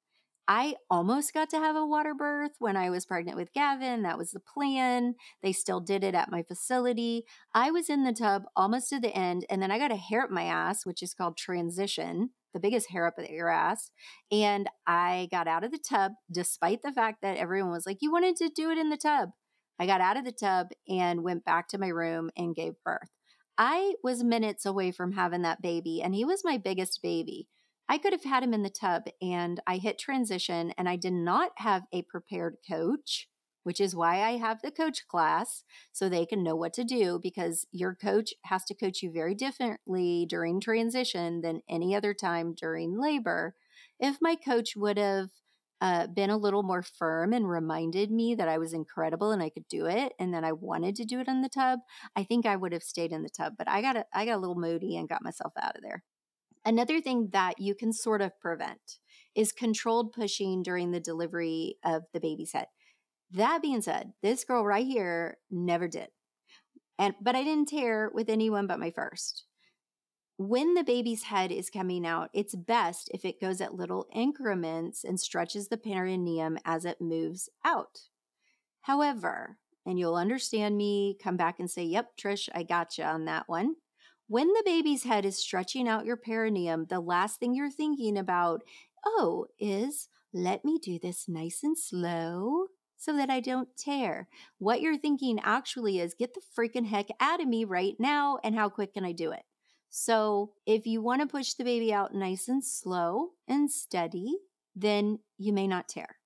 I 0.46 0.76
almost 0.88 1.34
got 1.34 1.50
to 1.50 1.58
have 1.58 1.74
a 1.76 1.86
water 1.86 2.14
birth 2.14 2.52
when 2.60 2.76
I 2.76 2.88
was 2.90 3.06
pregnant 3.06 3.36
with 3.36 3.52
Gavin. 3.52 4.02
That 4.02 4.18
was 4.18 4.30
the 4.30 4.40
plan. 4.40 5.16
They 5.42 5.52
still 5.52 5.80
did 5.80 6.04
it 6.04 6.14
at 6.14 6.30
my 6.30 6.44
facility. 6.44 7.24
I 7.54 7.72
was 7.72 7.90
in 7.90 8.04
the 8.04 8.12
tub 8.12 8.44
almost 8.56 8.88
to 8.90 9.00
the 9.00 9.16
end, 9.16 9.46
and 9.50 9.60
then 9.60 9.72
I 9.72 9.78
got 9.78 9.92
a 9.92 9.96
hair 9.96 10.22
up 10.22 10.30
my 10.30 10.44
ass, 10.44 10.86
which 10.86 11.02
is 11.02 11.14
called 11.14 11.36
transition, 11.36 12.30
the 12.52 12.60
biggest 12.60 12.90
hair 12.90 13.06
up 13.06 13.14
your 13.28 13.48
ass. 13.48 13.90
And 14.30 14.68
I 14.86 15.28
got 15.30 15.48
out 15.48 15.64
of 15.64 15.72
the 15.72 15.78
tub, 15.78 16.12
despite 16.30 16.82
the 16.82 16.92
fact 16.92 17.18
that 17.22 17.36
everyone 17.36 17.72
was 17.72 17.86
like, 17.86 17.98
You 18.00 18.12
wanted 18.12 18.36
to 18.36 18.50
do 18.54 18.70
it 18.70 18.78
in 18.78 18.90
the 18.90 18.96
tub. 18.96 19.30
I 19.78 19.86
got 19.86 20.00
out 20.00 20.16
of 20.16 20.24
the 20.24 20.32
tub 20.32 20.68
and 20.88 21.24
went 21.24 21.44
back 21.44 21.68
to 21.68 21.78
my 21.78 21.88
room 21.88 22.30
and 22.36 22.54
gave 22.54 22.74
birth. 22.84 23.10
I 23.58 23.94
was 24.02 24.24
minutes 24.24 24.64
away 24.64 24.92
from 24.92 25.12
having 25.12 25.42
that 25.42 25.62
baby, 25.62 26.00
and 26.02 26.14
he 26.14 26.24
was 26.24 26.42
my 26.44 26.56
biggest 26.58 27.00
baby. 27.02 27.48
I 27.88 27.98
could 27.98 28.12
have 28.12 28.24
had 28.24 28.42
him 28.42 28.54
in 28.54 28.62
the 28.62 28.70
tub, 28.70 29.04
and 29.20 29.60
I 29.66 29.76
hit 29.76 29.98
transition, 29.98 30.72
and 30.78 30.88
I 30.88 30.96
did 30.96 31.12
not 31.12 31.50
have 31.58 31.82
a 31.92 32.02
prepared 32.02 32.56
coach, 32.68 33.28
which 33.62 33.80
is 33.80 33.94
why 33.94 34.22
I 34.22 34.32
have 34.32 34.60
the 34.62 34.70
coach 34.70 35.06
class 35.08 35.64
so 35.92 36.08
they 36.08 36.26
can 36.26 36.42
know 36.42 36.56
what 36.56 36.72
to 36.74 36.84
do 36.84 37.18
because 37.22 37.66
your 37.72 37.94
coach 37.94 38.32
has 38.44 38.64
to 38.64 38.74
coach 38.74 39.02
you 39.02 39.10
very 39.12 39.34
differently 39.34 40.26
during 40.28 40.60
transition 40.60 41.40
than 41.40 41.62
any 41.68 41.94
other 41.94 42.14
time 42.14 42.54
during 42.54 43.00
labor. 43.00 43.54
If 44.00 44.18
my 44.20 44.36
coach 44.36 44.74
would 44.76 44.98
have 44.98 45.28
uh, 45.82 46.06
been 46.06 46.30
a 46.30 46.36
little 46.36 46.62
more 46.62 46.82
firm 46.82 47.32
and 47.32 47.48
reminded 47.48 48.08
me 48.08 48.36
that 48.36 48.48
I 48.48 48.56
was 48.58 48.72
incredible 48.72 49.32
and 49.32 49.42
I 49.42 49.50
could 49.50 49.66
do 49.68 49.86
it, 49.86 50.12
and 50.16 50.32
that 50.32 50.44
I 50.44 50.52
wanted 50.52 50.94
to 50.96 51.04
do 51.04 51.18
it 51.18 51.26
in 51.26 51.42
the 51.42 51.48
tub, 51.48 51.80
I 52.14 52.22
think 52.22 52.46
I 52.46 52.54
would 52.54 52.72
have 52.72 52.84
stayed 52.84 53.10
in 53.10 53.24
the 53.24 53.28
tub. 53.28 53.54
But 53.58 53.68
I 53.68 53.82
got 53.82 53.96
a, 53.96 54.04
I 54.14 54.24
got 54.24 54.36
a 54.36 54.38
little 54.38 54.54
moody 54.54 54.96
and 54.96 55.08
got 55.08 55.24
myself 55.24 55.52
out 55.60 55.74
of 55.74 55.82
there. 55.82 56.04
Another 56.64 57.00
thing 57.00 57.30
that 57.32 57.58
you 57.58 57.74
can 57.74 57.92
sort 57.92 58.22
of 58.22 58.38
prevent 58.40 58.98
is 59.34 59.50
controlled 59.50 60.12
pushing 60.12 60.62
during 60.62 60.92
the 60.92 61.00
delivery 61.00 61.76
of 61.84 62.04
the 62.12 62.20
baby's 62.20 62.52
head. 62.52 62.66
That 63.32 63.62
being 63.62 63.82
said, 63.82 64.12
this 64.22 64.44
girl 64.44 64.64
right 64.64 64.86
here 64.86 65.38
never 65.50 65.88
did. 65.88 66.08
And 66.98 67.14
but 67.20 67.34
I 67.34 67.42
didn't 67.42 67.68
tear 67.68 68.10
with 68.12 68.28
anyone 68.28 68.66
but 68.66 68.78
my 68.78 68.90
first 68.90 69.44
when 70.48 70.74
the 70.74 70.84
baby's 70.84 71.24
head 71.24 71.52
is 71.52 71.70
coming 71.70 72.06
out, 72.06 72.30
it's 72.32 72.54
best 72.54 73.10
if 73.12 73.24
it 73.24 73.40
goes 73.40 73.60
at 73.60 73.74
little 73.74 74.06
increments 74.12 75.04
and 75.04 75.20
stretches 75.20 75.68
the 75.68 75.76
perineum 75.76 76.58
as 76.64 76.84
it 76.84 77.00
moves 77.00 77.48
out. 77.64 78.00
However, 78.82 79.58
and 79.84 79.98
you'll 79.98 80.16
understand 80.16 80.76
me, 80.76 81.16
come 81.22 81.36
back 81.36 81.60
and 81.60 81.70
say, 81.70 81.84
Yep, 81.84 82.16
Trish, 82.16 82.48
I 82.54 82.62
gotcha 82.62 83.04
on 83.04 83.24
that 83.26 83.48
one. 83.48 83.76
When 84.28 84.48
the 84.48 84.62
baby's 84.64 85.04
head 85.04 85.24
is 85.24 85.38
stretching 85.38 85.88
out 85.88 86.06
your 86.06 86.16
perineum, 86.16 86.86
the 86.88 87.00
last 87.00 87.38
thing 87.38 87.54
you're 87.54 87.70
thinking 87.70 88.16
about, 88.16 88.62
oh, 89.04 89.46
is 89.58 90.08
let 90.32 90.64
me 90.64 90.78
do 90.78 90.98
this 90.98 91.28
nice 91.28 91.60
and 91.62 91.76
slow 91.76 92.66
so 93.02 93.16
that 93.16 93.30
I 93.30 93.40
don't 93.40 93.76
tear. 93.76 94.28
What 94.58 94.80
you're 94.80 94.96
thinking 94.96 95.40
actually 95.42 95.98
is 95.98 96.14
get 96.14 96.34
the 96.34 96.40
freaking 96.56 96.86
heck 96.86 97.08
out 97.18 97.40
of 97.40 97.48
me 97.48 97.64
right 97.64 97.96
now, 97.98 98.38
and 98.44 98.54
how 98.54 98.68
quick 98.68 98.94
can 98.94 99.04
I 99.04 99.10
do 99.10 99.32
it? 99.32 99.42
So, 99.90 100.52
if 100.66 100.86
you 100.86 101.02
want 101.02 101.20
to 101.20 101.26
push 101.26 101.54
the 101.54 101.64
baby 101.64 101.92
out 101.92 102.14
nice 102.14 102.46
and 102.48 102.64
slow 102.64 103.30
and 103.48 103.68
steady, 103.68 104.36
then 104.76 105.18
you 105.36 105.52
may 105.52 105.66
not 105.66 105.88
tear. 105.88 106.16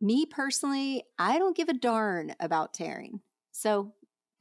Me 0.00 0.26
personally, 0.26 1.04
I 1.20 1.38
don't 1.38 1.56
give 1.56 1.68
a 1.68 1.72
darn 1.72 2.34
about 2.40 2.74
tearing. 2.74 3.20
So, 3.52 3.94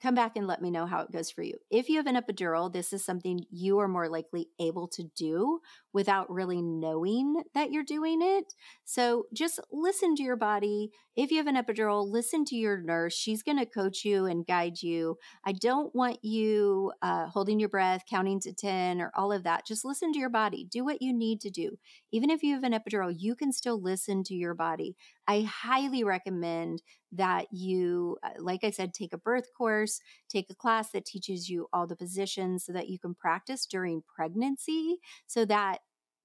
come 0.04 0.14
back 0.16 0.34
and 0.36 0.46
let 0.46 0.62
me 0.62 0.70
know 0.70 0.86
how 0.86 1.00
it 1.00 1.12
goes 1.14 1.32
for 1.32 1.44
you. 1.44 1.54
If 1.72 1.88
you 1.88 1.96
have 1.96 2.08
an 2.08 2.18
epidural, 2.18 2.72
this 2.72 2.92
is 2.92 3.06
something 3.06 3.46
you 3.50 3.80
are 3.80 3.88
more 3.88 4.10
likely 4.10 4.50
able 4.60 4.90
to 4.90 5.04
do 5.16 5.62
without 5.94 6.30
really 6.30 6.62
knowing 6.62 7.42
that 7.54 7.72
you're 7.72 7.86
doing 7.86 8.20
it. 8.22 8.54
So 8.84 9.28
just 9.34 9.62
listen 9.72 10.16
to 10.16 10.24
your 10.24 10.36
body. 10.36 10.92
If 11.16 11.32
you 11.32 11.38
have 11.38 11.48
an 11.48 11.56
epidural, 11.56 12.06
listen 12.06 12.44
to 12.46 12.56
your 12.56 12.82
nurse. 12.82 13.14
She's 13.14 13.44
going 13.44 13.60
to 13.60 13.66
coach 13.66 14.04
you 14.04 14.26
and 14.26 14.46
guide 14.46 14.82
you. 14.82 15.18
I 15.46 15.54
don't 15.54 15.96
want 15.96 16.18
you 16.22 16.92
uh, 17.02 17.28
holding 17.28 17.60
your 17.60 17.70
breath, 17.70 18.02
counting 18.10 18.42
to 18.42 18.52
10, 18.52 19.00
or 19.00 19.12
all 19.16 19.32
of 19.32 19.44
that. 19.44 19.66
Just 19.66 19.86
listen 19.86 20.12
to 20.12 20.20
your 20.20 20.30
body. 20.30 20.68
Do 20.70 20.84
what 20.84 21.02
you 21.02 21.14
need 21.14 21.40
to 21.42 21.50
do. 21.50 21.78
Even 22.12 22.30
if 22.30 22.44
you 22.44 22.56
have 22.56 22.64
an 22.64 22.74
epidural, 22.74 23.14
you 23.16 23.36
can 23.36 23.54
still 23.54 23.82
listen 23.82 24.24
to 24.24 24.34
your 24.34 24.56
body. 24.56 24.98
I 25.28 25.42
highly 25.42 26.04
recommend 26.04 26.82
that 27.14 27.48
you, 27.52 28.18
uh, 28.24 28.32
like 28.40 28.64
I 28.64 28.72
said, 28.72 28.94
take 28.94 29.14
a 29.14 29.18
birth 29.18 29.48
course, 29.58 30.00
take 30.30 30.50
a 30.50 30.56
class 30.56 30.92
that 30.92 31.06
teaches 31.06 31.50
you 31.50 31.68
all 31.72 31.88
the 31.88 31.96
positions 31.96 32.66
so 32.66 32.74
that 32.74 32.90
you 32.90 33.00
can 33.00 33.16
practice 33.16 33.66
during 33.66 34.04
pregnancy 34.16 34.98
so 35.28 35.46
that, 35.46 35.80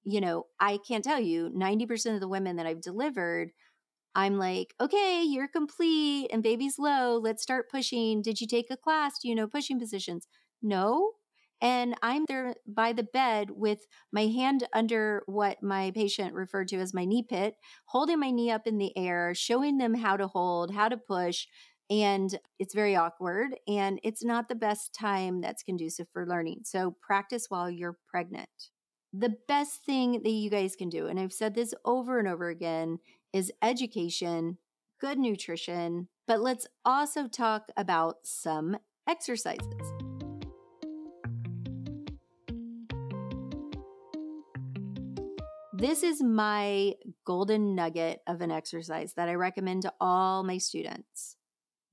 you 0.04 0.20
know, 0.20 0.46
I 0.58 0.78
can't 0.86 1.04
tell 1.04 1.20
you 1.20 1.50
90% 1.54 2.14
of 2.16 2.20
the 2.20 2.28
women 2.28 2.56
that 2.56 2.66
I've 2.66 2.80
delivered. 2.80 3.50
I'm 4.14 4.38
like, 4.38 4.74
okay, 4.80 5.22
you're 5.24 5.48
complete 5.48 6.28
and 6.32 6.42
baby's 6.42 6.78
low. 6.78 7.18
Let's 7.18 7.42
start 7.42 7.70
pushing. 7.70 8.22
Did 8.22 8.40
you 8.40 8.46
take 8.46 8.70
a 8.70 8.76
class? 8.76 9.18
Do 9.20 9.28
you 9.28 9.34
know 9.34 9.46
pushing 9.46 9.78
positions? 9.78 10.26
No, 10.62 11.12
and 11.60 11.94
I'm 12.02 12.24
there 12.26 12.54
by 12.66 12.92
the 12.92 13.02
bed 13.02 13.50
with 13.50 13.86
my 14.12 14.26
hand 14.26 14.66
under 14.72 15.22
what 15.26 15.62
my 15.62 15.90
patient 15.90 16.34
referred 16.34 16.68
to 16.68 16.76
as 16.76 16.94
my 16.94 17.04
knee 17.04 17.24
pit, 17.28 17.54
holding 17.86 18.20
my 18.20 18.30
knee 18.30 18.50
up 18.50 18.66
in 18.66 18.78
the 18.78 18.96
air, 18.96 19.34
showing 19.34 19.78
them 19.78 19.94
how 19.94 20.16
to 20.16 20.28
hold, 20.28 20.72
how 20.72 20.88
to 20.88 20.96
push. 20.96 21.46
And 21.90 22.38
it's 22.58 22.74
very 22.74 22.94
awkward 22.94 23.56
and 23.66 23.98
it's 24.04 24.22
not 24.22 24.48
the 24.48 24.54
best 24.54 24.94
time 24.94 25.40
that's 25.40 25.62
conducive 25.62 26.06
for 26.12 26.26
learning. 26.26 26.60
So 26.64 26.94
practice 27.00 27.46
while 27.48 27.70
you're 27.70 27.96
pregnant. 28.08 28.48
The 29.12 29.36
best 29.48 29.84
thing 29.84 30.20
that 30.22 30.30
you 30.30 30.50
guys 30.50 30.76
can 30.76 30.90
do, 30.90 31.06
and 31.06 31.18
I've 31.18 31.32
said 31.32 31.54
this 31.54 31.72
over 31.84 32.18
and 32.18 32.28
over 32.28 32.50
again, 32.50 32.98
is 33.32 33.50
education, 33.62 34.58
good 35.00 35.18
nutrition, 35.18 36.08
but 36.26 36.40
let's 36.40 36.66
also 36.84 37.26
talk 37.26 37.70
about 37.76 38.16
some 38.24 38.76
exercises. 39.08 39.97
This 45.78 46.02
is 46.02 46.20
my 46.20 46.94
golden 47.24 47.76
nugget 47.76 48.18
of 48.26 48.40
an 48.40 48.50
exercise 48.50 49.14
that 49.14 49.28
I 49.28 49.34
recommend 49.34 49.82
to 49.82 49.92
all 50.00 50.42
my 50.42 50.58
students. 50.58 51.36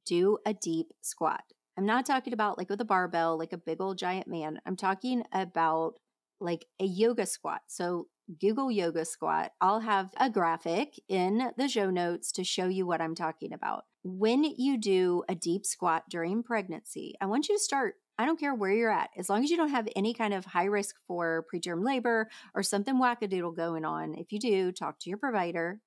Do 0.07 0.39
a 0.43 0.55
deep 0.55 0.87
squat. 1.01 1.43
I'm 1.77 1.85
not 1.85 2.03
talking 2.03 2.33
about 2.33 2.57
like 2.57 2.67
with 2.67 2.81
a 2.81 2.85
barbell, 2.85 3.37
like 3.37 3.53
a 3.53 3.59
big 3.59 3.79
old 3.79 3.99
giant 3.99 4.27
man. 4.27 4.59
I'm 4.65 4.75
talking 4.75 5.21
about 5.31 5.99
like 6.39 6.65
a 6.81 6.85
yoga 6.85 7.27
squat. 7.27 7.61
So 7.67 8.07
Google 8.41 8.71
yoga 8.71 9.05
squat. 9.05 9.51
I'll 9.61 9.81
have 9.81 10.09
a 10.17 10.31
graphic 10.31 10.99
in 11.07 11.51
the 11.55 11.67
show 11.67 11.91
notes 11.91 12.31
to 12.31 12.43
show 12.43 12.65
you 12.65 12.87
what 12.87 13.01
I'm 13.01 13.13
talking 13.13 13.53
about. 13.53 13.83
When 14.03 14.43
you 14.43 14.79
do 14.79 15.21
a 15.29 15.35
deep 15.35 15.63
squat 15.63 16.05
during 16.09 16.41
pregnancy, 16.41 17.13
I 17.21 17.27
want 17.27 17.49
you 17.49 17.55
to 17.55 17.63
start 17.63 17.97
I 18.17 18.25
don't 18.25 18.39
care 18.39 18.55
where 18.55 18.71
you're 18.71 18.91
at, 18.91 19.09
as 19.17 19.29
long 19.29 19.43
as 19.43 19.49
you 19.49 19.57
don't 19.57 19.69
have 19.69 19.89
any 19.95 20.13
kind 20.13 20.33
of 20.33 20.45
high 20.45 20.65
risk 20.65 20.95
for 21.07 21.45
preterm 21.53 21.83
labor 21.83 22.29
or 22.53 22.63
something 22.63 22.95
wackadoodle 22.95 23.55
going 23.55 23.83
on. 23.83 24.15
If 24.15 24.31
you 24.31 24.39
do, 24.39 24.71
talk 24.71 24.99
to 24.99 25.09
your 25.09 25.17
provider. 25.17 25.81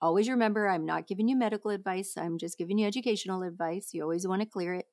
Always 0.00 0.28
remember, 0.28 0.68
I'm 0.68 0.86
not 0.86 1.08
giving 1.08 1.28
you 1.28 1.36
medical 1.36 1.70
advice, 1.70 2.16
I'm 2.16 2.38
just 2.38 2.58
giving 2.58 2.78
you 2.78 2.86
educational 2.86 3.42
advice. 3.42 3.90
You 3.92 4.02
always 4.02 4.26
want 4.26 4.42
to 4.42 4.48
clear 4.48 4.74
it. 4.74 4.86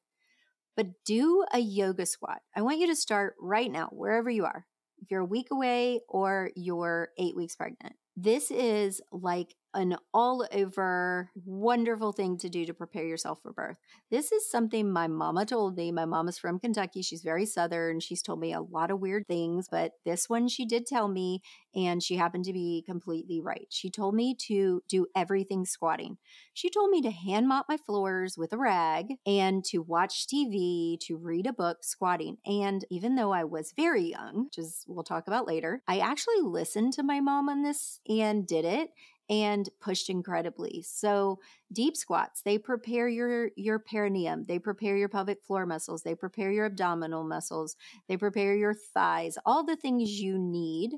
But 0.76 0.88
do 1.06 1.46
a 1.54 1.60
yoga 1.60 2.06
squat. 2.06 2.42
I 2.56 2.62
want 2.62 2.80
you 2.80 2.88
to 2.88 2.96
start 2.96 3.36
right 3.40 3.72
now, 3.72 3.90
wherever 3.92 4.30
you 4.30 4.46
are. 4.46 4.66
If 5.00 5.12
you're 5.12 5.22
a 5.22 5.26
week 5.26 5.50
away 5.52 6.00
or 6.08 6.50
you're 6.56 7.10
eight 7.20 7.36
weeks 7.36 7.56
pregnant, 7.56 7.94
this 8.16 8.50
is 8.50 9.02
like 9.12 9.54
an 9.74 9.98
all 10.14 10.48
over 10.54 11.30
wonderful 11.46 12.12
thing 12.12 12.38
to 12.38 12.50
do 12.50 12.66
to 12.66 12.74
prepare 12.74 13.06
yourself 13.06 13.42
for 13.42 13.52
birth. 13.52 13.78
This 14.12 14.32
is 14.32 14.50
something 14.50 14.92
my 14.92 15.08
mama 15.08 15.46
told 15.46 15.76
me. 15.78 15.92
My 15.92 16.06
mama's 16.06 16.38
from 16.38 16.60
Kentucky. 16.60 17.02
She's 17.02 17.24
very 17.24 17.46
southern. 17.46 18.00
She's 18.00 18.22
told 18.22 18.40
me 18.40 18.54
a 18.54 18.62
lot 18.62 18.92
of 18.92 19.00
weird 19.00 19.28
things, 19.28 19.68
but 19.70 19.94
this 20.06 20.30
one 20.30 20.48
she 20.48 20.66
did 20.66 20.86
tell 20.86 21.08
me, 21.08 21.42
and 21.76 22.04
she 22.04 22.16
happened 22.16 22.46
to 22.46 22.54
be 22.54 22.84
completely 22.86 23.42
right. 23.42 23.68
She 23.70 23.90
told 23.90 24.16
me 24.16 24.36
to 24.48 24.82
do 24.88 25.08
everything 25.16 25.66
squatting. 25.66 26.18
She 26.54 26.70
told 26.70 26.90
me 26.90 27.02
to 27.02 27.12
hand 27.12 27.48
mop 27.48 27.66
my 27.68 27.78
floors 27.78 28.38
with 28.38 28.54
a 28.54 28.58
rag 28.58 29.14
and 29.26 29.64
to 29.66 29.80
watch 29.80 30.28
TV, 30.28 30.98
to 31.02 31.18
read 31.18 31.48
a 31.48 31.54
book 31.54 31.84
squatting. 31.84 32.38
And 32.46 32.86
even 32.90 33.16
though 33.16 33.32
I 33.32 33.44
was 33.44 33.74
very 33.76 34.04
young, 34.04 34.46
which 34.46 34.58
is 34.58 34.86
we'll 34.88 35.04
talk 35.04 35.28
about 35.28 35.48
later, 35.48 35.82
I 35.88 36.00
actually 36.00 36.42
listened 36.42 36.94
to 36.94 37.04
my 37.04 37.20
mom 37.20 37.50
on 37.50 37.64
this 37.64 38.00
and 38.08 38.46
did 38.46 38.66
it 38.66 38.90
and 39.30 39.70
pushed 39.80 40.10
incredibly. 40.10 40.84
So 40.86 41.40
deep 41.72 41.96
squats, 41.96 42.42
they 42.42 42.58
prepare 42.58 43.08
your 43.08 43.52
your 43.56 43.80
perineum, 43.80 44.46
they 44.48 44.60
prepare 44.60 44.98
your 44.98 45.10
pelvic 45.10 45.44
floor 45.44 45.66
muscles, 45.66 46.04
they 46.04 46.16
prepare 46.16 46.52
your 46.52 46.66
abdominal 46.66 47.24
muscles, 47.24 47.76
they 48.08 48.18
prepare 48.18 48.56
your 48.56 48.74
thighs, 48.74 49.38
all 49.46 49.66
the 49.66 49.76
things 49.76 50.20
you 50.22 50.38
need 50.38 50.92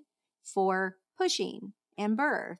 for 0.44 0.98
pushing 1.18 1.74
and 1.98 2.18
birth. 2.18 2.58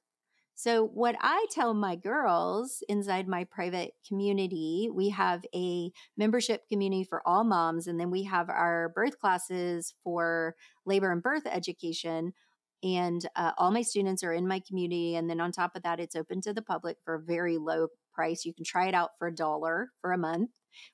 So, 0.58 0.86
what 0.88 1.18
I 1.20 1.46
tell 1.52 1.74
my 1.74 1.98
girls 1.98 2.82
inside 2.88 3.28
my 3.28 3.44
private 3.44 3.92
community, 4.08 4.90
we 4.92 5.10
have 5.10 5.44
a 5.54 5.92
membership 6.16 6.70
community 6.70 7.04
for 7.04 7.22
all 7.28 7.44
moms, 7.44 7.88
and 7.88 8.00
then 8.00 8.10
we 8.10 8.24
have 8.24 8.50
our 8.50 8.90
birth 8.96 9.20
classes 9.20 9.94
for 10.02 10.56
labor 10.86 11.12
and 11.12 11.22
birth 11.22 11.46
education 11.46 12.34
and 12.86 13.28
uh, 13.36 13.52
all 13.58 13.72
my 13.72 13.82
students 13.82 14.24
are 14.24 14.32
in 14.32 14.48
my 14.48 14.60
community 14.60 15.16
and 15.16 15.28
then 15.28 15.42
on 15.42 15.52
top 15.52 15.76
of 15.76 15.82
that 15.82 16.00
it's 16.00 16.16
open 16.16 16.40
to 16.40 16.54
the 16.54 16.62
public 16.62 16.98
for 17.04 17.16
a 17.16 17.20
very 17.20 17.58
low 17.58 17.88
price 18.14 18.46
you 18.46 18.54
can 18.54 18.64
try 18.64 18.88
it 18.88 18.94
out 18.94 19.10
for 19.18 19.28
a 19.28 19.36
dollar 19.36 19.90
for 20.00 20.14
a 20.14 20.18
month 20.18 20.52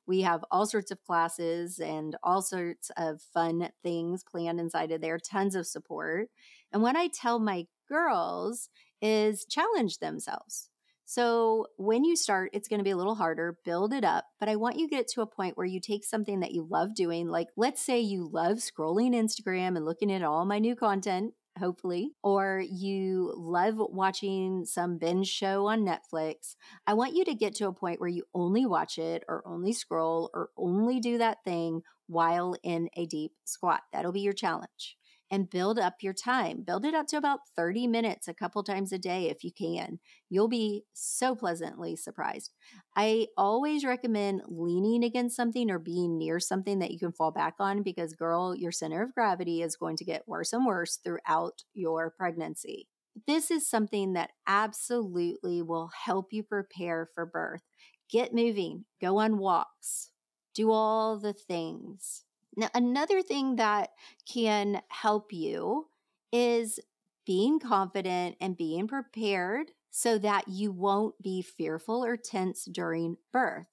we 0.08 0.22
have 0.22 0.46
all 0.52 0.66
sorts 0.66 0.92
of 0.92 1.04
classes 1.04 1.80
and 1.80 2.16
all 2.24 2.42
sorts 2.42 2.90
of 2.98 3.22
fun 3.34 3.70
things 3.84 4.24
planned 4.24 4.60
inside 4.60 4.92
of 4.92 5.02
there 5.02 5.20
tons 5.20 5.54
of 5.54 5.68
support 5.68 6.30
and 6.72 6.82
what 6.82 6.96
i 6.96 7.08
tell 7.08 7.40
my 7.40 7.66
girls 7.88 8.70
is 9.02 9.46
challenge 9.46 10.00
themselves 10.00 10.70
so 11.04 11.66
when 11.76 12.06
you 12.06 12.16
start, 12.16 12.52
it's 12.54 12.70
going 12.70 12.78
to 12.78 12.86
be 12.86 12.92
a 12.92 12.96
little 12.96 13.16
harder, 13.16 13.58
build 13.66 13.92
it 13.92 14.06
up. 14.06 14.24
But 14.40 14.48
I 14.48 14.56
want 14.56 14.78
you 14.78 14.88
to 14.88 14.96
get 14.96 15.10
to 15.10 15.22
a 15.22 15.28
point 15.28 15.58
where 15.58 15.68
you 15.68 15.82
take 15.82 16.06
something 16.06 16.40
that 16.40 16.54
you 16.54 16.66
love 16.70 16.96
doing. 16.96 17.28
Like, 17.28 17.48
let's 17.58 17.82
say 17.82 18.00
you 18.00 18.30
love 18.32 18.60
scrolling 18.60 19.14
Instagram 19.14 19.76
and 19.76 19.84
looking 19.84 20.10
at 20.10 20.24
all 20.24 20.46
my 20.46 20.60
new 20.60 20.74
content 20.74 21.34
hopefully, 21.58 22.12
or 22.24 22.64
you 22.70 23.34
love 23.36 23.76
watching 23.78 24.66
some 24.66 24.98
binge 24.98 25.28
show 25.28 25.68
on 25.68 25.86
Netflix, 25.86 26.56
I 26.88 26.94
want 26.94 27.16
you 27.16 27.26
to 27.26 27.36
get 27.36 27.56
to 27.56 27.68
a 27.68 27.74
point 27.74 28.00
where 28.00 28.10
you 28.10 28.24
only 28.34 28.66
watch 28.66 28.98
it 28.98 29.24
or 29.28 29.44
only 29.46 29.74
scroll 29.74 30.30
or 30.34 30.50
only 30.58 31.00
do 31.00 31.18
that 31.18 31.44
thing 31.44 31.82
while 32.08 32.56
in 32.64 32.90
a 32.96 33.06
deep 33.06 33.32
squat. 33.46 33.82
That'll 33.94 34.12
be 34.12 34.22
your 34.22 34.34
challenge 34.34 34.98
and 35.32 35.50
build 35.50 35.80
up 35.80 35.96
your 36.02 36.14
time. 36.14 36.62
Build 36.62 36.86
it 36.86 36.94
up 36.94 37.08
to 37.08 37.18
about 37.18 37.40
30 37.56 37.88
minutes 37.88 38.28
a 38.28 38.34
couple 38.34 38.62
times 38.64 38.92
a 38.92 39.00
day 39.00 39.30
if 39.30 39.44
you 39.44 39.52
can. 39.52 40.00
You'll 40.30 40.50
be 40.50 40.84
so 40.94 41.34
pleasantly 41.36 41.96
surprised. 41.96 42.52
I 42.96 43.28
always 43.38 43.86
recommend 43.86 44.42
leaning 44.48 45.06
against 45.06 45.38
something 45.38 45.72
or 45.72 45.80
being 45.80 46.18
near 46.18 46.40
something 46.40 46.80
that 46.80 46.92
you 46.92 47.00
can 47.00 47.14
fall 47.14 47.32
back 47.32 47.56
on 47.60 47.82
because, 47.82 48.14
girl, 48.14 48.54
your 48.54 48.74
center 48.74 49.02
of 49.02 49.16
gravity 49.16 49.62
is 49.62 49.78
going 49.78 49.96
to 49.98 50.06
get 50.06 50.28
worse 50.28 50.52
and 50.52 50.66
worse 50.66 50.98
throughout 50.98 51.64
your 51.74 52.12
pregnancy. 52.12 52.90
This 53.26 53.52
is 53.52 53.70
something 53.70 54.14
that 54.14 54.32
absolutely 54.48 55.62
will 55.62 55.90
help 56.06 56.28
you 56.32 56.44
prepare 56.44 57.10
for 57.16 57.26
birth. 57.26 57.62
Get 58.10 58.34
moving, 58.34 58.86
go 59.00 59.18
on 59.20 59.38
walks, 59.38 60.12
do 60.54 60.72
all 60.72 61.18
the 61.18 61.34
things. 61.34 62.24
Now, 62.56 62.70
another 62.74 63.22
thing 63.22 63.56
that 63.56 63.92
can 64.32 64.82
help 64.90 65.32
you 65.32 65.88
is 66.32 66.80
being 67.26 67.60
confident 67.60 68.36
and 68.42 68.58
being 68.58 68.88
prepared 68.88 69.72
so 69.90 70.18
that 70.18 70.48
you 70.48 70.72
won't 70.72 71.22
be 71.22 71.42
fearful 71.42 72.04
or 72.04 72.18
tense 72.18 72.66
during 72.66 73.18
birth. 73.32 73.68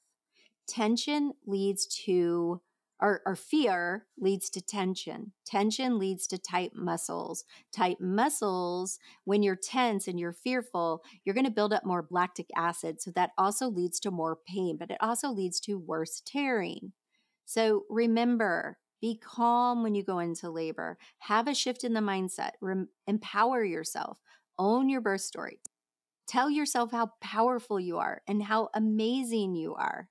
Tension 0.67 1.33
leads 1.47 1.87
to, 2.05 2.61
or, 3.01 3.23
or, 3.25 3.37
fear 3.37 4.07
leads 4.19 4.51
to 4.51 4.61
tension. 4.61 5.33
Tension 5.47 5.99
leads 5.99 6.27
to 6.27 6.37
tight 6.37 6.73
muscles. 6.75 7.45
Tight 7.73 8.01
muscles, 8.01 8.99
when 9.25 9.43
you're 9.43 9.57
tense 9.57 10.09
and 10.09 10.21
you're 10.21 10.33
fearful, 10.33 11.03
you're 11.25 11.35
going 11.35 11.47
to 11.47 11.51
build 11.51 11.73
up 11.73 11.87
more 11.87 12.07
lactic 12.11 12.49
acid. 12.55 13.01
So 13.01 13.13
that 13.13 13.31
also 13.39 13.69
leads 13.69 13.99
to 14.01 14.11
more 14.11 14.37
pain, 14.47 14.77
but 14.77 14.91
it 14.91 14.99
also 15.01 15.31
leads 15.31 15.59
to 15.61 15.79
worse 15.79 16.21
tearing. 16.27 16.93
So 17.49 17.85
remember, 17.89 18.77
be 19.01 19.17
calm 19.17 19.83
when 19.83 19.95
you 19.95 20.05
go 20.05 20.19
into 20.19 20.51
labor. 20.51 20.99
Have 21.21 21.49
a 21.49 21.55
shift 21.55 21.83
in 21.83 21.95
the 21.95 22.01
mindset. 22.01 22.51
Empower 23.07 23.65
yourself. 23.65 24.21
Own 24.59 24.91
your 24.91 25.01
birth 25.01 25.23
story. 25.23 25.59
Tell 26.27 26.51
yourself 26.51 26.93
how 26.93 27.13
powerful 27.23 27.81
you 27.81 27.97
are 27.97 28.21
and 28.29 28.43
how 28.43 28.69
amazing 28.75 29.55
you 29.55 29.75
are. 29.77 30.11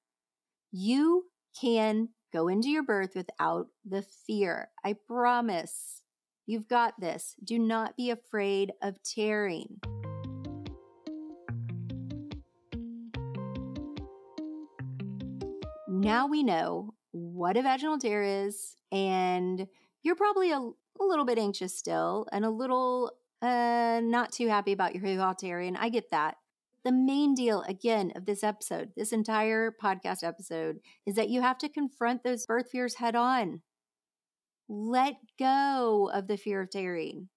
You 0.72 1.26
can 1.62 2.10
go 2.34 2.48
into 2.48 2.70
your 2.70 2.82
birth 2.82 3.12
without 3.14 3.68
the 3.86 4.02
fear. 4.26 4.72
I 4.84 4.94
promise. 4.94 6.02
You've 6.48 6.68
got 6.68 7.00
this. 7.00 7.36
Do 7.44 7.60
not 7.60 7.96
be 7.96 8.10
afraid 8.10 8.72
of 8.82 8.96
tearing. 9.04 9.80
Now 15.88 16.26
we 16.28 16.42
know 16.42 16.96
what 17.18 17.58
a 17.58 17.62
vaginal 17.62 17.98
tear 17.98 18.24
is, 18.24 18.76
and 18.92 19.68
you're 20.04 20.16
probably 20.16 20.52
a, 20.52 20.58
a 20.60 21.04
little 21.04 21.26
bit 21.26 21.38
anxious 21.38 21.76
still 21.76 22.28
and 22.32 22.46
a 22.46 22.50
little 22.50 23.12
uh, 23.42 24.00
not 24.04 24.32
too 24.32 24.48
happy 24.48 24.72
about 24.72 24.96
your 24.96 25.06
and 25.60 25.78
I 25.78 25.90
get 25.90 26.12
that. 26.12 26.36
The 26.84 26.92
main 26.92 27.34
deal, 27.34 27.64
again, 27.64 28.14
of 28.16 28.26
this 28.26 28.44
episode, 28.44 28.92
this 28.96 29.12
entire 29.12 29.76
podcast 29.84 30.24
episode, 30.24 30.80
is 31.06 31.16
that 31.16 31.30
you 31.30 31.42
have 31.42 31.58
to 31.60 31.70
confront 31.70 32.24
those 32.24 32.46
birth 32.46 32.70
fears 32.72 32.96
head 32.96 33.16
on. 33.16 33.62
Let 34.70 35.16
go 35.38 36.10
of 36.14 36.28
the 36.28 36.38
fear 36.38 36.62
of 36.62 36.70
tearing. 36.70 37.30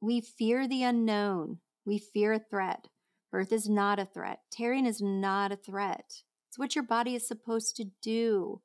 We 0.00 0.20
fear 0.20 0.66
the 0.66 0.82
unknown. 0.82 1.58
We 1.84 1.98
fear 1.98 2.32
a 2.32 2.38
threat. 2.38 2.88
Birth 3.30 3.52
is 3.52 3.68
not 3.68 3.98
a 3.98 4.06
threat. 4.06 4.40
Tearing 4.50 4.86
is 4.86 5.00
not 5.00 5.52
a 5.52 5.56
threat. 5.56 6.22
It's 6.48 6.58
what 6.58 6.74
your 6.74 6.84
body 6.84 7.14
is 7.14 7.26
supposed 7.26 7.76
to 7.76 7.86
do. 8.02 8.60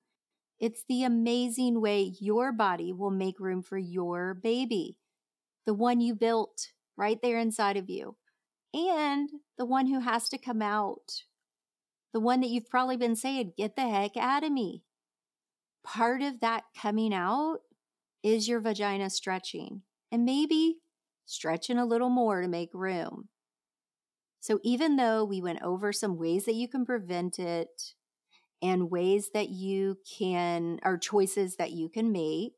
It's 0.62 0.84
the 0.88 1.03
amazing 1.03 1.82
way 1.82 2.14
your 2.20 2.51
body 2.51 2.93
will 2.93 3.09
make 3.09 3.39
room 3.39 3.64
for 3.64 3.80
your 3.80 4.36
baby, 4.36 4.99
the 5.66 5.74
one 5.74 5.99
you 5.99 6.14
built 6.14 6.68
right 6.95 7.20
there 7.20 7.39
inside 7.39 7.78
of 7.78 7.89
you, 7.89 8.16
and 8.72 9.28
the 9.57 9.66
one 9.66 9.88
who 9.88 10.01
has 10.01 10.30
to 10.30 10.38
come 10.38 10.62
out, 10.62 11.24
the 12.14 12.20
one 12.20 12.41
that 12.41 12.51
you've 12.51 12.70
probably 12.70 12.95
been 12.95 13.16
saying, 13.16 13.53
get 13.57 13.76
the 13.76 13.89
heck 13.89 14.16
out 14.16 14.43
of 14.43 14.51
me. 14.51 14.84
Part 15.84 16.22
of 16.22 16.41
that 16.41 16.66
coming 16.80 17.12
out 17.12 17.62
is 18.22 18.47
your 18.47 18.59
vagina 18.59 19.09
stretching 19.09 19.82
and 20.12 20.26
maybe 20.26 20.78
stretching 21.26 21.80
a 21.80 21.88
little 21.88 22.12
more 22.12 22.39
to 22.39 22.47
make 22.47 22.70
room. 22.76 23.30
So, 24.39 24.59
even 24.64 24.95
though 24.95 25.26
we 25.26 25.41
went 25.41 25.64
over 25.64 25.91
some 25.91 26.18
ways 26.18 26.45
that 26.45 26.53
you 26.53 26.68
can 26.68 26.86
prevent 26.86 27.39
it, 27.39 27.95
and 28.62 28.91
ways 28.91 29.32
that 29.34 29.49
you 29.49 29.97
can, 30.18 30.80
or 30.84 30.97
choices 30.97 31.55
that 31.55 31.72
you 31.72 31.89
can 31.89 32.12
make. 32.12 32.53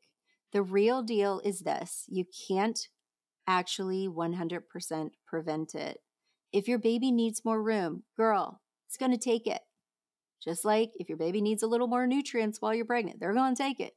The 0.52 0.62
real 0.62 1.02
deal 1.02 1.40
is 1.44 1.60
this 1.60 2.04
you 2.08 2.24
can't 2.48 2.78
actually 3.46 4.08
100% 4.08 5.10
prevent 5.26 5.74
it. 5.74 5.98
If 6.52 6.68
your 6.68 6.78
baby 6.78 7.10
needs 7.10 7.44
more 7.44 7.62
room, 7.62 8.04
girl, 8.16 8.60
it's 8.86 8.96
going 8.96 9.12
to 9.12 9.18
take 9.18 9.46
it. 9.46 9.62
Just 10.42 10.64
like 10.64 10.92
if 10.96 11.08
your 11.08 11.18
baby 11.18 11.40
needs 11.40 11.62
a 11.62 11.66
little 11.66 11.88
more 11.88 12.06
nutrients 12.06 12.60
while 12.60 12.74
you're 12.74 12.84
pregnant, 12.84 13.18
they're 13.18 13.34
going 13.34 13.54
to 13.54 13.62
take 13.62 13.80
it. 13.80 13.94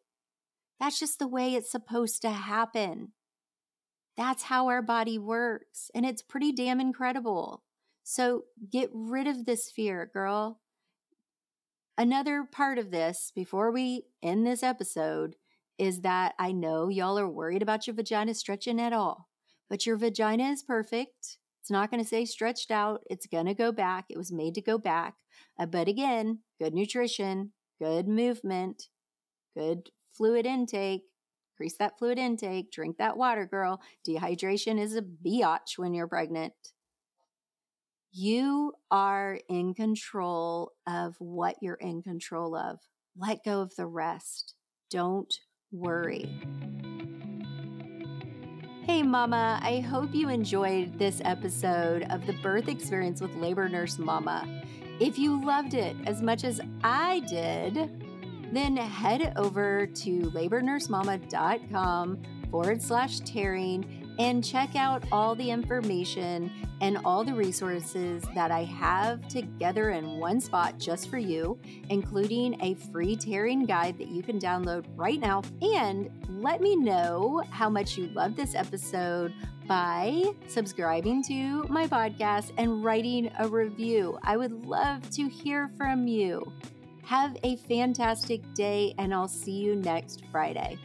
That's 0.80 1.00
just 1.00 1.20
the 1.20 1.28
way 1.28 1.54
it's 1.54 1.72
supposed 1.72 2.22
to 2.22 2.30
happen. 2.30 3.12
That's 4.16 4.44
how 4.44 4.68
our 4.68 4.82
body 4.82 5.20
works. 5.20 5.92
And 5.94 6.06
it's 6.06 6.22
pretty 6.22 6.52
damn 6.52 6.80
incredible. 6.80 7.64
So 8.04 8.44
get 8.72 8.90
rid 8.94 9.28
of 9.28 9.46
this 9.46 9.70
fear, 9.70 10.10
girl. 10.12 10.60
Another 11.98 12.44
part 12.44 12.78
of 12.78 12.92
this, 12.92 13.32
before 13.34 13.72
we 13.72 14.04
end 14.22 14.46
this 14.46 14.62
episode, 14.62 15.36
is 15.80 16.02
that 16.02 16.36
I 16.38 16.52
know 16.52 16.90
y'all 16.90 17.18
are 17.18 17.30
worried 17.30 17.64
about 17.64 17.88
your 17.88 17.96
vagina 17.96 18.36
stretching 18.36 18.80
at 18.80 18.94
all, 18.94 19.28
but 19.68 19.86
your 19.88 19.98
vagina 19.98 20.52
is 20.52 20.62
perfect. 20.62 21.38
It's 21.62 21.72
not 21.72 21.90
going 21.90 22.02
to 22.02 22.08
say 22.08 22.26
stretched 22.26 22.70
out. 22.70 23.02
It's 23.10 23.26
going 23.26 23.48
to 23.48 23.56
go 23.56 23.72
back. 23.72 24.06
It 24.10 24.18
was 24.18 24.32
made 24.32 24.54
to 24.56 24.62
go 24.62 24.78
back. 24.78 25.16
Uh, 25.60 25.66
but 25.66 25.88
again, 25.88 26.40
good 26.62 26.74
nutrition, 26.74 27.52
good 27.82 28.08
movement, 28.08 28.84
good 29.56 29.90
fluid 30.14 30.46
intake. 30.46 31.02
Increase 31.56 31.78
that 31.78 31.98
fluid 31.98 32.20
intake. 32.20 32.72
Drink 32.72 32.98
that 32.98 33.18
water, 33.18 33.48
girl. 33.48 33.82
Dehydration 34.08 34.80
is 34.80 34.96
a 34.96 35.02
biatch 35.02 35.78
when 35.78 35.96
you're 35.96 36.08
pregnant. 36.08 36.54
You 38.12 38.74
are 38.90 39.40
in 39.50 39.74
control 39.74 40.72
of 40.88 41.16
what 41.20 41.58
you're 41.62 41.76
in 41.76 42.02
control 42.02 42.56
of. 42.56 42.80
Let 43.18 43.44
go 43.44 43.62
of 43.62 43.76
the 43.76 43.86
rest. 43.86 44.56
Don't 44.90 45.34
worry. 45.72 46.40
Hey, 48.84 49.04
Mama, 49.04 49.60
I 49.62 49.82
hope 49.82 50.16
you 50.16 50.30
enjoyed 50.30 50.98
this 50.98 51.22
episode 51.26 52.08
of 52.10 52.26
the 52.26 52.34
birth 52.42 52.70
experience 52.70 53.20
with 53.20 53.36
Labor 53.36 53.68
Nurse 53.68 54.00
Mama. 54.00 54.64
If 55.00 55.20
you 55.20 55.46
loved 55.46 55.74
it 55.74 55.96
as 56.06 56.22
much 56.22 56.46
as 56.46 56.62
I 56.84 57.20
did, 57.28 57.92
then 58.54 58.78
head 58.78 59.34
over 59.36 59.86
to 59.86 60.22
labornursemama.com 60.22 62.24
forward 62.50 62.82
slash 62.82 63.20
tearing 63.20 64.16
and 64.20 64.44
check 64.44 64.76
out 64.76 65.04
all 65.12 65.36
the 65.36 65.52
information 65.52 66.52
and 66.82 66.98
all 67.04 67.24
the 67.24 67.34
resources 67.34 68.24
that 68.36 68.52
I 68.52 68.64
have 68.64 69.28
together 69.28 69.92
in 69.92 70.20
one 70.20 70.40
spot 70.40 70.78
just 70.78 71.10
for 71.10 71.18
you, 71.18 71.60
including 71.90 72.62
a 72.62 72.76
free 72.92 73.16
tearing 73.16 73.66
guide 73.66 73.98
that 73.98 74.10
you 74.10 74.24
can 74.24 74.40
download 74.40 74.86
right 74.96 75.20
now. 75.20 75.42
And 75.62 76.10
let 76.30 76.62
me 76.62 76.76
know 76.76 77.44
how 77.50 77.70
much 77.70 77.98
you 77.98 78.08
love 78.08 78.36
this 78.36 78.56
episode 78.56 79.34
by 79.68 80.24
subscribing 80.48 81.24
to 81.24 81.64
my 81.64 81.88
podcast 81.88 82.52
and 82.58 82.84
writing 82.84 83.32
a 83.40 83.48
review. 83.48 84.18
I 84.24 84.38
would 84.38 84.66
love 84.66 85.10
to 85.12 85.28
hear 85.28 85.70
from 85.78 86.08
you. 86.08 86.54
Have 87.04 87.38
a 87.44 87.56
fantastic 87.56 88.42
day, 88.54 88.94
and 88.98 89.14
I'll 89.14 89.28
see 89.28 89.54
you 89.54 89.76
next 89.76 90.24
Friday. 90.32 90.78